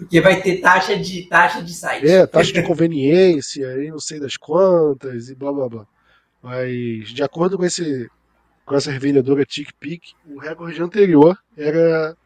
porque 0.00 0.20
vai 0.20 0.40
ter 0.40 0.60
taxa 0.60 0.96
de 0.96 1.24
taxa 1.24 1.62
de 1.62 1.74
site. 1.74 2.08
É, 2.08 2.26
taxa 2.26 2.52
de 2.52 2.62
conveniência 2.62 3.66
e 3.84 3.90
não 3.90 3.98
sei 3.98 4.18
das 4.18 4.36
quantas 4.36 5.28
e 5.28 5.34
blá 5.34 5.52
blá 5.52 5.68
blá. 5.68 5.86
Mas 6.42 7.08
de 7.08 7.22
acordo 7.22 7.58
com 7.58 7.64
esse 7.64 8.08
com 8.64 8.74
essa 8.74 8.90
revendedora 8.90 9.44
TickPick, 9.44 10.12
o 10.26 10.38
recorde 10.38 10.80
anterior 10.80 11.36
era 11.56 12.16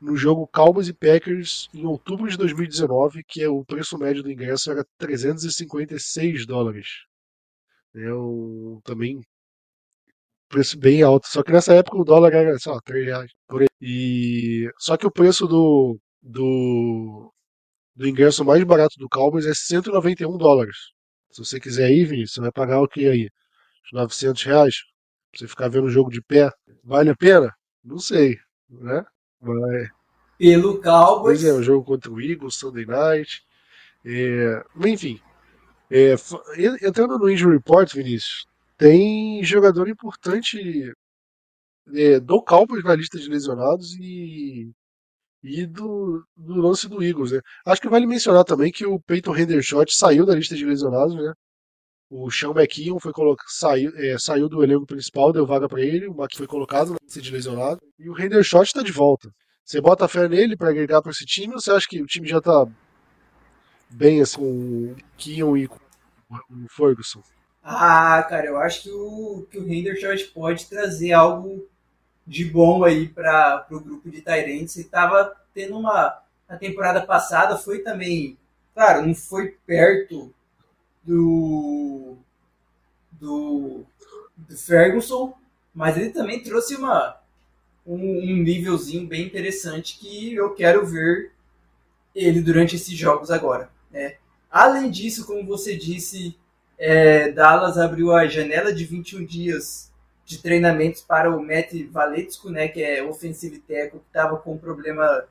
no 0.00 0.16
jogo 0.16 0.48
Cowboys 0.48 0.88
e 0.88 0.92
Packers 0.92 1.68
em 1.74 1.84
outubro 1.86 2.28
de 2.28 2.36
2019, 2.36 3.22
que 3.24 3.42
é 3.42 3.48
o 3.48 3.64
preço 3.64 3.98
médio 3.98 4.22
do 4.22 4.30
ingresso 4.30 4.70
era 4.70 4.84
356 4.98 6.46
dólares. 6.46 6.88
É 7.94 8.12
um, 8.12 8.80
também 8.84 9.20
preço 10.48 10.78
bem 10.78 11.02
alto. 11.02 11.26
Só 11.28 11.42
que 11.42 11.52
nessa 11.52 11.74
época 11.74 11.96
o 11.98 12.04
dólar 12.04 12.32
era, 12.32 12.58
sei 12.58 12.72
lá, 12.72 12.80
3 12.84 13.06
reais. 13.06 13.30
E, 13.80 14.70
só 14.78 14.96
que 14.96 15.06
o 15.06 15.10
preço 15.10 15.46
do, 15.46 15.98
do, 16.22 17.32
do 17.96 18.08
ingresso 18.08 18.44
mais 18.44 18.62
barato 18.64 18.96
do 18.98 19.08
Cowboys 19.08 19.46
é 19.46 19.54
191 19.54 20.36
dólares. 20.38 20.76
Se 21.32 21.44
você 21.44 21.60
quiser 21.60 21.90
ir, 21.90 22.04
Vinícius, 22.04 22.34
você 22.34 22.40
vai 22.40 22.52
pagar 22.52 22.80
o 22.80 22.88
que 22.88 23.08
aí? 23.08 23.28
900 23.92 24.42
reais? 24.44 24.76
Pra 25.32 25.40
você 25.40 25.48
ficar 25.48 25.68
vendo 25.68 25.86
o 25.86 25.90
jogo 25.90 26.10
de 26.10 26.22
pé. 26.22 26.50
Vale 26.84 27.10
a 27.10 27.16
pena? 27.16 27.52
Não 27.82 27.98
sei, 27.98 28.36
né? 28.68 29.04
Vai. 29.44 29.88
Pelo 30.38 30.80
Cowboys. 30.80 31.42
Pois 31.42 31.44
é, 31.44 31.52
o 31.52 31.62
jogo 31.62 31.84
contra 31.84 32.10
o 32.10 32.20
Eagles, 32.20 32.56
Sunday 32.56 32.86
Night. 32.86 33.42
É, 34.04 34.64
enfim, 34.84 35.20
é, 35.90 36.14
entrando 36.86 37.18
no 37.18 37.30
Injury 37.30 37.56
Report, 37.56 37.92
Vinícius, 37.94 38.46
tem 38.76 39.42
jogador 39.44 39.88
importante 39.88 40.92
é, 41.94 42.20
do 42.20 42.42
Cowboys 42.42 42.84
na 42.84 42.94
lista 42.94 43.18
de 43.18 43.28
lesionados 43.28 43.94
e, 43.94 44.70
e 45.42 45.66
do, 45.66 46.24
do 46.36 46.54
lance 46.54 46.88
do 46.88 47.02
Eagles. 47.02 47.32
Né? 47.32 47.40
Acho 47.64 47.80
que 47.80 47.88
vale 47.88 48.06
mencionar 48.06 48.44
também 48.44 48.72
que 48.72 48.84
o 48.84 49.00
Peyton 49.00 49.36
Hendershot 49.36 49.94
saiu 49.94 50.26
da 50.26 50.34
lista 50.34 50.54
de 50.56 50.64
lesionados, 50.64 51.14
né? 51.14 51.32
O 52.10 52.30
Sean 52.30 52.50
McKeon 52.50 52.98
foi 53.00 53.12
saiu, 53.46 53.92
é, 53.96 54.16
saiu 54.18 54.48
do 54.48 54.62
elenco 54.62 54.86
principal, 54.86 55.32
deu 55.32 55.46
vaga 55.46 55.68
para 55.68 55.80
ele, 55.80 56.06
o 56.06 56.14
Mac 56.14 56.30
foi 56.36 56.46
colocado 56.46 56.90
na 56.90 56.98
lista 57.02 57.20
de 57.20 57.30
lesionado, 57.30 57.80
e 57.98 58.08
o 58.08 58.18
Hendershot 58.18 58.62
está 58.64 58.82
de 58.82 58.92
volta. 58.92 59.30
Você 59.64 59.80
bota 59.80 60.06
fé 60.06 60.28
nele 60.28 60.56
para 60.56 60.68
agregar 60.68 61.00
para 61.00 61.10
esse 61.10 61.24
time 61.24 61.54
ou 61.54 61.60
você 61.60 61.72
acha 61.72 61.86
que 61.88 62.02
o 62.02 62.06
time 62.06 62.28
já 62.28 62.40
tá 62.40 62.66
bem 63.88 64.20
assim 64.20 64.36
com 64.36 64.44
o 64.44 64.96
Keon 65.16 65.56
e 65.56 65.66
com 65.66 65.78
o 66.28 66.68
Ferguson? 66.68 67.22
Ah, 67.62 68.22
cara, 68.28 68.46
eu 68.46 68.58
acho 68.58 68.82
que 68.82 68.90
o, 68.90 69.46
que 69.50 69.58
o 69.58 70.32
pode 70.34 70.66
trazer 70.66 71.12
algo 71.12 71.66
de 72.26 72.44
bom 72.44 72.84
aí 72.84 73.08
para 73.08 73.66
o 73.70 73.80
grupo 73.80 74.10
de 74.10 74.20
Tyrants. 74.20 74.76
Ele 74.76 74.84
estava 74.84 75.34
tendo 75.52 75.78
uma. 75.78 76.22
A 76.46 76.56
temporada 76.56 77.00
passada 77.06 77.56
foi 77.56 77.78
também. 77.78 78.36
Claro, 78.74 79.06
não 79.06 79.14
foi 79.14 79.56
perto 79.66 80.34
do. 81.04 82.16
do, 83.12 83.84
do 84.36 84.56
Ferguson, 84.56 85.34
mas 85.74 85.96
ele 85.96 86.10
também 86.10 86.42
trouxe 86.42 86.76
uma, 86.76 87.16
um, 87.86 87.96
um 87.96 88.36
nívelzinho 88.36 89.06
bem 89.06 89.26
interessante 89.26 89.98
que 89.98 90.34
eu 90.34 90.54
quero 90.54 90.86
ver 90.86 91.32
ele 92.14 92.40
durante 92.40 92.76
esses 92.76 92.96
jogos 92.96 93.30
agora. 93.30 93.70
Né? 93.90 94.16
Além 94.50 94.90
disso, 94.90 95.26
como 95.26 95.44
você 95.44 95.76
disse, 95.76 96.36
é, 96.78 97.30
Dallas 97.32 97.76
abriu 97.76 98.12
a 98.12 98.26
janela 98.26 98.72
de 98.72 98.84
21 98.84 99.24
dias 99.24 99.92
de 100.24 100.38
treinamentos 100.38 101.02
para 101.02 101.30
o 101.30 101.42
Matt 101.44 101.72
Valetsco, 101.90 102.48
né, 102.48 102.68
que 102.68 102.82
é 102.82 103.02
ofensivo 103.02 103.58
tackle, 103.60 104.00
que 104.00 104.06
estava 104.06 104.38
com 104.38 104.54
um 104.54 104.58
problema 104.58 105.24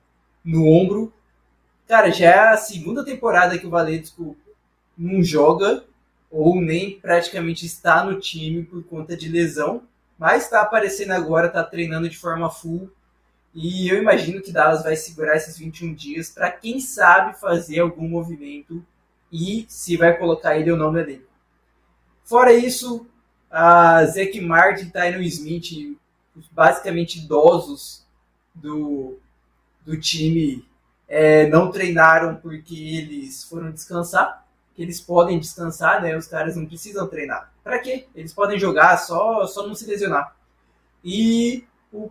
no 0.43 0.67
ombro. 0.67 1.11
Cara, 1.87 2.11
já 2.11 2.25
é 2.29 2.39
a 2.49 2.57
segunda 2.57 3.03
temporada 3.03 3.57
que 3.57 3.65
o 3.65 3.69
Valetsco 3.69 4.37
não 4.97 5.23
joga 5.23 5.83
ou 6.29 6.59
nem 6.59 6.99
praticamente 6.99 7.65
está 7.65 8.03
no 8.03 8.19
time 8.19 8.63
por 8.63 8.83
conta 8.83 9.15
de 9.15 9.29
lesão, 9.29 9.83
mas 10.17 10.43
está 10.43 10.61
aparecendo 10.61 11.11
agora, 11.11 11.47
está 11.47 11.63
treinando 11.63 12.09
de 12.09 12.17
forma 12.17 12.49
full. 12.49 12.89
E 13.53 13.87
eu 13.87 14.01
imagino 14.01 14.41
que 14.41 14.51
Dallas 14.51 14.83
vai 14.83 14.95
segurar 14.95 15.35
esses 15.35 15.57
21 15.57 15.93
dias 15.93 16.29
para 16.31 16.49
quem 16.49 16.79
sabe 16.79 17.39
fazer 17.39 17.79
algum 17.79 18.07
movimento 18.07 18.83
e 19.31 19.65
se 19.69 19.95
vai 19.95 20.17
colocar 20.17 20.57
ele 20.57 20.71
ou 20.71 20.77
não 20.77 20.91
no 20.91 20.99
elenco. 20.99 21.27
Fora 22.23 22.53
isso, 22.53 23.05
a 23.51 24.03
Zack 24.05 24.39
Martin, 24.41 24.89
Tyron 24.89 25.21
Smith, 25.21 25.97
basicamente 26.51 27.19
idosos 27.19 28.03
do, 28.55 29.19
do 29.85 29.99
time, 29.99 30.65
é, 31.07 31.47
não 31.47 31.69
treinaram 31.71 32.35
porque 32.37 32.73
eles 32.73 33.43
foram 33.43 33.71
descansar, 33.71 34.42
que 34.75 34.81
eles 34.81 34.99
podem 34.99 35.39
descansar, 35.39 36.01
né? 36.01 36.17
Os 36.17 36.27
caras 36.27 36.55
não 36.55 36.65
precisam 36.65 37.07
treinar. 37.07 37.51
Para 37.63 37.79
quê? 37.79 38.07
Eles 38.15 38.33
podem 38.33 38.59
jogar 38.59 38.97
só, 38.97 39.45
só 39.45 39.67
não 39.67 39.75
se 39.75 39.85
lesionar. 39.85 40.35
E 41.03 41.65
o 41.91 42.09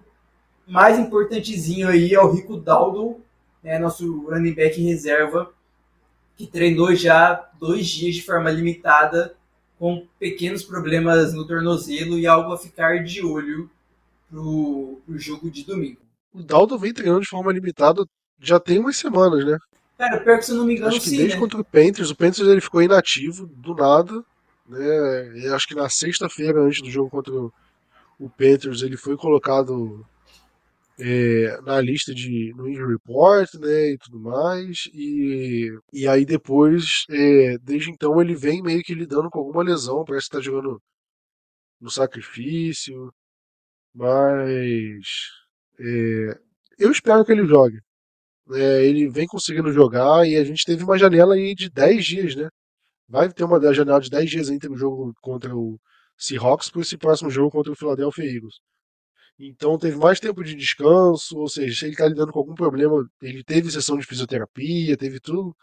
mais 0.66 0.98
importantezinho 0.98 1.88
aí 1.88 2.14
é 2.14 2.20
o 2.20 2.30
Rico 2.30 2.56
Daldo, 2.56 3.20
né, 3.62 3.78
nosso 3.78 4.26
running 4.28 4.54
back 4.54 4.80
reserva, 4.80 5.52
que 6.36 6.46
treinou 6.46 6.94
já 6.94 7.50
dois 7.58 7.86
dias 7.88 8.14
de 8.14 8.22
forma 8.22 8.50
limitada 8.50 9.36
com 9.78 10.06
pequenos 10.18 10.62
problemas 10.62 11.32
no 11.32 11.46
tornozelo 11.46 12.18
e 12.18 12.26
algo 12.26 12.52
a 12.52 12.58
ficar 12.58 13.02
de 13.02 13.24
olho 13.24 13.70
pro, 14.30 15.00
pro 15.04 15.18
jogo 15.18 15.50
de 15.50 15.64
domingo. 15.64 16.00
O 16.32 16.42
Daldo 16.42 16.78
vem 16.78 16.94
treinando 16.94 17.20
de 17.20 17.28
forma 17.28 17.52
limitada 17.52 18.04
já 18.40 18.58
tem 18.58 18.78
umas 18.78 18.96
semanas, 18.96 19.44
né? 19.44 19.58
Cara, 20.02 20.18
pior 20.18 20.36
que 20.36 20.46
se 20.46 20.50
eu 20.50 20.56
não 20.56 20.64
me 20.64 20.74
engano, 20.74 20.88
acho 20.88 21.00
que 21.00 21.10
sim, 21.10 21.16
desde 21.18 21.36
né? 21.36 21.40
contra 21.40 21.60
o 21.60 21.64
Panthers, 21.64 22.10
o 22.10 22.16
Panthers 22.16 22.48
ele 22.48 22.60
ficou 22.60 22.82
inativo 22.82 23.46
do 23.46 23.72
nada, 23.72 24.24
né? 24.68 25.38
E 25.38 25.46
acho 25.46 25.68
que 25.68 25.76
na 25.76 25.88
sexta-feira 25.88 26.60
antes 26.60 26.82
do 26.82 26.90
jogo 26.90 27.08
contra 27.08 27.32
o 27.32 28.28
Panthers 28.28 28.82
ele 28.82 28.96
foi 28.96 29.16
colocado 29.16 30.04
é, 30.98 31.56
na 31.60 31.80
lista 31.80 32.12
de 32.12 32.52
no 32.56 32.68
injury 32.68 32.94
report, 32.94 33.54
né, 33.54 33.92
e 33.92 33.98
tudo 33.98 34.18
mais, 34.18 34.88
e, 34.92 35.70
e 35.92 36.08
aí 36.08 36.24
depois, 36.24 37.04
é, 37.08 37.56
desde 37.58 37.92
então 37.92 38.20
ele 38.20 38.34
vem 38.34 38.60
meio 38.60 38.82
que 38.82 38.96
lidando 38.96 39.30
com 39.30 39.38
alguma 39.38 39.62
lesão, 39.62 40.04
parece 40.04 40.28
que 40.28 40.36
tá 40.36 40.42
jogando 40.42 40.82
no 41.80 41.90
sacrifício, 41.90 43.14
mas 43.94 45.06
é, 45.78 46.38
eu 46.76 46.90
espero 46.90 47.24
que 47.24 47.30
ele 47.30 47.46
jogue. 47.46 47.80
É, 48.50 48.84
ele 48.84 49.08
vem 49.08 49.26
conseguindo 49.26 49.72
jogar 49.72 50.26
e 50.26 50.36
a 50.36 50.44
gente 50.44 50.64
teve 50.64 50.84
uma 50.84 50.98
janela 50.98 51.34
aí 51.34 51.54
de 51.54 51.70
10 51.70 52.04
dias, 52.04 52.34
né? 52.36 52.48
Vai 53.08 53.32
ter 53.32 53.44
uma 53.44 53.60
janela 53.74 54.00
de 54.00 54.10
10 54.10 54.30
dias 54.30 54.50
entre 54.50 54.70
o 54.70 54.76
jogo 54.76 55.14
contra 55.20 55.54
o 55.56 55.78
Seahawks 56.18 56.70
para 56.70 56.82
esse 56.82 56.96
próximo 56.98 57.30
jogo 57.30 57.50
contra 57.50 57.72
o 57.72 57.76
Philadelphia 57.76 58.24
Eagles. 58.24 58.56
Então 59.38 59.78
teve 59.78 59.96
mais 59.96 60.20
tempo 60.20 60.44
de 60.44 60.54
descanso, 60.54 61.38
ou 61.38 61.48
seja, 61.48 61.74
se 61.78 61.84
ele 61.86 61.92
está 61.92 62.06
lidando 62.06 62.32
com 62.32 62.38
algum 62.38 62.54
problema, 62.54 63.08
ele 63.22 63.42
teve 63.44 63.70
sessão 63.70 63.98
de 63.98 64.06
fisioterapia, 64.06 64.96
teve 64.96 65.20
tudo 65.20 65.56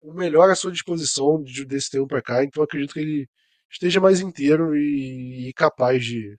o 0.00 0.12
melhor 0.14 0.50
à 0.50 0.54
sua 0.54 0.72
disposição 0.72 1.42
de, 1.42 1.64
desse 1.64 1.90
tempo 1.90 2.06
para 2.06 2.22
cá, 2.22 2.44
então 2.44 2.62
acredito 2.62 2.94
que 2.94 3.00
ele 3.00 3.28
esteja 3.70 4.00
mais 4.00 4.20
inteiro 4.20 4.76
e, 4.76 5.48
e 5.48 5.52
capaz 5.54 6.04
de, 6.04 6.38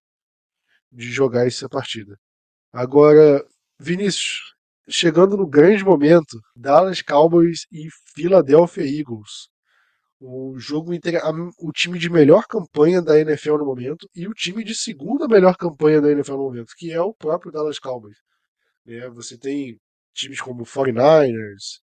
de 0.91 1.11
jogar 1.11 1.47
essa 1.47 1.69
partida. 1.69 2.17
Agora, 2.73 3.45
Vinícius, 3.79 4.54
chegando 4.87 5.37
no 5.37 5.47
grande 5.47 5.83
momento, 5.83 6.39
Dallas 6.55 7.01
Cowboys 7.01 7.65
e 7.71 7.87
Philadelphia 8.13 8.83
Eagles 8.83 9.49
o 10.19 10.57
jogo 10.57 10.91
o 11.59 11.71
time 11.71 11.99
de 11.99 12.09
melhor 12.09 12.47
campanha 12.47 13.01
da 13.01 13.19
NFL 13.19 13.57
no 13.57 13.65
momento 13.65 14.09
e 14.15 14.27
o 14.27 14.33
time 14.33 14.63
de 14.63 14.73
segunda 14.73 15.27
melhor 15.27 15.55
campanha 15.55 16.01
da 16.01 16.11
NFL 16.11 16.33
no 16.33 16.43
momento, 16.43 16.73
que 16.77 16.91
é 16.91 17.01
o 17.01 17.13
próprio 17.13 17.51
Dallas 17.51 17.79
Cowboys. 17.79 18.17
É, 18.87 19.09
você 19.09 19.37
tem 19.37 19.79
times 20.13 20.39
como 20.39 20.63
49ers, 20.63 21.79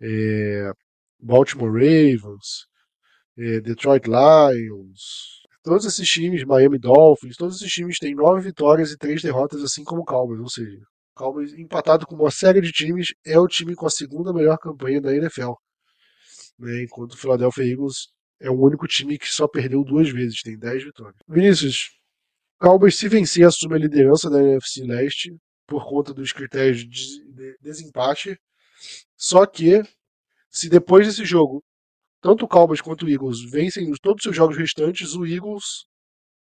é, 0.00 0.72
Baltimore 1.18 1.72
Ravens, 1.72 2.66
é, 3.38 3.60
Detroit 3.60 4.06
Lions, 4.06 5.42
todos 5.62 5.86
esses 5.86 6.08
times, 6.08 6.44
Miami 6.44 6.78
Dolphins, 6.78 7.36
todos 7.36 7.56
esses 7.56 7.72
times 7.72 7.98
têm 7.98 8.14
nove 8.14 8.42
vitórias 8.42 8.92
e 8.92 8.98
três 8.98 9.22
derrotas, 9.22 9.62
assim 9.62 9.82
como 9.82 10.02
o 10.02 10.04
Cowboys, 10.04 10.40
ou 10.40 10.48
seja, 10.48 10.80
Cowboys 11.14 11.52
empatado 11.54 12.06
com 12.06 12.14
uma 12.14 12.30
série 12.30 12.60
de 12.60 12.72
times 12.72 13.14
é 13.24 13.38
o 13.38 13.46
time 13.46 13.74
com 13.74 13.86
a 13.86 13.90
segunda 13.90 14.32
melhor 14.32 14.58
campanha 14.58 15.00
da 15.00 15.14
NFL 15.14 15.52
né, 16.58 16.82
enquanto 16.82 17.12
o 17.12 17.16
Philadelphia 17.16 17.64
Eagles 17.64 18.08
é 18.40 18.50
o 18.50 18.60
único 18.60 18.86
time 18.86 19.18
que 19.18 19.28
só 19.28 19.46
perdeu 19.48 19.84
duas 19.84 20.10
vezes, 20.10 20.42
tem 20.42 20.58
10 20.58 20.84
vitórias. 20.84 21.16
Vinícius, 21.28 21.90
Cowboys, 22.60 22.96
se 22.96 23.08
vencer, 23.08 23.46
assume 23.46 23.74
a 23.74 23.78
liderança 23.78 24.28
da 24.28 24.42
NFC 24.42 24.84
Leste 24.84 25.36
por 25.66 25.86
conta 25.88 26.12
dos 26.12 26.32
critérios 26.32 26.86
de 26.88 27.56
desempate. 27.60 28.38
Só 29.16 29.46
que, 29.46 29.82
se 30.50 30.68
depois 30.68 31.06
desse 31.06 31.24
jogo, 31.24 31.62
tanto 32.20 32.44
o 32.44 32.48
Cowboys 32.48 32.80
quanto 32.80 33.06
o 33.06 33.08
Eagles 33.08 33.50
vencem 33.50 33.90
todos 34.02 34.20
os 34.20 34.22
seus 34.24 34.36
jogos 34.36 34.56
restantes, 34.56 35.14
o 35.14 35.24
Eagles 35.24 35.86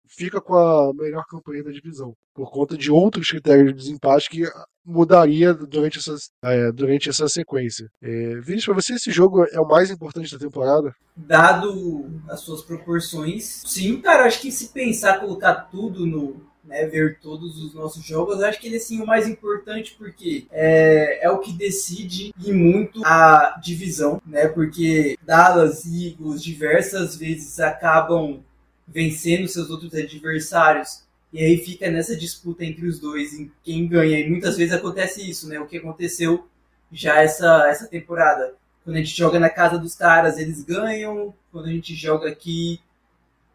fica 0.07 0.41
com 0.41 0.55
a 0.55 0.93
melhor 0.95 1.25
campanha 1.27 1.65
da 1.65 1.71
divisão, 1.71 2.15
por 2.35 2.51
conta 2.51 2.77
de 2.77 2.91
outros 2.91 3.29
critérios 3.29 3.69
de 3.69 3.75
desempate 3.75 4.31
que 4.31 4.45
mudaria 4.85 5.55
durante 5.55 5.99
essa, 5.99 6.15
é, 6.45 6.71
durante 6.71 7.09
essa 7.09 7.29
sequência. 7.29 7.89
É, 8.03 8.35
Vinícius, 8.41 8.67
para 8.67 8.75
você 8.75 8.95
esse 8.95 9.11
jogo 9.11 9.45
é 9.45 9.61
o 9.61 9.69
mais 9.69 9.91
importante 9.91 10.33
da 10.33 10.39
temporada? 10.39 10.95
Dado 11.17 12.11
as 12.29 12.41
suas 12.41 12.63
proporções, 12.63 13.63
sim, 13.67 14.01
cara, 14.01 14.25
acho 14.27 14.41
que 14.41 14.53
se 14.53 14.69
pensar, 14.69 15.21
colocar 15.21 15.55
tudo 15.71 16.05
no, 16.05 16.45
né, 16.65 16.87
ver 16.87 17.19
todos 17.21 17.63
os 17.63 17.75
nossos 17.75 18.05
jogos, 18.05 18.43
acho 18.43 18.61
que 18.61 18.67
ele 18.67 18.77
é 18.77 18.81
sim 18.81 19.01
o 19.01 19.07
mais 19.07 19.29
importante 19.29 19.95
porque 19.99 20.47
é, 20.51 21.25
é 21.25 21.31
o 21.31 21.39
que 21.39 21.53
decide 21.53 22.35
e 22.45 22.53
muito 22.53 23.05
a 23.05 23.59
divisão, 23.63 24.21
né? 24.27 24.49
Porque 24.49 25.17
Dallas 25.23 25.85
e 25.85 26.09
Eagles 26.09 26.43
diversas 26.43 27.17
vezes 27.17 27.61
acabam 27.61 28.43
vencendo 28.87 29.49
seus 29.49 29.71
outros 29.71 29.95
adversários. 29.95 31.03
E 31.33 31.43
aí 31.43 31.59
fica 31.59 31.91
nessa 31.91 32.17
disputa 32.17 32.65
entre 32.65 32.87
os 32.87 32.99
dois, 33.01 33.35
em 33.35 33.51
quem 33.63 33.89
ganha. 33.89 34.21
E 34.21 34.31
muitas 34.31 34.57
vezes 34.57 34.73
acontece 34.73 35.29
isso, 35.29 35.49
né? 35.49 35.59
O 35.59 35.67
que 35.67 35.79
aconteceu 35.79 36.47
já 36.93 37.21
essa, 37.23 37.69
essa 37.69 37.89
temporada. 37.89 38.55
Quando 38.85 38.97
a 38.97 38.99
gente 39.01 39.17
joga 39.17 39.41
na 39.41 39.51
casa 39.51 39.79
dos 39.79 39.95
caras, 39.95 40.39
eles 40.39 40.63
ganham. 40.63 41.35
Quando 41.51 41.67
a 41.67 41.73
gente 41.73 41.95
joga 41.95 42.29
aqui, 42.29 42.81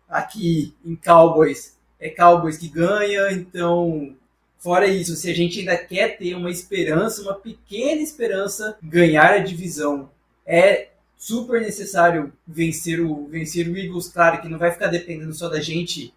aqui 0.10 0.74
em 0.84 0.96
Cowboys, 0.96 1.78
é 2.00 2.10
Cowboys 2.10 2.58
que 2.58 2.68
ganha. 2.68 3.32
Então, 3.32 4.16
fora 4.58 4.88
isso, 4.88 5.16
se 5.16 5.30
a 5.30 5.34
gente 5.34 5.60
ainda 5.60 5.78
quer 5.78 6.18
ter 6.18 6.36
uma 6.36 6.52
esperança, 6.52 7.22
uma 7.22 7.36
pequena 7.36 8.02
esperança, 8.02 8.78
ganhar 8.82 9.32
a 9.32 9.40
divisão 9.40 10.10
é 10.50 10.89
super 11.20 11.62
necessário 11.62 12.32
vencer 12.48 13.02
o, 13.02 13.28
vencer 13.28 13.68
o 13.68 13.78
Eagles. 13.78 14.08
Claro 14.08 14.42
que 14.42 14.48
não 14.48 14.58
vai 14.58 14.72
ficar 14.72 14.88
dependendo 14.88 15.34
só 15.34 15.50
da 15.50 15.60
gente, 15.60 16.14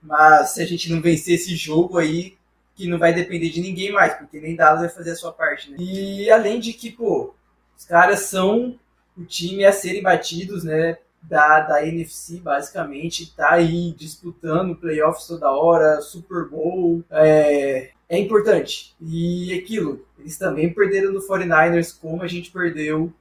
mas 0.00 0.50
se 0.50 0.62
a 0.62 0.66
gente 0.66 0.92
não 0.92 1.00
vencer 1.00 1.34
esse 1.34 1.56
jogo 1.56 1.96
aí, 1.96 2.36
que 2.74 2.86
não 2.86 2.98
vai 2.98 3.14
depender 3.14 3.48
de 3.48 3.60
ninguém 3.60 3.90
mais, 3.90 4.14
porque 4.14 4.38
nem 4.38 4.54
Dallas 4.54 4.80
vai 4.80 4.88
fazer 4.90 5.12
a 5.12 5.16
sua 5.16 5.32
parte. 5.32 5.70
Né? 5.70 5.78
E 5.80 6.30
além 6.30 6.60
de 6.60 6.74
que, 6.74 6.90
pô, 6.90 7.34
os 7.76 7.84
caras 7.84 8.20
são 8.20 8.78
o 9.16 9.24
time 9.24 9.64
a 9.64 9.72
serem 9.72 10.02
batidos, 10.02 10.62
né? 10.62 10.98
Da, 11.22 11.60
da 11.60 11.86
NFC, 11.86 12.40
basicamente, 12.40 13.32
tá 13.36 13.52
aí 13.52 13.94
disputando 13.96 14.74
playoffs 14.74 15.28
toda 15.28 15.52
hora, 15.52 16.00
Super 16.00 16.48
Bowl, 16.48 17.04
é, 17.12 17.90
é 18.08 18.18
importante. 18.18 18.96
E 19.00 19.54
aquilo, 19.54 20.04
eles 20.18 20.36
também 20.36 20.74
perderam 20.74 21.12
no 21.12 21.20
49ers, 21.20 21.96
como 21.96 22.24
a 22.24 22.26
gente 22.26 22.50
perdeu 22.50 23.12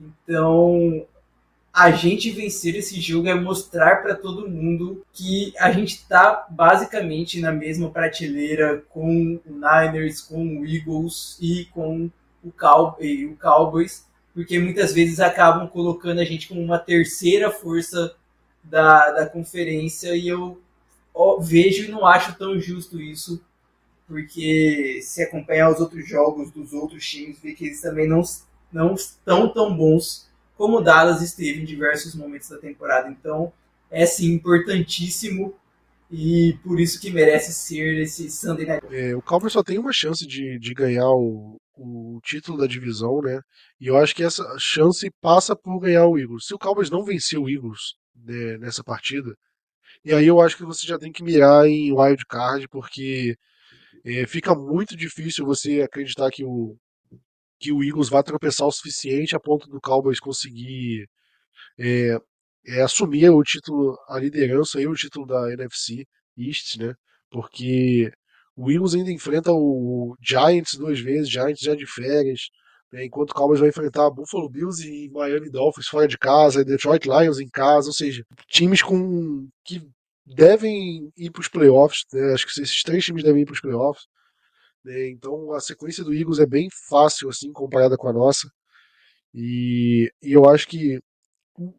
então, 0.00 1.06
a 1.72 1.90
gente 1.90 2.30
vencer 2.30 2.74
esse 2.74 3.00
jogo 3.00 3.28
é 3.28 3.34
mostrar 3.34 4.02
para 4.02 4.14
todo 4.14 4.48
mundo 4.48 5.04
que 5.12 5.52
a 5.58 5.70
gente 5.70 5.96
está 5.96 6.46
basicamente 6.50 7.40
na 7.40 7.52
mesma 7.52 7.90
prateleira 7.90 8.82
com 8.88 9.40
o 9.46 9.52
Niners, 9.52 10.20
com 10.20 10.60
o 10.60 10.66
Eagles 10.66 11.38
e 11.40 11.66
com 11.66 12.10
o, 12.42 12.50
Cow 12.50 12.96
o 12.98 13.36
Cowboys, 13.36 14.06
porque 14.34 14.58
muitas 14.58 14.92
vezes 14.92 15.20
acabam 15.20 15.68
colocando 15.68 16.20
a 16.20 16.24
gente 16.24 16.48
como 16.48 16.60
uma 16.60 16.78
terceira 16.78 17.50
força 17.50 18.14
da, 18.64 19.10
da 19.12 19.26
conferência 19.26 20.16
e 20.16 20.28
eu 20.28 20.60
vejo 21.40 21.84
e 21.84 21.88
não 21.88 22.06
acho 22.06 22.36
tão 22.38 22.58
justo 22.58 23.00
isso, 23.00 23.42
porque 24.06 25.00
se 25.02 25.22
acompanhar 25.22 25.70
os 25.70 25.80
outros 25.80 26.08
jogos 26.08 26.50
dos 26.50 26.72
outros 26.72 27.06
times, 27.06 27.38
vê 27.40 27.52
que 27.52 27.66
eles 27.66 27.80
também 27.80 28.08
não 28.08 28.22
não 28.72 28.94
estão 28.94 29.48
tão 29.48 29.76
bons 29.76 30.28
como 30.56 30.78
o 30.78 30.80
Dallas 30.82 31.22
esteve 31.22 31.62
em 31.62 31.64
diversos 31.64 32.14
momentos 32.14 32.50
da 32.50 32.58
temporada. 32.58 33.08
Então, 33.08 33.52
é 33.90 34.04
sim 34.04 34.32
importantíssimo 34.32 35.54
e 36.10 36.58
por 36.62 36.80
isso 36.80 37.00
que 37.00 37.10
merece 37.10 37.52
ser 37.52 37.98
esse 38.00 38.30
Sunday 38.30 38.66
Night. 38.66 38.86
É, 38.90 39.14
o 39.14 39.22
Cowboys 39.22 39.52
só 39.52 39.62
tem 39.62 39.78
uma 39.78 39.92
chance 39.92 40.26
de, 40.26 40.58
de 40.58 40.74
ganhar 40.74 41.08
o, 41.08 41.56
o 41.76 42.20
título 42.22 42.58
da 42.58 42.66
divisão, 42.66 43.22
né? 43.22 43.40
E 43.80 43.86
eu 43.86 43.96
acho 43.96 44.14
que 44.14 44.22
essa 44.22 44.44
chance 44.58 45.10
passa 45.20 45.56
por 45.56 45.78
ganhar 45.80 46.06
o 46.06 46.18
Eagles. 46.18 46.46
Se 46.46 46.54
o 46.54 46.58
Cowboys 46.58 46.90
não 46.90 47.04
vencer 47.04 47.38
o 47.38 47.48
Eagles 47.48 47.94
né, 48.14 48.58
nessa 48.58 48.82
partida, 48.84 49.34
e 50.04 50.12
aí 50.12 50.26
eu 50.26 50.40
acho 50.40 50.56
que 50.56 50.64
você 50.64 50.86
já 50.86 50.98
tem 50.98 51.12
que 51.12 51.22
mirar 51.22 51.66
em 51.66 51.92
wild 51.92 52.24
card, 52.26 52.68
porque 52.68 53.36
é, 54.04 54.26
fica 54.26 54.54
muito 54.54 54.96
difícil 54.96 55.46
você 55.46 55.82
acreditar 55.82 56.30
que 56.30 56.44
o, 56.44 56.76
que 57.60 57.72
o 57.72 57.84
Eagles 57.84 58.08
vai 58.08 58.22
tropeçar 58.22 58.66
o 58.66 58.72
suficiente 58.72 59.36
a 59.36 59.40
ponto 59.40 59.68
do 59.68 59.80
Cowboys 59.80 60.18
conseguir 60.18 61.06
é, 61.78 62.18
é, 62.66 62.82
assumir 62.82 63.30
o 63.30 63.42
título, 63.42 63.98
a 64.08 64.18
liderança 64.18 64.80
e 64.80 64.86
o 64.86 64.94
título 64.94 65.26
da 65.26 65.52
NFC 65.52 66.06
East, 66.38 66.76
né? 66.78 66.94
Porque 67.30 68.12
o 68.56 68.70
Eagles 68.70 68.94
ainda 68.94 69.12
enfrenta 69.12 69.52
o 69.52 70.16
Giants 70.20 70.74
duas 70.74 71.00
vezes, 71.00 71.30
Giants 71.30 71.60
já 71.60 71.74
de 71.74 71.86
férias, 71.86 72.48
né? 72.92 73.04
enquanto 73.04 73.30
o 73.30 73.34
Cowboys 73.34 73.60
vai 73.60 73.68
enfrentar 73.68 74.10
Buffalo 74.10 74.48
Bills 74.48 74.86
e 74.86 75.10
Miami 75.10 75.50
Dolphins 75.50 75.86
fora 75.88 76.08
de 76.08 76.18
casa, 76.18 76.64
Detroit 76.64 77.06
Lions 77.06 77.40
em 77.40 77.48
casa, 77.48 77.88
ou 77.88 77.94
seja, 77.94 78.24
times 78.48 78.82
com 78.82 79.48
que 79.64 79.82
devem 80.26 81.10
ir 81.16 81.30
para 81.30 81.40
os 81.40 81.48
playoffs, 81.48 82.04
né? 82.12 82.32
acho 82.32 82.46
que 82.46 82.62
esses 82.62 82.82
três 82.82 83.04
times 83.04 83.22
devem 83.22 83.42
ir 83.42 83.46
para 83.46 83.54
os 83.54 83.60
playoffs. 83.60 84.04
Né? 84.84 85.10
Então 85.10 85.52
a 85.52 85.60
sequência 85.60 86.04
do 86.04 86.14
Eagles 86.14 86.38
é 86.38 86.46
bem 86.46 86.68
fácil 86.88 87.28
assim 87.28 87.52
comparada 87.52 87.96
com 87.96 88.08
a 88.08 88.12
nossa. 88.12 88.50
E, 89.34 90.12
e 90.22 90.32
eu 90.32 90.48
acho 90.48 90.66
que 90.68 91.00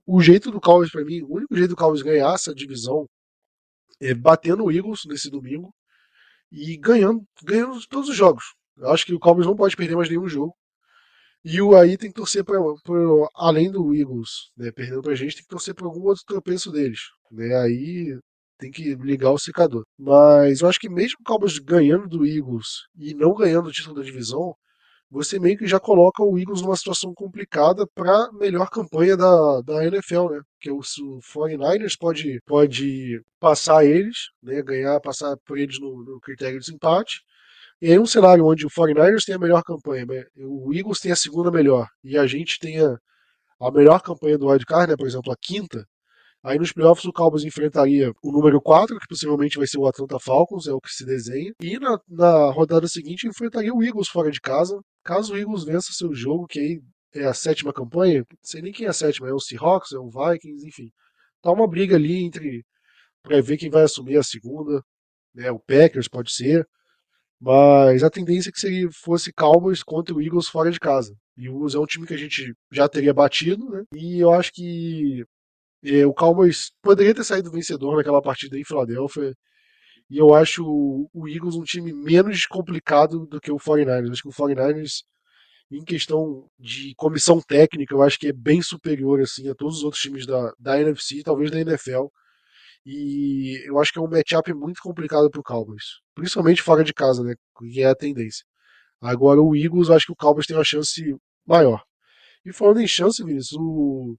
o, 0.06 0.22
jeito 0.22 0.52
do 0.52 0.62
Cowboys 0.62 0.92
para 0.92 1.04
mim, 1.04 1.22
o 1.22 1.36
único 1.36 1.56
jeito 1.56 1.72
do 1.72 1.76
Cowboys 1.76 2.02
ganhar 2.02 2.34
essa 2.34 2.54
divisão 2.54 3.08
é 4.00 4.14
batendo 4.14 4.64
o 4.64 4.72
Eagles 4.72 5.02
nesse 5.06 5.30
domingo 5.30 5.74
e 6.52 6.78
ganhando, 6.78 7.24
ganhando 7.44 7.80
todos 7.88 8.10
os 8.10 8.16
jogos. 8.16 8.44
Eu 8.78 8.90
acho 8.92 9.06
que 9.06 9.14
o 9.14 9.20
Cowboys 9.20 9.48
não 9.48 9.56
pode 9.56 9.76
perder 9.76 9.96
mais 9.96 10.10
nenhum 10.10 10.28
jogo. 10.28 10.56
E 11.44 11.60
o 11.62 11.76
aí 11.76 11.98
tem 11.98 12.10
que 12.10 12.16
torcer 12.16 12.44
para 12.44 12.60
além 13.34 13.72
do 13.72 13.96
Eagles, 13.96 14.52
né, 14.56 14.72
perdendo 14.72 15.02
pra 15.02 15.16
gente, 15.16 15.36
tem 15.36 15.44
que 15.44 15.50
torcer 15.50 15.74
para 15.74 15.88
algum 15.88 16.04
outro 16.04 16.24
tropeço 16.26 16.72
deles, 16.72 17.00
né? 17.32 17.56
Aí 17.58 18.20
tem 18.62 18.72
que 18.72 18.96
ligar 18.96 19.32
o 19.32 19.40
secador. 19.40 19.84
Mas 19.98 20.62
eu 20.62 20.70
acho 20.70 20.80
que 20.80 20.90
mesmo 20.90 21.18
o 21.22 21.24
Cowboys 21.24 21.58
ganhando 21.58 22.08
do 22.08 22.26
Eagles 22.26 22.68
e 22.96 23.14
não 23.16 23.34
ganhando 23.34 23.68
o 23.70 23.72
título 23.72 23.96
da 23.96 24.04
divisão, 24.04 24.56
você 25.10 25.40
meio 25.40 25.58
que 25.58 25.68
já 25.68 25.80
coloca 25.80 26.24
o 26.24 26.38
Eagles 26.40 26.62
numa 26.62 26.76
situação 26.78 27.14
complicada 27.14 27.86
para 27.94 28.32
melhor 28.34 28.70
campanha 28.70 29.18
da, 29.18 29.62
da 29.62 29.86
NFL, 29.86 30.30
né? 30.30 30.42
Porque 30.54 30.72
o, 30.72 30.80
o 30.80 31.20
49ers 31.20 31.98
pode, 32.00 32.40
pode 32.46 33.22
passar 33.40 33.84
eles, 33.84 34.30
né? 34.42 34.62
ganhar, 34.62 35.00
passar 35.02 35.36
por 35.46 35.58
eles 35.58 35.80
no, 35.80 36.04
no 36.06 36.20
critério 36.22 36.60
de 36.60 36.66
desempate. 36.66 37.22
E 37.82 37.92
aí 37.92 38.00
um 38.00 38.06
cenário 38.06 38.46
onde 38.46 38.66
o 38.66 38.70
49ers 38.70 39.26
tem 39.26 39.36
a 39.36 39.40
melhor 39.40 39.64
campanha, 39.64 40.06
né? 40.06 40.24
o 40.38 40.74
Eagles 40.74 41.00
tem 41.00 41.12
a 41.12 41.16
segunda 41.16 41.52
melhor 41.52 41.88
e 42.04 42.18
a 42.18 42.28
gente 42.28 42.60
tem 42.60 42.80
a, 42.80 42.96
a 43.60 43.72
melhor 43.72 44.02
campanha 44.02 44.38
do 44.38 44.48
wildcard, 44.48 44.92
né? 44.92 44.96
por 44.98 45.08
exemplo, 45.08 45.32
a 45.34 45.36
quinta, 45.42 45.86
Aí 46.44 46.58
nos 46.58 46.72
playoffs 46.72 47.06
o 47.06 47.14
Cowboys 47.14 47.44
enfrentaria 47.44 48.12
o 48.24 48.32
número 48.32 48.60
4, 48.60 48.98
que 49.00 49.08
possivelmente 49.08 49.58
vai 49.58 49.68
ser 49.68 49.78
o 49.78 49.86
Atlanta 49.86 50.20
Falcons, 50.20 50.68
é 50.68 50.74
o 50.74 50.82
que 50.82 50.90
se 50.90 51.06
desenha. 51.06 51.54
E 51.62 51.78
na, 51.78 52.00
na 52.08 52.52
rodada 52.52 52.88
seguinte 52.88 53.28
enfrentaria 53.28 53.74
o 53.74 53.84
Eagles 53.84 54.08
fora 54.08 54.32
de 54.32 54.42
casa. 54.42 54.80
Caso 55.04 55.34
o 55.34 55.38
Eagles 55.38 55.64
vença 55.64 55.94
seu 55.94 56.14
jogo, 56.14 56.48
que 56.48 56.60
aí 56.60 56.82
é 57.14 57.26
a 57.26 57.34
sétima 57.34 57.74
campanha, 57.74 58.26
sei 58.42 58.62
nem 58.62 58.72
quem 58.72 58.86
é 58.86 58.90
a 58.90 58.94
sétima, 58.94 59.28
é 59.28 59.34
o 59.34 59.40
Seahawks, 59.40 59.92
é 59.92 60.00
o 60.00 60.10
Vikings, 60.10 60.66
enfim. 60.68 60.92
Tá 61.42 61.52
uma 61.52 61.68
briga 61.68 61.96
ali 61.96 62.24
entre 62.24 62.64
para 63.24 63.42
ver 63.42 63.58
quem 63.58 63.70
vai 63.70 63.84
assumir 63.84 64.18
a 64.18 64.24
segunda, 64.24 64.84
né? 65.34 65.52
O 65.52 65.60
Packers 65.60 66.08
pode 66.08 66.34
ser, 66.34 66.68
mas 67.40 68.04
a 68.04 68.10
tendência 68.10 68.50
é 68.50 68.52
que 68.52 68.60
seria 68.60 68.90
fosse 68.92 69.34
Cowboys 69.34 69.84
contra 69.84 70.16
o 70.16 70.22
Eagles 70.22 70.48
fora 70.48 70.72
de 70.72 70.80
casa. 70.80 71.16
E 71.38 71.50
o 71.50 71.56
Eagles 71.56 71.76
é 71.76 71.80
um 71.80 71.86
time 71.86 72.08
que 72.08 72.14
a 72.14 72.18
gente 72.18 72.54
já 72.72 72.88
teria 72.90 73.14
batido, 73.14 73.70
né? 73.70 73.84
E 73.94 74.20
eu 74.20 74.32
acho 74.34 74.52
que 74.54 75.24
é, 75.84 76.06
o 76.06 76.14
Cowboys 76.14 76.72
poderia 76.82 77.14
ter 77.14 77.24
saído 77.24 77.52
vencedor 77.52 77.98
naquela 77.98 78.22
partida 78.22 78.58
em 78.58 78.64
Filadélfia. 78.64 79.36
E 80.10 80.18
eu 80.18 80.34
acho 80.34 80.64
o 81.14 81.28
Eagles 81.28 81.56
um 81.56 81.64
time 81.64 81.94
menos 81.94 82.46
complicado 82.46 83.26
do 83.26 83.40
que 83.40 83.52
o 83.52 83.58
49ers. 83.58 84.12
Acho 84.12 84.22
que 84.24 84.28
o 84.28 84.32
49ers, 84.32 85.04
em 85.72 85.84
questão 85.84 86.48
de 86.60 86.94
comissão 86.96 87.42
técnica, 87.42 87.96
eu 87.96 88.02
acho 88.04 88.20
que 88.20 88.28
é 88.28 88.34
bem 88.34 88.62
superior 88.62 89.22
assim, 89.22 89.50
a 89.50 89.56
todos 89.56 89.78
os 89.78 89.84
outros 89.84 90.02
times 90.02 90.26
da, 90.26 90.54
da 90.60 90.80
NFC, 90.82 91.24
talvez 91.24 91.50
da 91.50 91.60
NFL. 91.62 92.08
E 92.86 93.64
eu 93.68 93.80
acho 93.80 93.94
que 93.94 94.00
é 94.00 94.02
um 94.02 94.10
matchup 94.10 94.54
muito 94.54 94.82
complicado 94.82 95.30
para 95.30 95.40
o 95.40 95.44
Cowboys. 95.44 96.00
Principalmente 96.16 96.62
fora 96.62 96.84
de 96.84 96.94
casa, 96.94 97.24
né? 97.24 97.36
Que 97.58 97.82
é 97.82 97.86
a 97.86 97.96
tendência. 97.96 98.44
Agora 99.02 99.42
o 99.42 99.56
Eagles, 99.56 99.90
eu 99.90 99.96
acho 99.96 100.08
que 100.08 100.12
o 100.12 100.16
Cowboys 100.16 100.48
tem 100.48 100.58
uma 100.58 100.64
chance 100.64 101.16
maior. 101.46 101.84
E 102.46 102.52
falando 102.54 102.82
em 102.82 102.88
chance, 102.88 103.24
Vinícius, 103.24 103.60
o, 103.60 104.18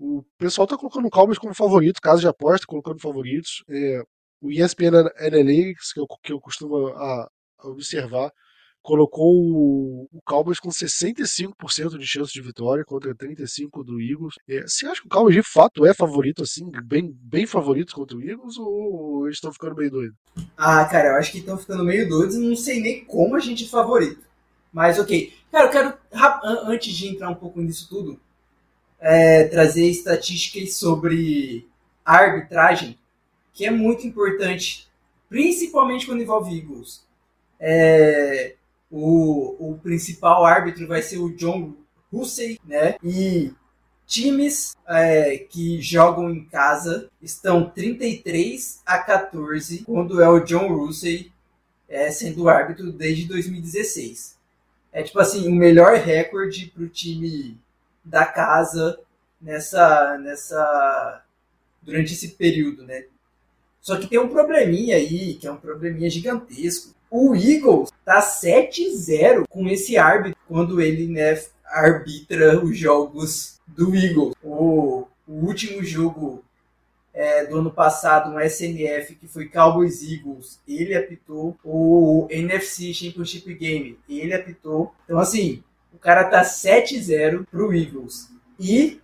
o 0.00 0.24
pessoal 0.38 0.66
tá 0.66 0.78
colocando 0.78 1.06
o 1.06 1.10
Cowboys 1.10 1.38
como 1.38 1.54
favorito, 1.54 2.00
caso 2.00 2.22
de 2.22 2.26
aposta, 2.26 2.66
colocando 2.66 2.98
favoritos. 2.98 3.62
É, 3.68 4.02
o 4.40 4.50
ESPN 4.50 4.96
Analytics, 5.18 5.92
que 5.92 6.00
eu, 6.00 6.06
que 6.22 6.32
eu 6.32 6.40
costumo 6.40 6.88
a, 6.88 7.28
a 7.58 7.68
observar, 7.68 8.32
colocou 8.80 9.30
o, 9.30 10.08
o 10.10 10.22
Cowboys 10.24 10.58
com 10.58 10.70
65% 10.70 11.98
de 11.98 12.06
chance 12.06 12.32
de 12.32 12.40
vitória 12.40 12.82
contra 12.82 13.14
35% 13.14 13.84
do 13.84 14.00
Eagles. 14.00 14.36
É, 14.48 14.62
você 14.62 14.86
acha 14.86 15.02
que 15.02 15.06
o 15.06 15.10
Cowboys 15.10 15.34
de 15.34 15.42
fato 15.42 15.84
é 15.84 15.92
favorito, 15.92 16.42
assim, 16.42 16.70
bem, 16.84 17.14
bem 17.20 17.44
favorito 17.46 17.94
contra 17.94 18.16
o 18.16 18.22
Eagles, 18.22 18.56
ou 18.56 19.26
eles 19.26 19.36
estão 19.36 19.52
ficando 19.52 19.76
meio 19.76 19.90
doidos? 19.90 20.16
Ah, 20.56 20.82
cara, 20.86 21.10
eu 21.10 21.16
acho 21.16 21.30
que 21.30 21.40
estão 21.40 21.58
ficando 21.58 21.84
meio 21.84 22.08
doidos 22.08 22.36
e 22.36 22.40
não 22.40 22.56
sei 22.56 22.80
nem 22.80 23.04
como 23.04 23.36
a 23.36 23.40
gente 23.40 23.64
é 23.64 23.68
favorito. 23.68 24.24
Mas 24.72 24.98
ok. 24.98 25.34
Cara, 25.52 25.66
eu 25.66 25.70
quero, 25.70 25.94
antes 26.64 26.94
de 26.94 27.08
entrar 27.08 27.28
um 27.28 27.34
pouco 27.34 27.60
nisso 27.60 27.86
tudo, 27.86 28.18
é, 29.00 29.44
trazer 29.44 29.86
estatísticas 29.86 30.74
sobre 30.74 31.66
arbitragem, 32.04 32.98
que 33.52 33.64
é 33.64 33.70
muito 33.70 34.06
importante, 34.06 34.88
principalmente 35.28 36.06
quando 36.06 36.22
envolve 36.22 36.56
Eagles. 36.56 37.04
É, 37.58 38.54
o, 38.90 39.70
o 39.70 39.78
principal 39.78 40.44
árbitro 40.44 40.86
vai 40.86 41.02
ser 41.02 41.18
o 41.18 41.34
John 41.36 41.74
Hussey, 42.12 42.58
né? 42.64 42.96
E 43.02 43.52
times 44.06 44.76
é, 44.88 45.38
que 45.38 45.80
jogam 45.80 46.30
em 46.30 46.44
casa 46.44 47.08
estão 47.22 47.70
33 47.70 48.82
a 48.84 48.98
14 48.98 49.84
quando 49.84 50.20
é 50.20 50.28
o 50.28 50.40
John 50.40 50.66
Russey 50.74 51.30
é, 51.88 52.10
sendo 52.10 52.48
árbitro 52.48 52.90
desde 52.90 53.26
2016. 53.26 54.36
É 54.92 55.02
tipo 55.04 55.20
assim, 55.20 55.46
o 55.46 55.54
melhor 55.54 55.96
recorde 55.96 56.66
para 56.66 56.82
o 56.82 56.88
time 56.88 57.56
da 58.04 58.24
casa 58.24 58.98
nessa, 59.40 60.18
nessa 60.18 61.22
durante 61.82 62.12
esse 62.12 62.28
período, 62.28 62.84
né? 62.84 63.04
Só 63.80 63.96
que 63.96 64.06
tem 64.06 64.18
um 64.18 64.28
probleminha 64.28 64.96
aí, 64.96 65.34
que 65.34 65.46
é 65.46 65.52
um 65.52 65.56
probleminha 65.56 66.10
gigantesco. 66.10 66.94
O 67.10 67.34
Eagles 67.34 67.90
tá 68.04 68.20
7-0 68.20 69.44
com 69.48 69.66
esse 69.66 69.96
árbitro 69.96 70.38
quando 70.46 70.80
ele 70.80 71.08
né, 71.08 71.42
arbitra 71.64 72.62
os 72.62 72.76
jogos 72.76 73.58
do 73.66 73.94
Eagles. 73.94 74.34
O, 74.42 75.06
o 75.26 75.32
último 75.32 75.82
jogo 75.82 76.44
é, 77.12 77.46
do 77.46 77.58
ano 77.58 77.70
passado, 77.70 78.30
um 78.30 78.40
SNF, 78.40 79.16
que 79.16 79.26
foi 79.26 79.48
Cowboys 79.48 80.02
Eagles, 80.02 80.60
ele 80.68 80.94
apitou. 80.94 81.56
O 81.64 82.28
NFC 82.30 82.92
Championship 82.92 83.52
Game, 83.54 83.98
ele 84.08 84.34
apitou. 84.34 84.94
Então, 85.04 85.18
assim, 85.18 85.64
cara 86.00 86.24
tá 86.24 86.42
7-0 86.42 87.46
pro 87.50 87.74
Eagles. 87.74 88.30
E 88.58 89.00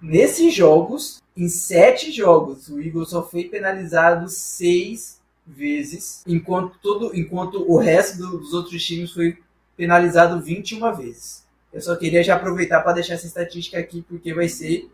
nesses 0.00 0.54
jogos, 0.54 1.22
em 1.36 1.48
sete 1.48 2.10
jogos, 2.12 2.68
o 2.68 2.80
Eagles 2.80 3.10
só 3.10 3.22
foi 3.22 3.44
penalizado 3.44 4.28
seis 4.28 5.20
vezes, 5.46 6.22
enquanto 6.26 6.78
todo, 6.80 7.16
enquanto 7.16 7.68
o 7.70 7.76
resto 7.76 8.18
dos 8.18 8.52
outros 8.52 8.84
times 8.84 9.12
foi 9.12 9.38
penalizado 9.76 10.40
21 10.40 10.94
vezes. 10.94 11.44
Eu 11.72 11.80
só 11.80 11.96
queria 11.96 12.22
já 12.22 12.36
aproveitar 12.36 12.80
para 12.82 12.92
deixar 12.92 13.14
essa 13.14 13.26
estatística 13.26 13.78
aqui 13.78 14.02
porque 14.02 14.34
vai 14.34 14.48
ser 14.48 14.90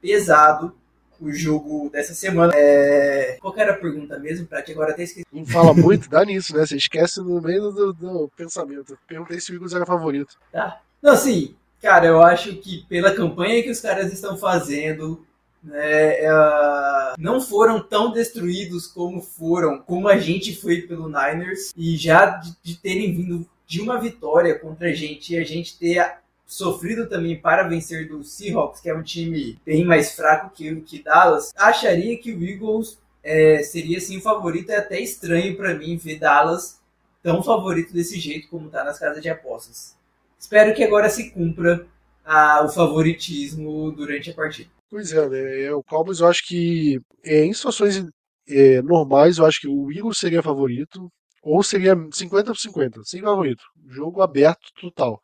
pesado 0.00 0.74
o 1.20 1.30
jogo 1.30 1.88
dessa 1.90 2.14
semana. 2.14 2.52
É... 2.56 3.36
Qual 3.40 3.56
era 3.56 3.72
a 3.72 3.76
pergunta 3.76 4.18
mesmo? 4.18 4.46
Pra 4.46 4.62
que 4.62 4.72
agora 4.72 4.92
até 4.92 5.04
esqueci. 5.04 5.26
Não 5.32 5.46
fala 5.46 5.72
muito, 5.72 6.08
dá 6.08 6.24
nisso, 6.24 6.56
né? 6.56 6.66
Você 6.66 6.76
esquece 6.76 7.20
no 7.20 7.40
meio 7.40 7.70
do, 7.70 7.92
do 7.92 8.30
pensamento. 8.36 8.98
Perguntei 9.06 9.38
se 9.40 9.52
o 9.52 9.54
Eagles 9.54 9.74
era 9.74 9.86
favorito. 9.86 10.36
Tá. 10.50 10.80
Não, 11.02 11.16
sim. 11.16 11.54
Cara, 11.80 12.06
eu 12.06 12.22
acho 12.22 12.54
que 12.56 12.86
pela 12.88 13.12
campanha 13.12 13.62
que 13.62 13.70
os 13.70 13.80
caras 13.80 14.12
estão 14.12 14.36
fazendo, 14.38 15.26
né, 15.62 16.30
uh, 16.30 17.14
não 17.18 17.40
foram 17.40 17.80
tão 17.80 18.12
destruídos 18.12 18.86
como 18.86 19.20
foram, 19.20 19.80
como 19.80 20.08
a 20.08 20.16
gente 20.16 20.54
foi 20.54 20.82
pelo 20.82 21.08
Niners, 21.08 21.72
e 21.76 21.96
já 21.96 22.26
de, 22.26 22.54
de 22.62 22.76
terem 22.76 23.12
vindo 23.12 23.44
de 23.66 23.80
uma 23.80 24.00
vitória 24.00 24.56
contra 24.56 24.90
a 24.90 24.92
gente 24.92 25.32
e 25.32 25.38
a 25.38 25.44
gente 25.44 25.76
ter 25.76 26.18
sofrido 26.46 27.08
também 27.08 27.40
para 27.40 27.66
vencer 27.66 28.08
do 28.08 28.22
Seahawks, 28.22 28.80
que 28.80 28.90
é 28.90 28.94
um 28.94 29.02
time 29.02 29.58
bem 29.64 29.84
mais 29.84 30.12
fraco 30.12 30.54
que 30.54 30.70
o 30.70 30.82
que 30.82 31.02
Dallas, 31.02 31.52
acharia 31.56 32.18
que 32.18 32.32
o 32.32 32.44
Eagles 32.44 32.98
é, 33.24 33.62
seria 33.62 34.00
sim 34.00 34.18
o 34.18 34.22
favorito. 34.22 34.70
É 34.70 34.76
até 34.76 35.00
estranho 35.00 35.56
para 35.56 35.74
mim 35.74 35.96
ver 35.96 36.18
Dallas 36.18 36.80
tão 37.22 37.42
favorito 37.42 37.92
desse 37.92 38.20
jeito 38.20 38.48
como 38.48 38.66
está 38.66 38.84
nas 38.84 38.98
casas 38.98 39.22
de 39.22 39.30
apostas. 39.30 39.96
Espero 40.42 40.74
que 40.74 40.82
agora 40.82 41.08
se 41.08 41.30
cumpra 41.30 41.86
a, 42.24 42.64
o 42.64 42.68
favoritismo 42.68 43.92
durante 43.92 44.28
a 44.28 44.34
partida. 44.34 44.68
Pois 44.90 45.12
é, 45.12 45.28
né? 45.28 45.62
É, 45.62 45.72
o 45.72 45.84
Cowboys 45.84 46.18
eu 46.18 46.26
acho 46.26 46.44
que 46.44 46.98
é, 47.24 47.44
em 47.44 47.52
situações 47.52 48.04
é, 48.48 48.82
normais 48.82 49.38
eu 49.38 49.46
acho 49.46 49.60
que 49.60 49.68
o 49.68 49.90
Eagles 49.92 50.18
seria 50.18 50.42
favorito 50.42 51.08
ou 51.44 51.62
seria 51.62 51.94
50 52.12 52.46
por 52.46 52.58
50, 52.58 53.00
sem 53.04 53.22
favorito. 53.22 53.62
Jogo 53.86 54.20
aberto 54.20 54.66
total. 54.80 55.20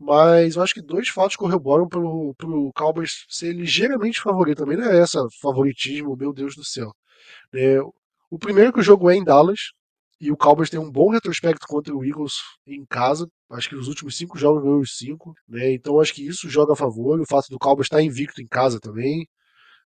Mas 0.00 0.56
eu 0.56 0.62
acho 0.64 0.74
que 0.74 0.82
dois 0.82 1.08
fatos 1.08 1.36
corroboram 1.36 1.88
pro, 1.88 2.34
pro 2.36 2.72
Cowboys 2.74 3.24
ser 3.28 3.52
ligeiramente 3.52 4.20
favorito. 4.20 4.58
Também 4.58 4.76
não 4.76 4.90
é 4.90 5.00
essa 5.00 5.24
favoritismo, 5.40 6.16
meu 6.16 6.32
Deus 6.32 6.56
do 6.56 6.64
céu. 6.64 6.92
É, 7.54 7.78
o 8.28 8.38
primeiro 8.38 8.70
é 8.70 8.72
que 8.72 8.80
o 8.80 8.82
jogo 8.82 9.08
é 9.08 9.14
em 9.14 9.22
Dallas, 9.22 9.70
e 10.20 10.30
o 10.32 10.36
Cowboys 10.36 10.70
tem 10.70 10.80
um 10.80 10.90
bom 10.90 11.10
retrospecto 11.10 11.66
contra 11.66 11.94
o 11.94 12.04
Eagles 12.04 12.34
em 12.66 12.84
casa. 12.86 13.28
Acho 13.50 13.68
que 13.68 13.74
nos 13.74 13.88
últimos 13.88 14.16
cinco 14.16 14.38
jogos 14.38 14.62
ganhou 14.62 14.80
os 14.80 14.96
cinco. 14.96 15.34
Né? 15.46 15.72
Então 15.72 16.00
acho 16.00 16.14
que 16.14 16.26
isso 16.26 16.48
joga 16.48 16.72
a 16.72 16.76
favor. 16.76 17.20
O 17.20 17.26
fato 17.26 17.48
do 17.50 17.58
Cowboys 17.58 17.86
estar 17.86 18.02
invicto 18.02 18.40
em 18.40 18.46
casa 18.46 18.80
também. 18.80 19.28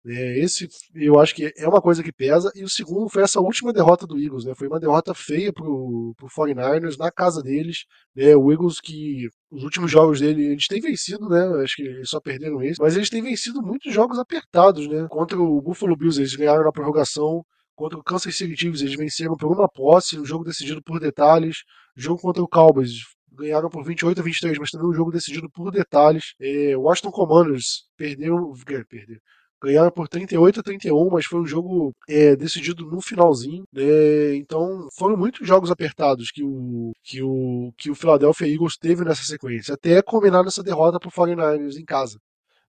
Né? 0.05 0.39
Esse 0.39 0.68
eu 0.95 1.18
acho 1.18 1.35
que 1.35 1.53
é 1.57 1.68
uma 1.68 1.83
coisa 1.83 2.03
que 2.03 2.12
pesa. 2.12 2.53
E 2.55 2.62
o 2.62 2.68
segundo 2.68 3.09
foi 3.11 3.22
essa 3.24 3.41
última 3.41 3.72
derrota 3.72 4.07
do 4.07 4.18
Eagles. 4.18 4.45
Né? 4.45 4.55
Foi 4.55 4.68
uma 4.68 4.78
derrota 4.78 5.12
feia 5.14 5.53
pro, 5.53 6.14
pro 6.16 6.28
49ers 6.28 6.97
na 6.97 7.11
casa 7.11 7.43
deles. 7.43 7.85
Né? 8.14 8.37
O 8.37 8.53
Eagles 8.53 8.81
que 8.81 9.28
os 9.51 9.64
últimos 9.64 9.91
jogos 9.91 10.20
dele, 10.20 10.45
eles 10.47 10.68
têm 10.68 10.81
vencido, 10.81 11.28
né? 11.28 11.45
Acho 11.64 11.74
que 11.74 11.83
eles 11.83 12.09
só 12.09 12.20
perderam 12.20 12.62
esse. 12.62 12.81
Mas 12.81 12.95
eles 12.97 13.11
têm 13.11 13.20
vencido 13.20 13.61
muitos 13.61 13.93
jogos 13.93 14.16
apertados, 14.16 14.87
né? 14.87 15.09
Contra 15.11 15.37
o 15.41 15.61
Buffalo 15.61 15.97
Bills, 15.97 16.20
eles 16.20 16.37
ganharam 16.37 16.62
na 16.62 16.70
prorrogação 16.70 17.45
contra 17.81 17.99
o 17.99 18.05
Kansas 18.05 18.37
City 18.37 18.55
Chiefs, 18.55 18.83
eles 18.83 18.95
venceram 18.95 19.35
por 19.39 19.51
uma 19.51 19.66
posse, 19.66 20.18
um 20.18 20.24
jogo 20.24 20.45
decidido 20.45 20.83
por 20.83 21.01
detalhes. 21.01 21.64
Jogo 21.97 22.20
contra 22.20 22.43
o 22.43 22.49
Cowboys, 22.49 22.93
ganharam 23.33 23.70
por 23.70 23.83
28 23.83 24.20
a 24.20 24.22
23, 24.22 24.59
mas 24.59 24.70
também 24.70 24.87
um 24.87 24.93
jogo 24.93 25.11
decidido 25.11 25.49
por 25.49 25.70
detalhes. 25.70 26.35
É, 26.39 26.76
Washington 26.76 27.11
Commanders 27.11 27.85
perdeu, 27.97 28.53
perdeu, 28.87 29.18
ganharam 29.62 29.91
por 29.91 30.09
38 30.09 30.61
a 30.61 30.62
31, 30.62 31.09
mas 31.11 31.24
foi 31.24 31.41
um 31.41 31.47
jogo 31.47 31.95
é, 32.07 32.37
decidido 32.37 32.85
no 32.85 33.01
finalzinho. 33.01 33.64
Né? 33.72 34.37
Então 34.37 34.87
foram 34.99 35.16
muitos 35.16 35.49
jogos 35.49 35.70
apertados 35.70 36.31
que 36.31 36.43
o, 36.45 36.93
que, 37.03 37.22
o, 37.22 37.72
que 37.78 37.91
o 37.91 37.95
Philadelphia 37.95 38.47
Eagles 38.47 38.76
teve 38.76 39.05
nessa 39.05 39.24
sequência, 39.24 39.74
até 39.74 40.03
combinar 40.03 40.45
nessa 40.45 40.62
derrota 40.62 41.01
para 41.01 41.09
o 41.09 41.12
49ers 41.12 41.76
em 41.78 41.85
casa. 41.85 42.18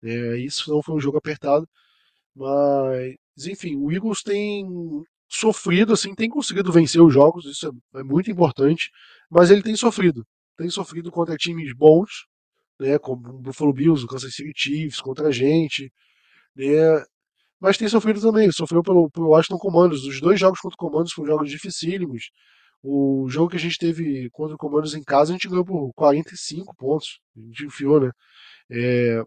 É, 0.03 0.37
isso 0.37 0.71
não 0.71 0.83
foi 0.83 0.95
um 0.97 1.01
jogo 1.01 1.17
apertado, 1.17 1.67
mas 2.37 3.17
enfim, 3.47 3.77
o 3.77 3.93
Eagles 3.93 4.23
tem 4.23 4.67
sofrido, 5.29 5.93
assim, 5.93 6.15
tem 6.15 6.29
conseguido 6.29 6.73
vencer 6.73 7.03
os 7.03 7.13
jogos, 7.13 7.45
isso 7.45 7.69
é, 7.95 8.01
é 8.01 8.03
muito 8.03 8.31
importante, 8.31 8.91
mas 9.31 9.51
ele 9.51 9.63
tem 9.63 9.77
sofrido. 9.77 10.25
Tem 10.57 10.71
sofrido 10.71 11.11
contra 11.11 11.37
times 11.37 11.73
bons, 11.75 12.27
né, 12.81 12.99
como 12.99 13.29
o 13.29 13.39
Buffalo 13.41 13.73
Bills, 13.73 14.05
o 14.05 14.09
Kansas 14.09 14.35
City 14.35 14.53
Chiefs, 14.55 15.01
contra 15.01 15.29
a 15.29 15.31
gente, 15.31 15.93
né, 16.57 17.05
mas 17.61 17.77
tem 17.77 17.89
sofrido 17.89 18.21
também, 18.21 18.51
sofreu 18.53 18.83
pelo, 18.83 19.11
pelo 19.11 19.29
Washington 19.29 19.59
Commanders. 19.59 20.05
Os 20.05 20.21
dois 20.21 20.39
jogos 20.39 20.61
contra 20.61 20.75
o 20.75 20.79
Commanders 20.79 21.13
foram 21.13 21.29
jogos 21.29 21.51
dificílimos. 21.51 22.31
O 22.83 23.27
jogo 23.29 23.51
que 23.51 23.57
a 23.57 23.61
gente 23.61 23.77
teve 23.79 24.31
contra 24.31 24.55
o 24.55 24.59
Commanders 24.59 24.95
em 24.95 25.03
casa, 25.03 25.33
a 25.33 25.35
gente 25.35 25.49
ganhou 25.49 25.65
por 25.65 25.93
45 25.95 26.75
pontos. 26.77 27.19
A 27.37 27.41
gente 27.41 27.67
enfiou, 27.67 28.01
né? 28.01 28.11
É, 28.71 29.23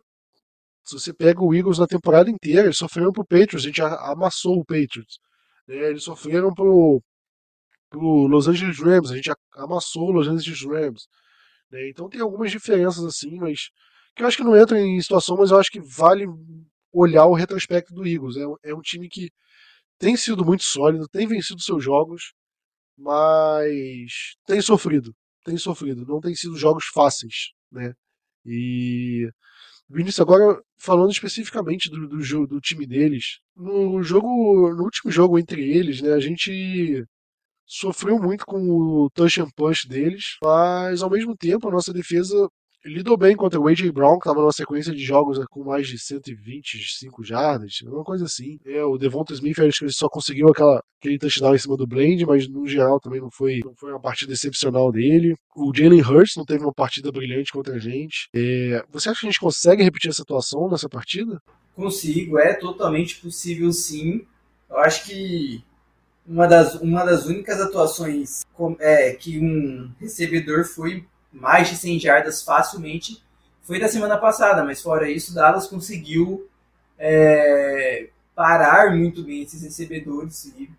se 0.83 0.99
você 0.99 1.13
pega 1.13 1.41
o 1.41 1.53
Eagles 1.53 1.79
na 1.79 1.87
temporada 1.87 2.29
inteira, 2.29 2.63
eles 2.63 2.77
sofreram 2.77 3.11
pro 3.11 3.25
Patriots, 3.25 3.63
a 3.63 3.67
gente 3.67 3.81
amassou 3.81 4.59
o 4.59 4.65
Patriots. 4.65 5.19
Né? 5.67 5.75
Eles 5.89 6.03
sofreram 6.03 6.53
pro, 6.53 7.01
pro 7.89 8.27
Los 8.27 8.47
Angeles 8.47 8.79
Rams, 8.79 9.11
a 9.11 9.15
gente 9.15 9.31
amassou 9.53 10.09
o 10.09 10.11
Los 10.11 10.27
Angeles 10.27 10.63
Rams. 10.65 11.07
Né? 11.71 11.89
Então 11.89 12.09
tem 12.09 12.21
algumas 12.21 12.51
diferenças 12.51 13.03
assim, 13.03 13.37
mas 13.39 13.69
que 14.15 14.23
eu 14.23 14.27
acho 14.27 14.37
que 14.37 14.43
não 14.43 14.57
entra 14.57 14.79
em 14.79 15.01
situação, 15.01 15.37
mas 15.37 15.51
eu 15.51 15.59
acho 15.59 15.71
que 15.71 15.79
vale 15.79 16.25
olhar 16.91 17.25
o 17.25 17.33
retrospecto 17.33 17.93
do 17.93 18.05
Eagles. 18.05 18.35
É, 18.37 18.71
é 18.71 18.75
um 18.75 18.81
time 18.81 19.07
que 19.07 19.29
tem 19.97 20.17
sido 20.17 20.43
muito 20.43 20.63
sólido, 20.63 21.07
tem 21.07 21.27
vencido 21.27 21.61
seus 21.61 21.83
jogos, 21.83 22.33
mas 22.97 24.35
tem 24.45 24.61
sofrido, 24.61 25.15
tem 25.45 25.57
sofrido. 25.57 26.05
Não 26.05 26.19
tem 26.19 26.35
sido 26.35 26.57
jogos 26.57 26.85
fáceis, 26.93 27.51
né? 27.71 27.93
E 28.45 29.29
Vinícius, 29.91 30.21
agora 30.21 30.61
falando 30.77 31.11
especificamente 31.11 31.89
do, 31.89 32.07
do, 32.07 32.21
jogo, 32.21 32.47
do 32.47 32.61
time 32.61 32.87
deles, 32.87 33.39
no 33.55 34.01
jogo, 34.01 34.73
no 34.75 34.83
último 34.83 35.11
jogo 35.11 35.37
entre 35.37 35.61
eles, 35.61 36.01
né, 36.01 36.13
a 36.13 36.19
gente 36.19 37.05
sofreu 37.65 38.17
muito 38.19 38.45
com 38.45 38.57
o 38.69 39.09
touch 39.11 39.41
and 39.41 39.49
punch 39.55 39.87
deles, 39.87 40.37
mas 40.43 41.01
ao 41.01 41.09
mesmo 41.09 41.35
tempo 41.35 41.67
a 41.67 41.71
nossa 41.71 41.93
defesa 41.93 42.49
lidou 42.85 43.17
bem 43.17 43.35
contra 43.35 43.59
o 43.59 43.67
A.J. 43.67 43.91
Brown, 43.91 44.13
que 44.13 44.27
estava 44.27 44.41
numa 44.41 44.51
sequência 44.51 44.93
de 44.93 45.03
jogos 45.03 45.39
com 45.49 45.63
mais 45.63 45.87
de 45.87 45.99
125 45.99 47.23
jardas, 47.23 47.81
uma 47.83 48.03
coisa 48.03 48.25
assim. 48.25 48.59
É, 48.65 48.83
o 48.83 48.97
Devonta 48.97 49.33
Smith, 49.33 49.59
acho 49.59 49.79
que 49.79 49.85
ele 49.85 49.93
só 49.93 50.09
conseguiu 50.09 50.49
aquela, 50.49 50.83
aquele 50.99 51.17
touchdown 51.17 51.55
em 51.55 51.57
cima 51.57 51.77
do 51.77 51.87
Blend, 51.87 52.25
mas 52.25 52.47
no 52.47 52.67
geral 52.67 52.99
também 52.99 53.21
não 53.21 53.29
foi, 53.31 53.59
não 53.63 53.75
foi 53.75 53.91
uma 53.91 53.99
partida 53.99 54.33
excepcional 54.33 54.91
dele. 54.91 55.35
O 55.55 55.71
Jalen 55.75 56.01
Hurts 56.01 56.35
não 56.35 56.45
teve 56.45 56.63
uma 56.63 56.73
partida 56.73 57.11
brilhante 57.11 57.51
contra 57.51 57.75
a 57.75 57.79
gente. 57.79 58.27
É, 58.33 58.83
você 58.89 59.09
acha 59.09 59.21
que 59.21 59.27
a 59.27 59.29
gente 59.29 59.39
consegue 59.39 59.83
repetir 59.83 60.09
essa 60.09 60.23
atuação 60.23 60.69
nessa 60.69 60.89
partida? 60.89 61.41
Consigo, 61.75 62.37
é 62.37 62.53
totalmente 62.53 63.17
possível 63.17 63.71
sim. 63.71 64.25
Eu 64.69 64.77
acho 64.79 65.05
que 65.05 65.63
uma 66.27 66.47
das, 66.47 66.75
uma 66.75 67.03
das 67.03 67.25
únicas 67.25 67.59
atuações 67.59 68.41
é, 68.79 69.13
que 69.13 69.39
um 69.39 69.91
recebedor 69.99 70.65
foi 70.65 71.05
mais 71.31 71.69
de 71.69 71.77
100 71.77 71.99
jardas 71.99 72.43
facilmente 72.43 73.21
foi 73.63 73.79
da 73.79 73.87
semana 73.87 74.17
passada, 74.17 74.63
mas 74.63 74.81
fora 74.81 75.09
isso, 75.09 75.33
Dallas 75.33 75.67
conseguiu 75.67 76.47
é, 76.97 78.09
parar 78.35 78.95
muito 78.95 79.23
bem 79.23 79.43
esses 79.43 79.61
recebedores, 79.61 80.45
e, 80.57 80.69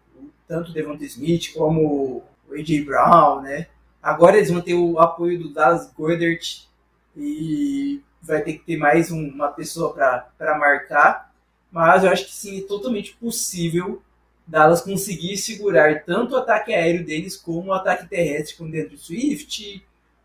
tanto 0.46 0.70
o 0.70 0.74
Devonta 0.74 1.04
Smith 1.04 1.52
como 1.54 2.22
o 2.48 2.54
A.J. 2.54 2.84
Brown, 2.84 3.40
né? 3.40 3.68
Agora 4.02 4.36
eles 4.36 4.50
vão 4.50 4.60
ter 4.60 4.74
o 4.74 4.98
apoio 4.98 5.38
do 5.38 5.52
Dallas 5.52 5.90
Goddard 5.92 6.68
e 7.16 8.02
vai 8.20 8.42
ter 8.42 8.54
que 8.54 8.64
ter 8.64 8.76
mais 8.76 9.10
um, 9.10 9.28
uma 9.28 9.48
pessoa 9.48 9.92
para 9.92 10.58
marcar, 10.58 11.32
mas 11.70 12.04
eu 12.04 12.10
acho 12.10 12.26
que 12.26 12.32
sim, 12.32 12.58
é 12.58 12.66
totalmente 12.66 13.14
possível 13.14 14.02
Dallas 14.46 14.82
conseguir 14.82 15.36
segurar 15.36 16.04
tanto 16.04 16.34
o 16.34 16.36
ataque 16.36 16.74
aéreo 16.74 17.04
deles 17.06 17.36
como 17.36 17.70
o 17.70 17.72
ataque 17.72 18.08
terrestre 18.08 18.56
com 18.56 18.68
dentro 18.68 18.90
do 18.90 18.98
Swift, 18.98 19.82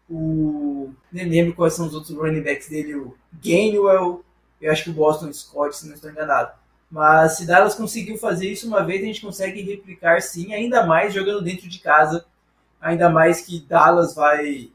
o. 0.09 0.91
Nem 1.11 1.25
lembro 1.25 1.55
quais 1.55 1.73
são 1.73 1.87
os 1.87 1.93
outros 1.93 2.15
running 2.15 2.41
backs 2.41 2.69
dele, 2.69 2.95
o 2.95 3.15
Gainwell, 3.43 4.23
eu 4.61 4.71
acho 4.71 4.85
que 4.85 4.89
o 4.89 4.93
Boston 4.93 5.31
Scott, 5.31 5.75
se 5.75 5.87
não 5.87 5.95
estou 5.95 6.09
enganado. 6.09 6.51
Mas 6.89 7.37
se 7.37 7.45
Dallas 7.45 7.75
conseguiu 7.75 8.17
fazer 8.17 8.49
isso 8.49 8.67
uma 8.67 8.83
vez, 8.83 9.01
a 9.01 9.05
gente 9.05 9.21
consegue 9.21 9.61
replicar 9.61 10.21
sim, 10.21 10.53
ainda 10.53 10.85
mais 10.85 11.13
jogando 11.13 11.43
dentro 11.43 11.67
de 11.67 11.79
casa, 11.79 12.25
ainda 12.79 13.09
mais 13.09 13.41
que 13.41 13.59
Dallas 13.59 14.15
vai 14.15 14.71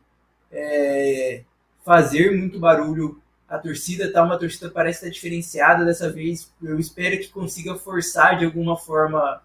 é, 0.50 1.42
fazer 1.84 2.36
muito 2.36 2.58
barulho. 2.58 3.20
A 3.48 3.58
torcida 3.58 4.10
tá 4.12 4.22
uma 4.22 4.38
torcida 4.38 4.70
parece 4.70 5.00
estar 5.00 5.10
diferenciada 5.10 5.84
dessa 5.84 6.10
vez. 6.10 6.50
Eu 6.62 6.78
espero 6.78 7.18
que 7.18 7.28
consiga 7.28 7.74
forçar 7.74 8.38
de 8.38 8.44
alguma 8.44 8.76
forma 8.76 9.42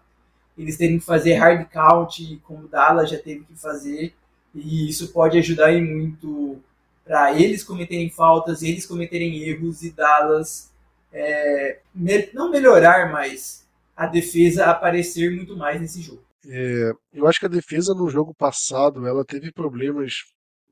eles 0.56 0.76
terem 0.76 0.98
que 0.98 1.04
fazer 1.04 1.34
hard 1.34 1.68
count, 1.70 2.40
como 2.44 2.68
Dallas 2.68 3.10
já 3.10 3.18
teve 3.18 3.44
que 3.44 3.54
fazer. 3.54 4.14
E 4.58 4.88
isso 4.88 5.12
pode 5.12 5.38
ajudar 5.38 5.72
em 5.72 5.84
muito 5.84 6.60
para 7.04 7.32
eles 7.32 7.64
cometerem 7.64 8.10
faltas, 8.10 8.62
eles 8.62 8.84
cometerem 8.84 9.42
erros 9.42 9.82
e 9.82 9.90
Dallas 9.90 10.70
é, 11.12 11.80
me, 11.94 12.28
não 12.34 12.50
melhorar, 12.50 13.10
mas 13.10 13.66
a 13.96 14.06
defesa 14.06 14.66
aparecer 14.66 15.34
muito 15.34 15.56
mais 15.56 15.80
nesse 15.80 16.02
jogo. 16.02 16.22
É, 16.46 16.92
eu 17.12 17.26
acho 17.26 17.40
que 17.40 17.46
a 17.46 17.50
defesa 17.50 17.94
no 17.94 18.08
jogo 18.08 18.34
passado 18.34 19.06
ela 19.06 19.24
teve 19.24 19.50
problemas 19.50 20.22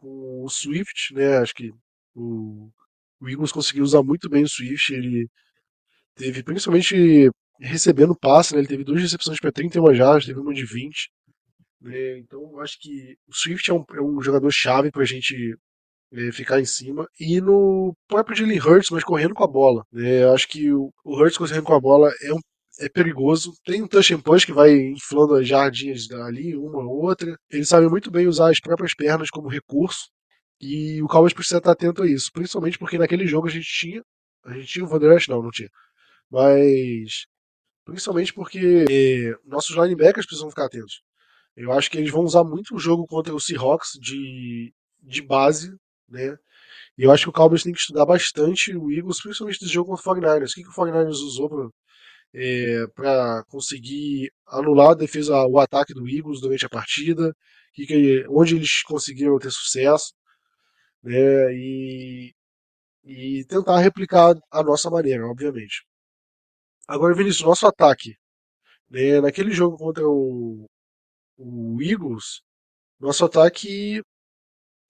com 0.00 0.44
o 0.44 0.48
Swift, 0.48 1.14
né? 1.14 1.38
Acho 1.38 1.54
que 1.54 1.72
o, 2.14 2.68
o 3.20 3.28
Eagles 3.28 3.52
conseguiu 3.52 3.82
usar 3.82 4.02
muito 4.02 4.28
bem 4.28 4.44
o 4.44 4.48
Swift. 4.48 4.92
Ele 4.92 5.28
teve 6.14 6.42
principalmente 6.42 7.30
recebendo 7.60 8.14
passe, 8.14 8.54
né? 8.54 8.60
Ele 8.60 8.68
teve 8.68 8.84
duas 8.84 9.02
recepções 9.02 9.38
para 9.40 9.52
31 9.52 9.94
jardas, 9.94 10.26
teve 10.26 10.38
uma 10.38 10.54
de 10.54 10.64
20. 10.64 11.10
Né? 11.86 12.18
Então, 12.18 12.40
eu 12.40 12.60
acho 12.60 12.78
que 12.80 13.16
o 13.28 13.34
Swift 13.34 13.70
é 13.70 13.74
um, 13.74 13.84
é 13.94 14.00
um 14.02 14.20
jogador 14.20 14.50
chave 14.50 14.90
para 14.90 15.02
a 15.02 15.06
gente 15.06 15.56
é, 16.12 16.32
ficar 16.32 16.60
em 16.60 16.64
cima. 16.64 17.08
E 17.18 17.40
no 17.40 17.94
próprio 18.08 18.36
Jalen 18.36 18.58
Hurts, 18.58 18.90
mas 18.90 19.04
correndo 19.04 19.34
com 19.34 19.44
a 19.44 19.48
bola. 19.48 19.84
Né? 19.92 20.24
Eu 20.24 20.34
acho 20.34 20.48
que 20.48 20.72
o, 20.72 20.92
o 21.04 21.16
Hurts 21.16 21.38
correndo 21.38 21.62
com 21.62 21.74
a 21.74 21.80
bola 21.80 22.10
é, 22.22 22.32
um, 22.32 22.40
é 22.80 22.88
perigoso. 22.88 23.52
Tem 23.64 23.82
um 23.82 23.86
touch 23.86 24.12
and 24.12 24.20
punch 24.20 24.44
que 24.44 24.52
vai 24.52 24.72
inflando 24.72 25.34
as 25.34 25.46
jardinhas 25.46 26.10
ali, 26.10 26.56
uma 26.56 26.82
ou 26.82 27.04
outra. 27.04 27.36
Ele 27.50 27.64
sabe 27.64 27.88
muito 27.88 28.10
bem 28.10 28.26
usar 28.26 28.50
as 28.50 28.60
próprias 28.60 28.94
pernas 28.94 29.30
como 29.30 29.48
recurso. 29.48 30.08
E 30.60 31.00
o 31.02 31.06
Cowboys 31.06 31.34
precisa 31.34 31.58
estar 31.58 31.72
atento 31.72 32.02
a 32.02 32.06
isso. 32.08 32.30
Principalmente 32.32 32.78
porque 32.78 32.98
naquele 32.98 33.26
jogo 33.26 33.46
a 33.46 33.50
gente 33.50 33.68
tinha. 33.68 34.02
A 34.44 34.54
gente 34.54 34.66
tinha 34.66 34.84
o 34.84 34.88
Van 34.88 34.98
Não, 35.28 35.42
não 35.42 35.50
tinha. 35.50 35.68
Mas. 36.30 37.26
Principalmente 37.84 38.34
porque 38.34 38.84
é, 38.90 39.34
nossos 39.44 39.76
linebackers 39.76 40.26
precisam 40.26 40.50
ficar 40.50 40.64
atentos. 40.64 41.02
Eu 41.56 41.72
acho 41.72 41.90
que 41.90 41.98
eles 41.98 42.10
vão 42.10 42.22
usar 42.22 42.44
muito 42.44 42.74
o 42.74 42.78
jogo 42.78 43.06
contra 43.06 43.34
o 43.34 43.40
Seahawks 43.40 43.92
de, 44.00 44.74
de 45.02 45.22
base, 45.22 45.74
né? 46.08 46.36
E 46.98 47.02
eu 47.04 47.12
acho 47.12 47.24
que 47.24 47.30
o 47.30 47.32
Cowboys 47.32 47.62
tem 47.62 47.72
que 47.72 47.80
estudar 47.80 48.06
bastante 48.06 48.74
o 48.76 48.90
Eagles, 48.90 49.20
principalmente 49.20 49.60
desse 49.60 49.72
jogo 49.72 49.90
contra 49.96 50.10
o 50.10 50.14
49ers. 50.14 50.50
O 50.52 50.54
que, 50.54 50.62
que 50.62 50.68
o 50.68 50.72
49ers 50.72 51.10
usou 51.10 51.72
para 52.94 53.40
é, 53.40 53.42
conseguir 53.48 54.30
anular 54.46 54.90
a 54.90 54.94
defesa, 54.94 55.46
o 55.46 55.58
ataque 55.58 55.94
do 55.94 56.08
Eagles 56.08 56.40
durante 56.40 56.66
a 56.66 56.70
partida? 56.70 57.34
Que 57.74 57.86
que, 57.86 58.26
onde 58.28 58.56
eles 58.56 58.82
conseguiram 58.82 59.38
ter 59.38 59.50
sucesso? 59.50 60.14
Né? 61.02 61.52
E, 61.54 62.34
e 63.04 63.44
tentar 63.46 63.78
replicar 63.80 64.34
a 64.50 64.62
nossa 64.62 64.90
maneira, 64.90 65.26
obviamente. 65.26 65.84
Agora, 66.88 67.14
Vinícius, 67.14 67.46
nosso 67.46 67.66
ataque. 67.66 68.16
Né? 68.90 69.20
Naquele 69.20 69.52
jogo 69.52 69.76
contra 69.76 70.06
o, 70.08 70.66
o 71.38 71.78
Eagles, 71.80 72.40
nosso 73.00 73.24
ataque 73.24 74.00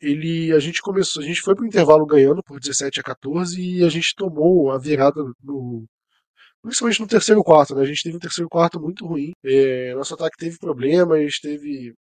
ele 0.01 0.53
a 0.53 0.59
gente 0.59 0.82
começou, 0.82 1.22
a 1.22 1.26
gente 1.26 1.40
foi 1.40 1.55
pro 1.55 1.66
intervalo 1.66 2.07
ganhando 2.07 2.42
por 2.42 2.61
17 2.61 3.01
a 3.01 3.03
14 3.03 3.61
e 3.61 3.84
a 3.84 3.88
gente 3.88 4.14
tomou 4.14 4.70
a 4.70 4.78
virada 4.78 5.22
no 5.42 5.84
principalmente 6.62 7.01
no 7.01 7.07
terceiro 7.07 7.42
quarto, 7.44 7.74
né? 7.74 7.82
A 7.82 7.86
gente 7.86 8.03
teve 8.03 8.16
um 8.16 8.20
terceiro 8.20 8.49
quarto 8.49 8.80
muito 8.80 9.07
ruim. 9.07 9.32
É, 9.44 9.94
nosso 9.94 10.14
ataque 10.14 10.36
teve 10.36 10.59
problemas, 10.59 11.38
teve 11.40 11.94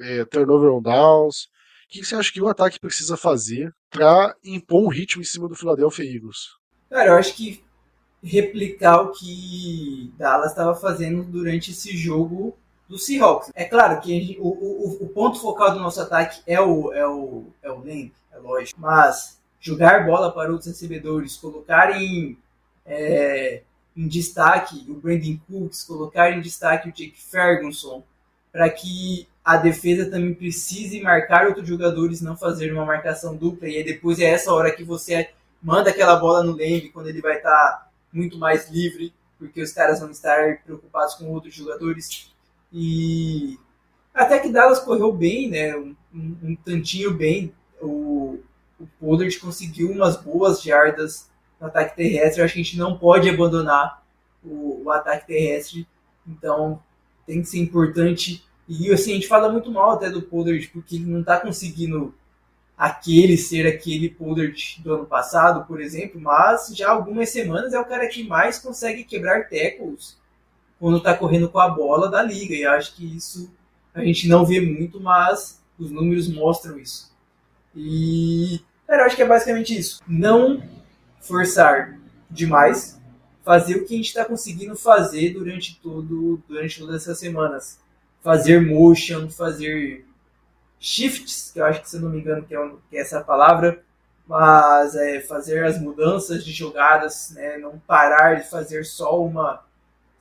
é, 0.00 0.24
turnover 0.24 0.72
on 0.72 0.82
downs. 0.82 1.44
O 1.44 1.48
que 1.90 2.04
você 2.04 2.14
acha 2.14 2.32
que 2.32 2.40
o 2.40 2.48
ataque 2.48 2.80
precisa 2.80 3.18
fazer 3.18 3.70
para 3.90 4.34
impor 4.42 4.82
um 4.82 4.88
ritmo 4.88 5.20
em 5.20 5.26
cima 5.26 5.46
do 5.46 5.54
Philadelphia 5.54 6.04
Eagles? 6.04 6.38
Cara, 6.88 7.10
eu 7.10 7.16
acho 7.16 7.34
que 7.34 7.62
replicar 8.22 9.02
o 9.02 9.12
que 9.12 10.10
Dallas 10.16 10.52
estava 10.52 10.74
fazendo 10.74 11.24
durante 11.24 11.72
esse 11.72 11.94
jogo 11.96 12.56
do 12.92 12.98
Seahawks. 12.98 13.50
É 13.54 13.64
claro 13.64 13.98
que 14.02 14.08
gente, 14.08 14.38
o, 14.38 14.48
o, 14.48 15.04
o, 15.04 15.08
ponto 15.08 15.40
focal 15.40 15.72
do 15.72 15.80
nosso 15.80 15.98
ataque 15.98 16.42
é 16.46 16.60
o, 16.60 16.92
é 16.92 17.06
o, 17.08 17.46
é 17.62 17.70
o 17.70 17.78
Lamb, 17.78 18.12
é 18.30 18.36
lógico. 18.38 18.78
Mas 18.78 19.40
jogar 19.58 20.04
bola 20.04 20.30
para 20.30 20.50
outros 20.50 20.66
recebedores, 20.66 21.38
colocar 21.38 21.98
em, 21.98 22.36
é, 22.84 23.62
em 23.96 24.06
destaque 24.06 24.84
o 24.88 24.94
Brandon 24.94 25.38
Cooks, 25.48 25.82
colocar 25.84 26.32
em 26.32 26.42
destaque 26.42 26.90
o 26.90 26.92
Jake 26.92 27.18
Ferguson, 27.18 28.02
para 28.52 28.68
que 28.68 29.26
a 29.42 29.56
defesa 29.56 30.10
também 30.10 30.34
precise 30.34 31.00
marcar 31.00 31.46
outros 31.46 31.66
jogadores, 31.66 32.20
não 32.20 32.36
fazer 32.36 32.70
uma 32.74 32.84
marcação 32.84 33.34
dupla, 33.34 33.68
e 33.68 33.78
aí 33.78 33.84
depois 33.84 34.18
é 34.18 34.24
essa 34.24 34.52
hora 34.52 34.70
que 34.70 34.84
você 34.84 35.30
manda 35.62 35.88
aquela 35.88 36.16
bola 36.16 36.44
no 36.44 36.52
Lamb, 36.52 36.90
quando 36.90 37.08
ele 37.08 37.22
vai 37.22 37.38
estar 37.38 37.50
tá 37.50 37.88
muito 38.12 38.36
mais 38.36 38.68
livre, 38.70 39.14
porque 39.38 39.62
os 39.62 39.72
caras 39.72 39.98
vão 39.98 40.10
estar 40.10 40.62
preocupados 40.62 41.14
com 41.14 41.24
outros 41.30 41.54
jogadores. 41.54 42.31
E 42.72 43.58
até 44.14 44.38
que 44.38 44.48
Dallas 44.48 44.80
correu 44.80 45.12
bem, 45.12 45.48
né? 45.48 45.76
Um, 45.76 45.94
um, 46.14 46.36
um 46.42 46.56
tantinho 46.56 47.12
bem. 47.12 47.52
O, 47.80 48.38
o 48.78 48.86
Pollard 48.98 49.38
conseguiu 49.38 49.90
umas 49.90 50.16
boas 50.16 50.62
jardas 50.62 51.30
no 51.60 51.66
ataque 51.66 51.96
terrestre. 51.96 52.40
Eu 52.40 52.44
acho 52.44 52.54
que 52.54 52.60
a 52.60 52.62
gente 52.62 52.78
não 52.78 52.96
pode 52.98 53.28
abandonar 53.28 54.02
o, 54.44 54.82
o 54.84 54.90
ataque 54.90 55.26
terrestre. 55.26 55.86
Então 56.26 56.82
tem 57.26 57.40
que 57.42 57.48
ser 57.48 57.58
importante. 57.58 58.44
E 58.68 58.90
assim, 58.92 59.12
a 59.12 59.14
gente 59.14 59.28
fala 59.28 59.50
muito 59.50 59.70
mal 59.70 59.92
até 59.92 60.08
do 60.08 60.22
Pollard, 60.22 60.66
porque 60.68 60.96
ele 60.96 61.06
não 61.06 61.20
está 61.20 61.38
conseguindo 61.40 62.14
aquele 62.76 63.36
ser 63.36 63.66
aquele 63.66 64.08
Pollard 64.08 64.80
do 64.82 64.94
ano 64.94 65.06
passado, 65.06 65.66
por 65.66 65.80
exemplo, 65.80 66.20
mas 66.20 66.74
já 66.74 66.90
algumas 66.90 67.28
semanas 67.28 67.72
é 67.72 67.78
o 67.78 67.84
cara 67.84 68.08
que 68.08 68.24
mais 68.24 68.58
consegue 68.58 69.04
quebrar 69.04 69.48
tackles 69.48 70.16
quando 70.82 70.98
está 70.98 71.16
correndo 71.16 71.48
com 71.48 71.60
a 71.60 71.68
bola 71.68 72.10
da 72.10 72.20
liga. 72.20 72.56
E 72.56 72.66
acho 72.66 72.96
que 72.96 73.16
isso 73.16 73.48
a 73.94 74.04
gente 74.04 74.26
não 74.26 74.44
vê 74.44 74.60
muito, 74.60 75.00
mas 75.00 75.62
os 75.78 75.92
números 75.92 76.26
mostram 76.26 76.76
isso. 76.76 77.12
E 77.72 78.60
cara, 78.84 79.02
eu 79.02 79.06
acho 79.06 79.14
que 79.14 79.22
é 79.22 79.26
basicamente 79.26 79.78
isso. 79.78 80.00
Não 80.08 80.60
forçar 81.20 81.96
demais, 82.28 83.00
fazer 83.44 83.76
o 83.76 83.84
que 83.84 83.94
a 83.94 83.96
gente 83.96 84.08
está 84.08 84.24
conseguindo 84.24 84.74
fazer 84.74 85.32
durante 85.34 85.78
todo 85.80 86.42
durante 86.48 86.80
todas 86.80 87.02
essas 87.02 87.16
semanas. 87.16 87.78
Fazer 88.20 88.60
motion, 88.60 89.30
fazer 89.30 90.04
shifts, 90.80 91.52
que 91.52 91.60
eu 91.60 91.64
acho 91.64 91.80
que 91.80 91.90
se 91.90 92.00
não 92.00 92.10
me 92.10 92.18
engano 92.18 92.42
que 92.42 92.56
é, 92.56 92.70
que 92.90 92.96
é 92.96 93.00
essa 93.00 93.20
palavra, 93.20 93.84
mas 94.26 94.96
é 94.96 95.20
fazer 95.20 95.64
as 95.64 95.80
mudanças 95.80 96.44
de 96.44 96.50
jogadas, 96.50 97.30
né, 97.36 97.56
não 97.58 97.78
parar 97.86 98.34
de 98.34 98.50
fazer 98.50 98.84
só 98.84 99.24
uma 99.24 99.62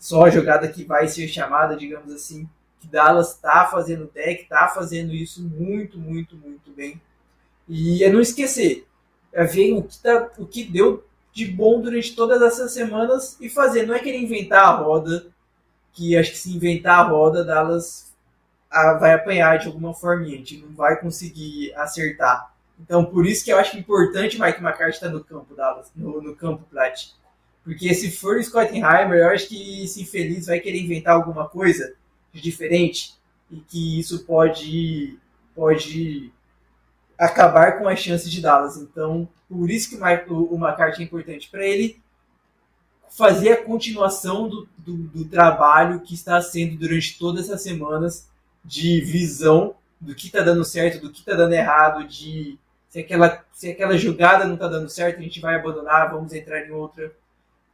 só 0.01 0.25
a 0.25 0.31
jogada 0.31 0.67
que 0.67 0.83
vai 0.83 1.07
ser 1.07 1.27
chamada, 1.27 1.75
digamos 1.75 2.11
assim, 2.11 2.49
que 2.79 2.87
Dallas 2.87 3.35
está 3.35 3.67
fazendo 3.67 4.09
deck, 4.11 4.41
está 4.41 4.67
fazendo 4.67 5.13
isso 5.13 5.43
muito, 5.43 5.99
muito, 5.99 6.35
muito 6.35 6.71
bem. 6.71 6.99
E 7.69 8.03
é 8.03 8.11
não 8.11 8.19
esquecer, 8.19 8.87
é 9.31 9.43
ver 9.43 9.73
o 9.73 9.83
que, 9.83 9.99
tá, 9.99 10.31
o 10.39 10.47
que 10.47 10.63
deu 10.63 11.05
de 11.31 11.45
bom 11.45 11.79
durante 11.79 12.15
todas 12.15 12.41
essas 12.41 12.73
semanas 12.73 13.37
e 13.39 13.47
fazer. 13.47 13.85
Não 13.85 13.93
é 13.93 13.99
querer 13.99 14.17
inventar 14.17 14.63
a 14.63 14.71
roda, 14.71 15.27
que 15.93 16.17
acho 16.17 16.31
que 16.31 16.37
se 16.39 16.51
inventar 16.51 17.05
a 17.05 17.07
roda, 17.07 17.45
Dallas 17.45 18.11
vai 18.99 19.13
apanhar 19.13 19.59
de 19.59 19.67
alguma 19.67 19.93
forma, 19.93 20.25
a 20.25 20.29
gente 20.29 20.57
não 20.57 20.73
vai 20.73 20.99
conseguir 20.99 21.75
acertar. 21.75 22.51
Então, 22.79 23.05
por 23.05 23.27
isso 23.27 23.45
que 23.45 23.53
eu 23.53 23.59
acho 23.59 23.77
importante 23.77 24.41
Mike 24.41 24.63
McCarthy 24.63 24.95
estar 24.95 25.09
no 25.09 25.23
campo, 25.23 25.53
Dallas, 25.53 25.91
no, 25.95 26.19
no 26.23 26.35
campo 26.35 26.63
Plat. 26.71 27.11
Porque 27.63 27.93
se 27.93 28.11
for 28.11 28.37
o 28.37 28.43
Scottenheimer, 28.43 29.19
eu 29.19 29.29
acho 29.29 29.47
que 29.47 29.83
esse 29.83 30.01
infeliz 30.01 30.47
vai 30.47 30.59
querer 30.59 30.79
inventar 30.79 31.13
alguma 31.13 31.47
coisa 31.47 31.93
de 32.33 32.41
diferente 32.41 33.13
e 33.51 33.57
que 33.57 33.99
isso 33.99 34.25
pode, 34.25 35.17
pode 35.53 36.31
acabar 37.17 37.77
com 37.77 37.87
as 37.87 37.99
chances 37.99 38.31
de 38.31 38.41
Dallas. 38.41 38.77
Então, 38.77 39.27
por 39.47 39.69
isso 39.69 39.89
que 39.89 39.95
o, 40.31 40.53
o 40.53 40.57
McCarthy 40.57 41.01
é 41.01 41.05
importante 41.05 41.49
para 41.49 41.65
ele 41.65 42.01
fazer 43.09 43.51
a 43.51 43.63
continuação 43.63 44.47
do, 44.47 44.67
do, 44.77 44.97
do, 44.97 45.25
trabalho 45.25 45.99
que 45.99 46.13
está 46.13 46.41
sendo 46.41 46.77
durante 46.77 47.19
todas 47.19 47.45
essas 47.45 47.61
semanas 47.61 48.29
de 48.63 49.01
visão 49.01 49.75
do 49.99 50.15
que 50.15 50.27
está 50.27 50.41
dando 50.41 50.63
certo, 50.63 51.01
do 51.01 51.11
que 51.11 51.19
está 51.19 51.35
dando 51.35 51.53
errado, 51.53 52.07
de 52.07 52.57
se 52.89 52.99
aquela, 52.99 53.43
se 53.53 53.69
aquela 53.69 53.97
jogada 53.97 54.45
não 54.45 54.55
está 54.55 54.67
dando 54.67 54.89
certo, 54.89 55.19
a 55.19 55.21
gente 55.21 55.39
vai 55.39 55.55
abandonar, 55.55 56.11
vamos 56.11 56.33
entrar 56.33 56.65
em 56.65 56.71
outra. 56.71 57.13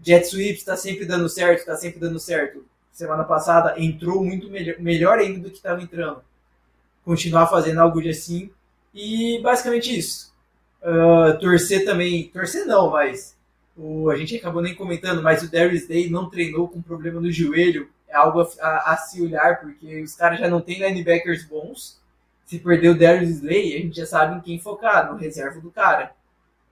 Jet 0.02 0.26
sweep 0.28 0.58
está 0.58 0.78
sempre 0.78 1.06
dando 1.06 1.28
certo, 1.28 1.60
está 1.60 1.76
sempre 1.76 2.00
dando 2.00 2.20
certo. 2.20 2.66
Semana 2.92 3.24
passada 3.24 3.76
entrou 3.78 4.24
muito 4.24 4.50
melhor, 4.50 4.80
melhor 4.80 5.20
ainda 5.20 5.40
do 5.40 5.50
que 5.50 5.58
estava 5.58 5.82
entrando. 5.82 6.22
Continuar 7.04 7.48
fazendo 7.48 7.80
algo 7.80 8.02
de 8.02 8.10
assim 8.10 8.50
e 8.94 9.40
basicamente 9.42 9.98
isso. 9.98 10.34
Uh, 10.82 11.38
torcer 11.40 11.86
também, 11.86 12.30
torcer 12.30 12.66
não, 12.66 12.92
mas 12.92 13.36
o, 13.76 14.10
a 14.10 14.18
gente 14.18 14.36
acabou 14.36 14.62
nem 14.62 14.74
comentando, 14.74 15.22
mas 15.22 15.44
o 15.44 15.52
Darius 15.52 15.88
Day 15.88 16.10
não 16.10 16.30
treinou 16.30 16.68
com 16.68 16.82
problema 16.82 17.22
no 17.22 17.32
joelho. 17.32 17.90
É 18.08 18.16
algo 18.16 18.42
a, 18.42 18.48
a, 18.60 18.94
a 18.94 18.98
se 18.98 19.22
olhar, 19.22 19.60
porque 19.60 20.02
os 20.02 20.16
caras 20.16 20.40
já 20.40 20.50
não 20.50 20.62
têm 20.62 20.80
linebackers 20.80 21.46
bons. 21.46 22.02
Se 22.46 22.58
perder 22.60 22.90
o 22.90 22.98
Darius 22.98 23.42
Day, 23.42 23.76
a 23.76 23.80
gente 23.80 23.98
já 23.98 24.06
sabe 24.06 24.38
em 24.38 24.42
quem 24.42 24.60
focar, 24.60 25.12
no 25.12 25.18
reserva 25.18 25.60
do 25.60 25.70
cara. 25.70 26.12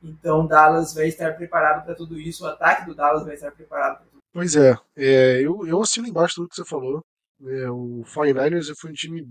Então 0.06 0.46
Dallas 0.46 0.94
vai 0.94 1.08
estar 1.08 1.34
preparado 1.36 1.84
para 1.84 1.96
tudo 1.96 2.20
isso, 2.20 2.44
o 2.44 2.48
ataque 2.48 2.86
do 2.86 2.96
Dallas 2.96 3.26
vai 3.26 3.34
estar 3.34 3.52
preparado 3.52 3.98
para 3.98 4.06
tudo 4.06 4.20
Pois 4.32 4.56
é, 4.56 4.78
é 4.96 5.42
eu, 5.42 5.66
eu 5.66 5.82
assino 5.82 6.08
embaixo 6.08 6.36
tudo 6.36 6.50
que 6.50 6.56
você 6.56 6.66
falou. 6.66 7.04
É, 7.42 7.70
o 7.70 8.04
49ers 8.06 8.74
foi 8.78 8.92
um 8.92 8.94
time 8.94 9.26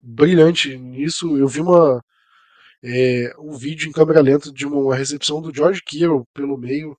brilhante 0.00 0.76
nisso. 0.78 1.36
Eu 1.36 1.48
vi 1.48 1.60
uma, 1.60 2.00
é, 2.82 3.34
um 3.38 3.52
vídeo 3.52 3.88
em 3.88 3.92
câmera 3.92 4.20
lenta 4.20 4.52
de 4.52 4.66
uma 4.66 4.94
recepção 4.94 5.42
do 5.42 5.52
George 5.54 5.82
Kittle 5.84 6.24
pelo 6.32 6.56
meio, 6.56 6.96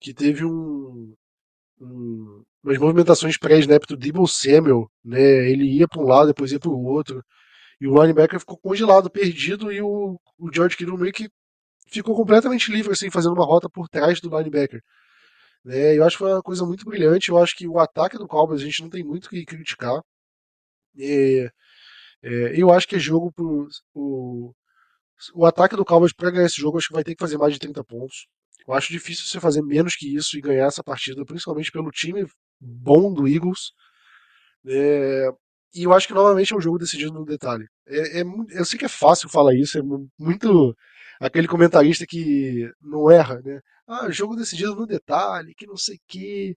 que 0.00 0.12
teve 0.12 0.44
um, 0.44 1.14
um 1.80 2.44
umas 2.66 2.78
movimentações 2.78 3.38
pré-snap 3.38 3.84
do 3.86 3.96
Debo 3.96 4.26
Samuel, 4.26 4.90
né? 5.04 5.20
Ele 5.48 5.64
ia 5.64 5.86
para 5.88 6.02
um 6.02 6.06
lado, 6.06 6.26
depois 6.28 6.50
ia 6.50 6.58
para 6.58 6.70
o 6.70 6.84
outro, 6.84 7.24
e 7.80 7.86
o 7.86 7.94
linebacker 8.02 8.40
ficou 8.40 8.58
congelado, 8.58 9.08
perdido, 9.10 9.70
e 9.72 9.80
o, 9.80 10.18
o 10.38 10.52
George 10.52 10.76
Kittle 10.76 10.98
meio 10.98 11.12
que 11.12 11.28
ficou 11.86 12.16
completamente 12.16 12.70
livre, 12.70 12.92
assim, 12.92 13.10
fazendo 13.10 13.34
uma 13.34 13.44
rota 13.44 13.68
por 13.68 13.88
trás 13.88 14.20
do 14.20 14.28
linebacker. 14.36 14.80
Né? 15.64 15.96
Eu 15.96 16.04
acho 16.04 16.16
que 16.16 16.24
foi 16.24 16.32
uma 16.32 16.42
coisa 16.42 16.64
muito 16.64 16.84
brilhante. 16.84 17.30
Eu 17.30 17.38
acho 17.38 17.56
que 17.56 17.66
o 17.66 17.78
ataque 17.78 18.18
do 18.18 18.28
Cowboys 18.28 18.62
a 18.62 18.64
gente 18.64 18.82
não 18.82 18.90
tem 18.90 19.04
muito 19.04 19.26
o 19.26 19.30
que 19.30 19.44
criticar. 19.44 20.00
É, 20.98 21.50
eu 22.54 22.72
acho 22.72 22.88
que 22.88 22.96
é 22.96 22.98
jogo 22.98 23.32
pro, 23.32 23.68
o, 23.94 24.52
o 25.34 25.46
ataque 25.46 25.76
do 25.76 25.84
Cowboys 25.84 26.12
para 26.12 26.30
ganhar 26.30 26.46
esse 26.46 26.60
jogo, 26.60 26.78
acho 26.78 26.88
que 26.88 26.94
vai 26.94 27.04
ter 27.04 27.14
que 27.14 27.22
fazer 27.22 27.38
mais 27.38 27.52
de 27.54 27.60
30 27.60 27.84
pontos. 27.84 28.26
Eu 28.66 28.74
acho 28.74 28.92
difícil 28.92 29.26
você 29.26 29.38
fazer 29.40 29.62
menos 29.62 29.94
que 29.94 30.14
isso 30.14 30.36
e 30.36 30.40
ganhar 30.40 30.66
essa 30.66 30.82
partida, 30.82 31.24
principalmente 31.24 31.70
pelo 31.70 31.90
time 31.90 32.26
bom 32.60 33.12
do 33.12 33.28
Eagles. 33.28 33.72
É, 34.66 35.28
e 35.74 35.84
eu 35.84 35.92
acho 35.92 36.08
que 36.08 36.14
novamente 36.14 36.52
é 36.52 36.56
um 36.56 36.60
jogo 36.60 36.78
decidido 36.78 37.12
no 37.12 37.24
detalhe. 37.24 37.66
É, 37.86 38.20
é, 38.20 38.24
eu 38.50 38.64
sei 38.64 38.78
que 38.78 38.84
é 38.86 38.88
fácil 38.88 39.28
falar 39.28 39.54
isso, 39.54 39.78
é 39.78 39.82
muito 40.18 40.74
aquele 41.20 41.48
comentarista 41.48 42.06
que 42.06 42.70
não 42.80 43.10
erra, 43.10 43.40
né? 43.44 43.60
Ah, 43.86 44.10
jogo 44.10 44.36
decidido 44.36 44.74
no 44.74 44.86
detalhe, 44.86 45.54
que 45.54 45.66
não 45.66 45.76
sei 45.76 45.98
que. 46.08 46.56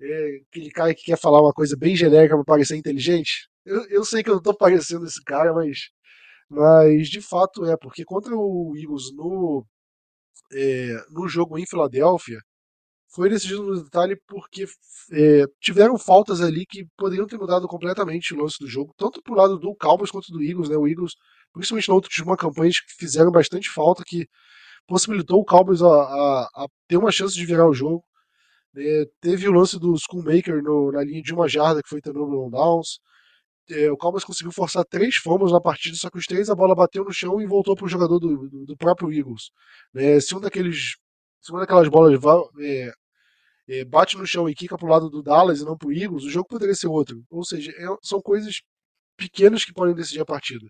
É, 0.00 0.40
aquele 0.50 0.70
cara 0.70 0.94
que 0.94 1.04
quer 1.04 1.18
falar 1.18 1.40
uma 1.42 1.52
coisa 1.52 1.76
bem 1.76 1.96
genérica 1.96 2.34
para 2.36 2.44
parecer 2.44 2.76
inteligente. 2.76 3.48
Eu, 3.64 3.84
eu 3.88 4.04
sei 4.04 4.22
que 4.22 4.30
eu 4.30 4.34
não 4.34 4.42
tô 4.42 4.54
parecendo 4.56 5.06
esse 5.06 5.22
cara, 5.24 5.52
mas 5.54 5.90
mas 6.48 7.08
de 7.08 7.20
fato 7.20 7.64
é, 7.66 7.76
porque 7.76 8.04
contra 8.04 8.36
o 8.36 8.74
Eagles 8.76 9.12
no, 9.14 9.66
é, 10.52 10.96
no 11.10 11.28
jogo 11.28 11.58
em 11.58 11.66
Filadélfia, 11.66 12.38
foi 13.14 13.28
decidido 13.28 13.62
no 13.62 13.82
detalhe 13.82 14.16
porque 14.26 14.66
é, 15.12 15.44
tiveram 15.60 15.96
faltas 15.98 16.40
ali 16.40 16.66
que 16.66 16.86
poderiam 16.96 17.26
ter 17.26 17.38
mudado 17.38 17.68
completamente 17.68 18.34
o 18.34 18.42
lance 18.42 18.56
do 18.58 18.66
jogo, 18.66 18.92
tanto 18.96 19.22
pro 19.22 19.34
lado 19.34 19.58
do 19.58 19.74
Cowboys 19.76 20.10
quanto 20.10 20.32
do 20.32 20.42
Eagles, 20.42 20.68
né? 20.68 20.76
O 20.76 20.88
Eagles, 20.88 21.12
principalmente 21.52 21.88
na 21.88 21.94
última 21.94 22.36
campanha, 22.36 22.70
que 22.70 22.94
fizeram 22.98 23.30
bastante 23.30 23.70
falta, 23.70 24.02
que 24.04 24.26
possibilitou 24.86 25.40
o 25.40 25.44
Cowboys 25.44 25.82
a, 25.82 25.86
a, 25.86 26.48
a 26.64 26.66
ter 26.88 26.96
uma 26.96 27.12
chance 27.12 27.34
de 27.34 27.46
virar 27.46 27.68
o 27.68 27.74
jogo. 27.74 28.04
É, 28.76 29.04
teve 29.20 29.48
o 29.48 29.52
lance 29.52 29.78
do 29.78 29.96
Schoolmaker 29.96 30.62
no, 30.62 30.92
na 30.92 31.04
linha 31.04 31.22
de 31.22 31.32
uma 31.32 31.48
jarda, 31.48 31.82
que 31.82 31.88
foi 31.88 32.00
também 32.00 32.22
no 32.22 32.50
downs 32.50 32.98
é, 33.70 33.90
o 33.90 33.96
Cowboys 33.96 34.24
conseguiu 34.24 34.52
forçar 34.52 34.84
três 34.84 35.16
fumbles 35.16 35.52
na 35.52 35.60
partida, 35.60 35.96
só 35.96 36.10
que 36.10 36.18
os 36.18 36.26
três 36.26 36.50
a 36.50 36.54
bola 36.54 36.74
bateu 36.74 37.04
no 37.04 37.12
chão 37.12 37.40
e 37.40 37.46
voltou 37.46 37.74
para 37.74 37.86
o 37.86 37.88
jogador 37.88 38.18
do, 38.18 38.48
do, 38.66 38.76
próprio 38.76 39.12
Eagles. 39.12 39.50
É, 39.94 40.20
se 40.20 40.34
um 40.34 40.40
daqueles, 40.40 40.96
se 41.40 41.50
uma 41.50 41.60
daquelas 41.60 41.88
bolas 41.88 42.20
é, 42.60 42.92
bate 43.86 44.16
no 44.16 44.26
chão 44.26 44.48
e 44.48 44.54
quica 44.54 44.76
para 44.76 44.86
o 44.86 44.90
lado 44.90 45.08
do 45.08 45.22
Dallas 45.22 45.60
e 45.60 45.64
não 45.64 45.76
para 45.76 45.88
o 45.88 45.92
Eagles, 45.92 46.24
o 46.24 46.30
jogo 46.30 46.48
poderia 46.48 46.74
ser 46.74 46.88
outro. 46.88 47.22
Ou 47.30 47.44
seja, 47.44 47.70
é, 47.72 47.86
são 48.02 48.20
coisas 48.20 48.60
pequenas 49.16 49.64
que 49.64 49.72
podem 49.72 49.94
decidir 49.94 50.20
a 50.20 50.24
partida. 50.26 50.66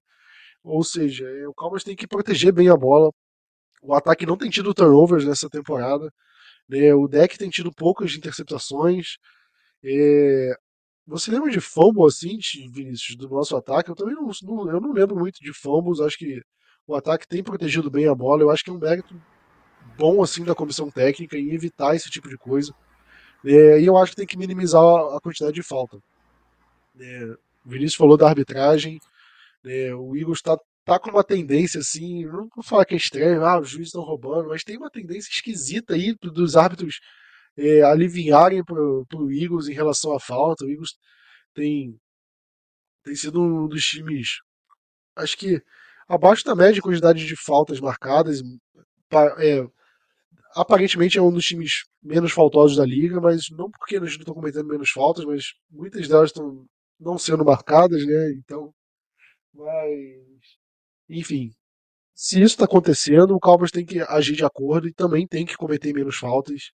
Ou 0.62 0.82
seja, 0.84 1.26
é, 1.28 1.49
o 1.49 1.55
Cowboys 1.55 1.84
tem 1.84 1.97
que 1.97 2.07
proteger 2.07 2.53
bem 2.53 2.68
a 2.68 2.76
bola. 2.76 3.11
O 3.82 3.95
ataque 3.95 4.26
não 4.26 4.36
tem 4.36 4.51
tido 4.51 4.74
turnovers 4.74 5.24
nessa 5.24 5.49
temporada. 5.51 6.11
Né? 6.68 6.95
O 6.95 7.09
deck 7.09 7.38
tem 7.38 7.51
tido 7.51 7.70
poucas 7.72 8.14
interceptações. 8.14 9.16
É, 9.84 10.55
você 11.07 11.30
lembra 11.30 11.51
de 11.51 11.61
fumble 11.61 12.07
assim, 12.07 12.38
Vinícius, 12.72 13.16
do 13.16 13.28
nosso 13.28 13.57
ataque? 13.57 13.90
Eu 13.90 13.95
também 13.95 14.14
não, 14.14 14.30
não, 14.42 14.70
eu 14.70 14.80
não 14.80 14.92
lembro 14.92 15.16
muito 15.16 15.38
de 15.40 15.53
fumbles. 15.53 16.01
Acho 16.01 16.18
que 16.18 16.40
o 16.86 16.95
ataque 16.95 17.28
tem 17.28 17.42
protegido 17.42 17.90
bem 17.90 18.09
a 18.09 18.14
bola. 18.14 18.42
Eu 18.42 18.51
acho 18.51 18.64
que 18.64 18.70
é 18.70 18.72
um 18.72 18.78
mérito 18.78 19.14
bom 19.99 20.22
assim 20.22 20.45
da 20.45 20.55
comissão 20.55 20.90
técnica 20.90 21.36
em 21.36 21.53
evitar 21.53 21.95
esse 21.95 22.11
tipo 22.11 22.28
de 22.28 22.38
coisa. 22.38 22.74
É, 23.45 23.80
e 23.80 23.86
eu 23.86 23.97
acho 23.97 24.12
que 24.12 24.16
tem 24.16 24.26
que 24.26 24.38
minimizar 24.38 24.82
a 24.82 25.20
quantidade 25.20 25.55
de 25.55 25.62
falta. 25.62 25.99
É, 26.99 27.24
o 27.64 27.68
Vinícius 27.70 27.95
falou 27.97 28.16
da 28.16 28.28
arbitragem. 28.28 29.01
É, 29.64 29.95
o 29.95 30.16
Eagles 30.16 30.38
está 30.38 30.59
tá 30.84 30.99
com 30.99 31.11
uma 31.11 31.24
tendência 31.24 31.80
assim, 31.80 32.24
não 32.26 32.49
vou 32.55 32.62
falar 32.62 32.84
que 32.84 32.95
é 32.95 32.97
estranho, 32.99 33.45
ah, 33.45 33.59
os 33.59 33.70
juízes 33.70 33.88
estão 33.88 34.03
roubando, 34.03 34.51
mas 34.51 34.62
tem 34.62 34.76
uma 34.76 34.90
tendência 34.90 35.30
esquisita 35.30 35.95
aí 35.95 36.14
dos 36.14 36.57
árbitros 36.57 37.01
é, 37.57 37.80
para 38.64 39.18
o 39.18 39.32
Eagles 39.32 39.68
em 39.68 39.72
relação 39.72 40.14
à 40.14 40.20
falta. 40.20 40.64
O 40.64 40.70
Eagles 40.70 40.95
tem, 41.55 41.99
tem 43.03 43.14
sido 43.14 43.40
um 43.42 43.68
dos 43.68 43.82
times, 43.84 44.40
acho 45.16 45.36
que 45.38 45.62
abaixo 46.09 46.45
da 46.45 46.55
média 46.55 46.82
quantidade 46.82 47.26
de 47.26 47.36
faltas 47.36 47.80
marcadas. 47.80 48.42
É, 49.38 49.66
aparentemente 50.55 51.18
é 51.18 51.22
um 51.22 51.32
dos 51.32 51.44
times 51.44 51.84
menos 52.02 52.32
faltosos 52.32 52.76
da 52.76 52.84
liga, 52.84 53.20
mas 53.20 53.46
não 53.50 53.70
porque 53.70 53.96
eles 53.96 54.12
não 54.14 54.20
estão 54.20 54.34
cometendo 54.34 54.68
menos 54.68 54.90
faltas, 54.90 55.24
mas 55.24 55.55
muitas 55.70 56.09
delas 56.09 56.30
estão 56.30 56.66
não 57.00 57.18
sendo 57.18 57.44
marcadas, 57.44 58.07
né? 58.07 58.32
Então, 58.38 58.72
mas 59.52 60.24
enfim, 61.09 61.50
se 62.14 62.36
isso 62.40 62.55
está 62.55 62.64
acontecendo, 62.64 63.34
o 63.34 63.40
Cowboys 63.40 63.70
tem 63.70 63.84
que 63.84 64.00
agir 64.00 64.36
de 64.36 64.44
acordo 64.44 64.88
e 64.88 64.94
também 64.94 65.26
tem 65.26 65.44
que 65.44 65.57
cometer 65.57 65.92
menos 65.92 66.16
faltas. 66.16 66.70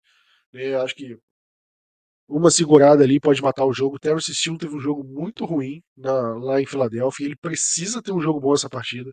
Né? 0.53 0.75
Acho 0.77 0.95
que 0.95 1.17
uma 2.29 2.51
segurada 2.51 3.05
ali 3.05 3.21
pode 3.21 3.41
matar 3.43 3.65
o 3.65 3.73
jogo. 3.73 3.97
O 3.97 3.99
Terrence 3.99 4.35
Steele 4.35 4.59
teve 4.59 4.75
um 4.77 4.81
jogo 4.81 5.05
muito 5.05 5.45
ruim 5.45 5.83
na, 5.97 6.13
lá 6.39 6.61
em 6.61 6.67
Filadélfia. 6.67 7.27
Ele 7.27 7.37
precisa 7.37 8.03
ter 8.03 8.13
um 8.13 8.21
jogo 8.21 8.41
bom 8.41 8.55
essa 8.55 8.69
partida. 8.69 9.11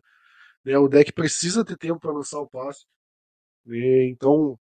Né? 0.64 0.76
O 0.78 0.88
deck 0.88 1.12
precisa 1.12 1.64
ter 1.64 1.76
tempo 1.76 2.00
para 2.00 2.12
lançar 2.12 2.40
o 2.40 2.48
passe. 2.48 2.84
Né? 3.66 4.08
Então, 4.08 4.58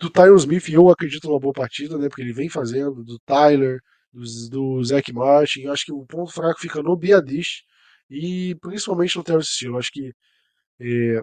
do 0.00 0.10
Tyron 0.10 0.36
Smith, 0.36 0.68
eu 0.68 0.88
acredito 0.90 1.28
numa 1.28 1.40
boa 1.40 1.52
partida, 1.52 1.98
né? 1.98 2.08
porque 2.08 2.22
ele 2.22 2.32
vem 2.32 2.48
fazendo. 2.48 3.04
Do 3.04 3.18
Tyler, 3.20 3.80
do, 4.12 4.22
do 4.50 4.84
Zach 4.84 5.12
Martin. 5.12 5.62
Eu 5.62 5.72
acho 5.72 5.84
que 5.84 5.92
o 5.92 6.06
ponto 6.06 6.32
fraco 6.32 6.60
fica 6.60 6.82
no 6.82 6.96
Biadish 6.96 7.62
e 8.10 8.54
principalmente 8.60 9.16
no 9.16 9.24
Terrence 9.24 9.50
Steele. 9.52 9.74
Eu 9.74 9.78
acho 9.78 9.90
que 9.92 10.12
é, 10.80 11.20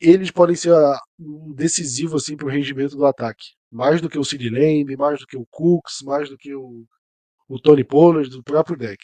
eles 0.00 0.30
podem 0.30 0.56
ser 0.56 0.72
um 1.18 1.52
decisivo 1.54 2.16
assim, 2.16 2.36
para 2.36 2.46
o 2.46 2.50
rendimento 2.50 2.96
do 2.96 3.06
ataque. 3.06 3.54
Mais 3.70 4.00
do 4.00 4.08
que 4.08 4.18
o 4.18 4.24
Sid 4.24 4.48
Lamb, 4.50 4.96
mais 4.96 5.20
do 5.20 5.26
que 5.26 5.36
o 5.36 5.46
Cooks, 5.46 6.02
mais 6.04 6.28
do 6.28 6.36
que 6.36 6.54
o, 6.54 6.84
o 7.48 7.58
Tony 7.58 7.84
Pollard, 7.84 8.28
do 8.30 8.42
próprio 8.42 8.76
deck. 8.76 9.02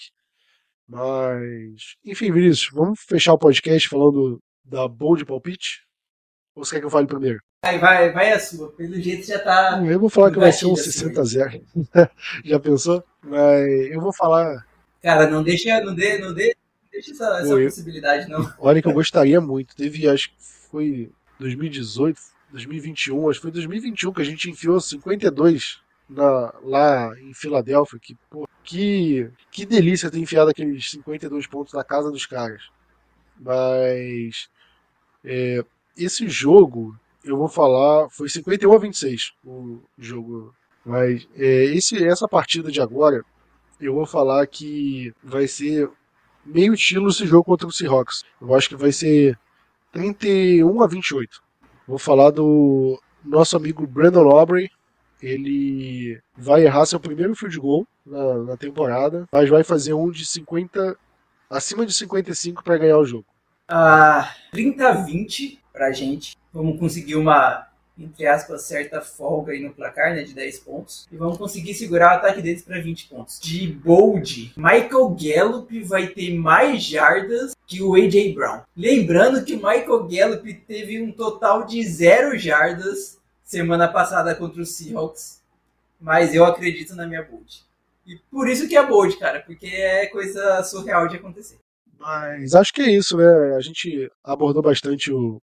Mas, 0.87 1.97
enfim, 2.05 2.31
Vinícius, 2.31 2.69
vamos 2.73 3.01
fechar 3.01 3.33
o 3.33 3.39
podcast 3.39 3.89
falando 3.89 4.43
da 4.65 4.87
bold 4.87 5.25
palpite? 5.25 5.81
Ou 6.55 6.65
você 6.65 6.75
quer 6.75 6.81
que 6.81 6.87
eu 6.87 6.91
fale 6.91 7.07
primeiro? 7.07 7.41
Vai, 7.65 7.79
vai, 7.79 8.13
vai 8.13 8.33
a 8.33 8.41
sua. 8.41 8.71
Pelo 8.73 8.95
jeito 9.01 9.27
já 9.27 9.39
tá. 9.39 9.81
Eu 9.85 9.99
vou 10.01 10.09
falar 10.11 10.31
que 10.33 10.39
vai 10.39 10.53
ser 10.53 10.67
um 10.67 10.75
Gatilho, 10.75 10.89
assim, 10.91 11.01
60 11.15 11.21
a 11.21 11.25
0. 11.25 11.65
Já 12.45 12.59
pensou? 12.61 13.05
Mas 13.23 13.91
eu 13.91 14.01
vou 14.01 14.13
falar. 14.13 14.67
Cara, 15.03 15.29
não 15.31 15.43
deixa, 15.43 15.81
não 15.81 15.95
dê, 15.95 16.19
não 16.19 16.35
dê, 16.35 16.57
não 16.83 16.91
deixa 16.91 17.13
essa, 17.13 17.41
essa 17.41 17.49
eu- 17.53 17.65
possibilidade, 17.69 18.29
não. 18.29 18.53
Olha 18.59 18.83
que 18.83 18.89
eu 18.89 18.93
gostaria 18.93 19.41
muito. 19.41 19.75
Teve, 19.77 20.09
acho 20.09 20.31
que 20.31 20.37
foi 20.71 21.11
2018, 21.39 22.21
2021, 22.51 23.31
acho 23.31 23.39
que 23.39 23.43
foi 23.43 23.51
2021 23.53 24.13
que 24.13 24.23
a 24.23 24.25
gente 24.25 24.51
enfiou 24.51 24.81
52 24.81 25.81
na, 26.11 26.53
lá 26.63 27.13
em 27.21 27.33
Filadélfia. 27.33 27.99
Que, 28.01 28.17
pô, 28.29 28.49
que, 28.65 29.31
que 29.51 29.65
delícia 29.65 30.11
ter 30.11 30.19
enfiado 30.19 30.51
aqueles 30.51 30.91
52 30.91 31.47
pontos 31.47 31.73
na 31.75 31.85
casa 31.85 32.11
dos 32.11 32.27
caras. 32.27 32.63
Mas 33.41 34.49
é, 35.25 35.65
esse 35.97 36.29
jogo, 36.29 36.97
eu 37.25 37.37
vou 37.37 37.49
falar, 37.49 38.09
foi 38.11 38.29
51 38.29 38.73
a 38.73 38.79
26 38.79 39.33
o 39.45 39.81
jogo. 39.99 40.55
Mas 40.85 41.27
é, 41.37 41.65
esse, 41.67 42.05
essa 42.05 42.27
partida 42.27 42.71
de 42.71 42.81
agora, 42.81 43.25
eu 43.81 43.95
vou 43.95 44.07
falar 44.07 44.47
que 44.47 45.13
vai 45.23 45.47
ser 45.47 45.89
meio 46.45 46.75
estilo 46.75 47.09
esse 47.09 47.27
jogo 47.27 47.45
contra 47.45 47.67
o 47.67 47.73
Seahawks. 47.73 48.25
Eu 48.41 48.55
acho 48.55 48.69
que 48.69 48.77
vai 48.77 48.93
ser 48.93 49.39
31 49.93 50.83
a 50.83 50.87
28. 50.87 51.41
Vou 51.87 51.99
falar 51.99 52.31
do 52.31 53.01
nosso 53.25 53.57
amigo 53.57 53.87
Brandon 53.87 54.29
Aubrey. 54.31 54.71
Ele 55.23 56.21
vai 56.37 56.65
errar 56.65 56.85
seu 56.87 56.99
primeiro 56.99 57.35
field 57.37 57.57
goal 57.59 57.87
na, 58.05 58.39
na 58.39 58.57
temporada, 58.57 59.29
mas 59.31 59.49
vai 59.49 59.63
fazer 59.63 59.93
um 59.93 60.11
de 60.11 60.27
50 60.27 60.97
acima 61.49 61.87
de 61.87 61.93
55 61.93 62.65
para 62.65 62.79
ganhar 62.79 62.99
o 62.99 63.05
jogo. 63.05 63.27
Ah, 63.69 64.35
30 64.51 64.89
a 64.89 64.93
20 64.93 65.62
pra 65.73 65.93
gente. 65.93 66.37
Vamos 66.53 66.79
conseguir 66.79 67.17
uma, 67.17 67.67
entre 67.99 68.27
aspas, 68.27 68.63
certa 68.63 69.01
folga 69.01 69.53
aí 69.53 69.61
no 69.63 69.73
placar, 69.73 70.15
né? 70.15 70.23
De 70.23 70.35
10 70.35 70.59
pontos. 70.61 71.09
E 71.11 71.17
vamos 71.17 71.39
conseguir 71.39 71.75
segurar 71.75 72.13
o 72.13 72.17
ataque 72.17 72.43
deles 72.43 72.63
pra 72.63 72.81
20 72.81 73.09
pontos. 73.09 73.41
De 73.41 73.67
bold, 73.67 74.53
Michael 74.57 75.17
Gallup 75.19 75.83
vai 75.85 76.09
ter 76.09 76.35
mais 76.35 76.83
jardas 76.83 77.55
que 77.67 77.83
o 77.83 77.95
A.J. 77.95 78.35
Brown. 78.35 78.63
Lembrando 78.77 79.45
que 79.45 79.57
Michael 79.57 80.09
Gallup 80.09 80.55
teve 80.67 81.01
um 81.01 81.13
total 81.13 81.65
de 81.65 81.83
zero 81.85 82.39
jardas 82.39 83.19
semana 83.45 83.89
passada 83.89 84.35
contra 84.35 84.63
o 84.63 84.67
Seahawks. 84.67 85.43
Mas 86.01 86.35
eu 86.35 86.45
acredito 86.45 86.97
na 86.97 87.07
minha 87.07 87.23
bold. 87.23 87.65
E 88.07 88.17
por 88.31 88.49
isso 88.49 88.69
que 88.69 88.77
é 88.77 88.85
bold, 88.85 89.17
cara, 89.17 89.41
porque 89.41 89.67
é 89.67 90.07
coisa 90.07 90.63
surreal 90.65 91.07
de 91.07 91.17
acontecer. 91.17 91.59
Mas 91.99 92.55
acho 92.55 92.73
que 92.73 92.83
é 92.83 92.91
isso, 92.91 93.17
né? 93.17 93.55
A 93.55 93.61
gente 93.61 94.11
abordou 94.25 94.61
bastante 94.61 95.13
o, 95.13 95.41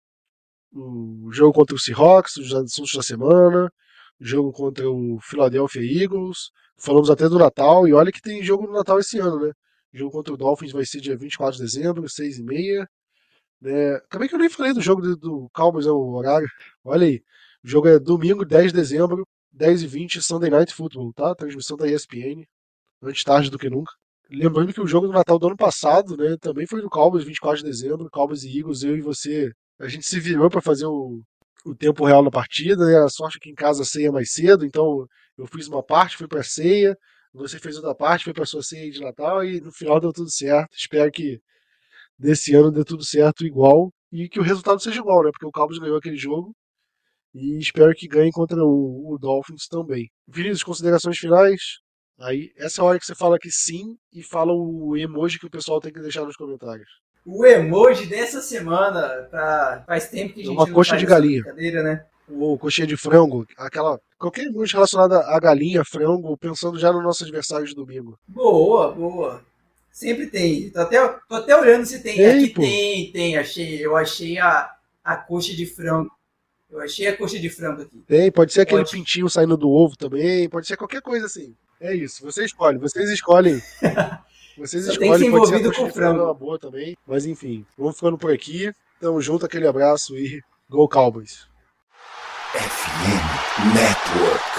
o 0.75 1.31
jogo 1.31 1.53
contra 1.53 1.75
o 1.75 1.79
Seahawks, 1.79 2.37
os 2.37 2.53
assuntos 2.53 2.93
da 2.93 3.01
semana, 3.01 3.71
jogo 4.19 4.51
contra 4.51 4.89
o 4.89 5.19
Philadelphia 5.21 5.81
Eagles. 5.81 6.51
Falamos 6.77 7.09
até 7.09 7.29
do 7.29 7.39
Natal, 7.39 7.87
e 7.87 7.93
olha 7.93 8.11
que 8.11 8.21
tem 8.21 8.43
jogo 8.43 8.67
no 8.67 8.73
Natal 8.73 8.99
esse 8.99 9.17
ano, 9.19 9.39
né? 9.39 9.53
O 9.93 9.97
jogo 9.97 10.11
contra 10.11 10.33
o 10.33 10.37
Dolphins 10.37 10.73
vai 10.73 10.85
ser 10.85 10.99
dia 10.99 11.17
24 11.17 11.57
de 11.57 11.63
dezembro, 11.63 12.09
6 12.09 12.39
e 12.39 12.43
meia. 12.43 12.89
Né? 13.61 13.99
Também 14.09 14.27
que 14.27 14.35
eu 14.35 14.39
nem 14.39 14.49
falei 14.49 14.73
do 14.73 14.81
jogo 14.81 15.01
do, 15.01 15.15
do 15.15 15.49
Cowboys, 15.53 15.87
é 15.87 15.91
o 15.91 16.13
horário. 16.13 16.49
Olha 16.83 17.07
aí, 17.07 17.23
o 17.63 17.67
jogo 17.67 17.87
é 17.87 17.97
domingo, 17.97 18.45
10 18.45 18.73
de 18.73 18.77
dezembro, 18.77 19.25
10 19.53 19.83
e 19.83 19.87
20 19.87 20.21
Sunday 20.21 20.49
Night 20.49 20.73
Football, 20.73 21.13
tá? 21.13 21.33
Transmissão 21.35 21.77
da 21.77 21.87
ESPN, 21.87 22.45
antes 23.01 23.23
tarde 23.23 23.49
do 23.49 23.57
que 23.57 23.69
nunca. 23.69 23.93
Lembrando 24.29 24.73
que 24.73 24.81
o 24.81 24.87
jogo 24.87 25.07
do 25.07 25.13
Natal 25.13 25.39
do 25.39 25.47
ano 25.47 25.55
passado, 25.55 26.17
né, 26.17 26.35
também 26.41 26.67
foi 26.67 26.81
no 26.81 26.89
Cowboys, 26.89 27.23
24 27.23 27.59
de 27.59 27.65
dezembro, 27.69 28.09
Cowboys 28.09 28.43
e 28.43 28.57
Eagles, 28.57 28.83
eu 28.83 28.97
e 28.97 29.01
você, 29.01 29.51
a 29.79 29.87
gente 29.87 30.05
se 30.05 30.19
virou 30.19 30.49
para 30.49 30.61
fazer 30.61 30.85
o, 30.85 31.21
o 31.65 31.75
tempo 31.75 32.05
real 32.05 32.23
da 32.23 32.31
partida, 32.31 32.85
né? 32.85 32.97
A 32.99 33.09
sorte 33.09 33.37
é 33.37 33.39
que 33.39 33.49
em 33.49 33.55
casa 33.55 33.83
a 33.83 33.85
ceia 33.85 34.07
é 34.07 34.11
mais 34.11 34.31
cedo, 34.31 34.65
então 34.65 35.05
eu 35.37 35.47
fiz 35.47 35.67
uma 35.67 35.83
parte, 35.83 36.17
fui 36.17 36.27
para 36.27 36.43
ceia, 36.43 36.97
você 37.33 37.59
fez 37.59 37.75
outra 37.75 37.93
parte, 37.95 38.23
foi 38.23 38.33
para 38.33 38.45
sua 38.45 38.63
ceia 38.63 38.89
de 38.91 39.01
Natal 39.01 39.43
e 39.43 39.59
no 39.59 39.71
final 39.71 39.99
deu 39.99 40.13
tudo 40.13 40.29
certo. 40.31 40.75
Espero 40.75 41.11
que 41.11 41.39
desse 42.17 42.55
ano 42.55 42.71
dê 42.71 42.83
tudo 42.83 43.03
certo 43.05 43.45
igual 43.45 43.91
e 44.11 44.29
que 44.29 44.39
o 44.39 44.43
resultado 44.43 44.81
seja 44.81 44.99
igual, 44.99 45.23
né? 45.23 45.31
Porque 45.31 45.45
o 45.45 45.51
Cowboys 45.51 45.79
ganhou 45.79 45.97
aquele 45.97 46.17
jogo 46.17 46.55
e 47.33 47.59
espero 47.59 47.93
que 47.93 48.07
ganhe 48.07 48.31
contra 48.31 48.57
o, 48.63 49.13
o 49.13 49.17
Dolphins 49.19 49.67
também. 49.67 50.09
Vinícius, 50.27 50.63
considerações 50.63 51.17
finais? 51.17 51.61
Aí, 52.19 52.53
essa 52.55 52.81
é 52.81 52.81
a 52.81 52.85
hora 52.85 52.99
que 52.99 53.05
você 53.05 53.15
fala 53.15 53.37
que 53.37 53.51
sim 53.51 53.97
e 54.13 54.23
fala 54.23 54.53
o 54.53 54.95
emoji 54.95 55.37
que 55.37 55.47
o 55.47 55.51
pessoal 55.51 55.81
tem 55.81 55.91
que 55.91 55.99
deixar 55.99 56.23
nos 56.23 56.37
comentários. 56.37 56.89
O 57.25 57.45
emoji 57.45 58.05
dessa 58.05 58.41
semana, 58.41 59.27
pra... 59.31 59.83
faz 59.87 60.07
tempo 60.09 60.33
que 60.33 60.41
a 60.41 60.43
É 60.43 60.45
gente 60.47 60.57
uma 60.57 60.71
coxa 60.71 60.95
de 60.97 61.05
galinha. 61.05 61.41
brincadeira, 61.41 61.81
né? 61.83 62.05
Ou 62.29 62.57
coxinha 62.57 62.87
de 62.87 62.97
frango, 62.97 63.45
aquela. 63.57 63.99
Qualquer 64.17 64.45
emoji 64.45 64.73
relacionado 64.73 65.13
a 65.13 65.39
galinha, 65.39 65.83
frango, 65.85 66.35
pensando 66.37 66.79
já 66.79 66.91
no 66.91 67.01
nosso 67.01 67.23
adversário 67.23 67.65
de 67.67 67.75
domingo. 67.75 68.17
Boa, 68.27 68.91
boa. 68.91 69.41
Sempre 69.91 70.27
tem. 70.27 70.69
Tô 70.71 70.81
até, 70.81 71.07
tô 71.29 71.35
até 71.35 71.55
olhando 71.55 71.85
se 71.85 71.99
tem. 72.01 72.15
Tem, 72.15 72.43
Aqui 72.43 72.49
pô. 72.53 72.61
tem, 72.61 73.11
tem. 73.11 73.37
Achei, 73.37 73.85
eu 73.85 73.95
achei 73.95 74.37
a, 74.39 74.71
a 75.03 75.15
coxa 75.15 75.53
de 75.53 75.65
frango. 75.65 76.09
Eu 76.69 76.81
achei 76.81 77.07
a 77.07 77.15
coxa 77.15 77.39
de 77.39 77.49
frango 77.49 77.83
aqui. 77.83 78.03
Tem, 78.07 78.31
pode 78.31 78.51
ser 78.53 78.61
aquele 78.61 78.81
Ótimo. 78.81 78.99
pintinho 79.03 79.29
saindo 79.29 79.55
do 79.55 79.69
ovo 79.69 79.95
também, 79.95 80.49
pode 80.49 80.65
ser 80.67 80.75
qualquer 80.77 81.01
coisa 81.01 81.27
assim. 81.27 81.55
É 81.79 81.93
isso, 81.95 82.23
você 82.23 82.43
escolhe, 82.43 82.77
vocês 82.79 83.09
escolhem. 83.09 83.61
Vocês 84.57 84.87
escolhem, 84.87 85.31
pode 85.31 85.47
ser 85.47 85.73
com 85.73 85.91
frango, 85.91 86.23
uma 86.23 86.33
boa 86.33 86.57
também. 86.57 86.95
Mas 87.05 87.25
enfim, 87.25 87.65
vamos 87.77 87.95
ficando 87.95 88.17
por 88.17 88.31
aqui. 88.31 88.71
Tamo 88.99 89.21
junto, 89.21 89.45
aquele 89.45 89.67
abraço 89.67 90.17
e 90.17 90.41
Go 90.69 90.87
Cowboys! 90.87 91.47
FM 92.53 93.75
Network. 93.75 94.54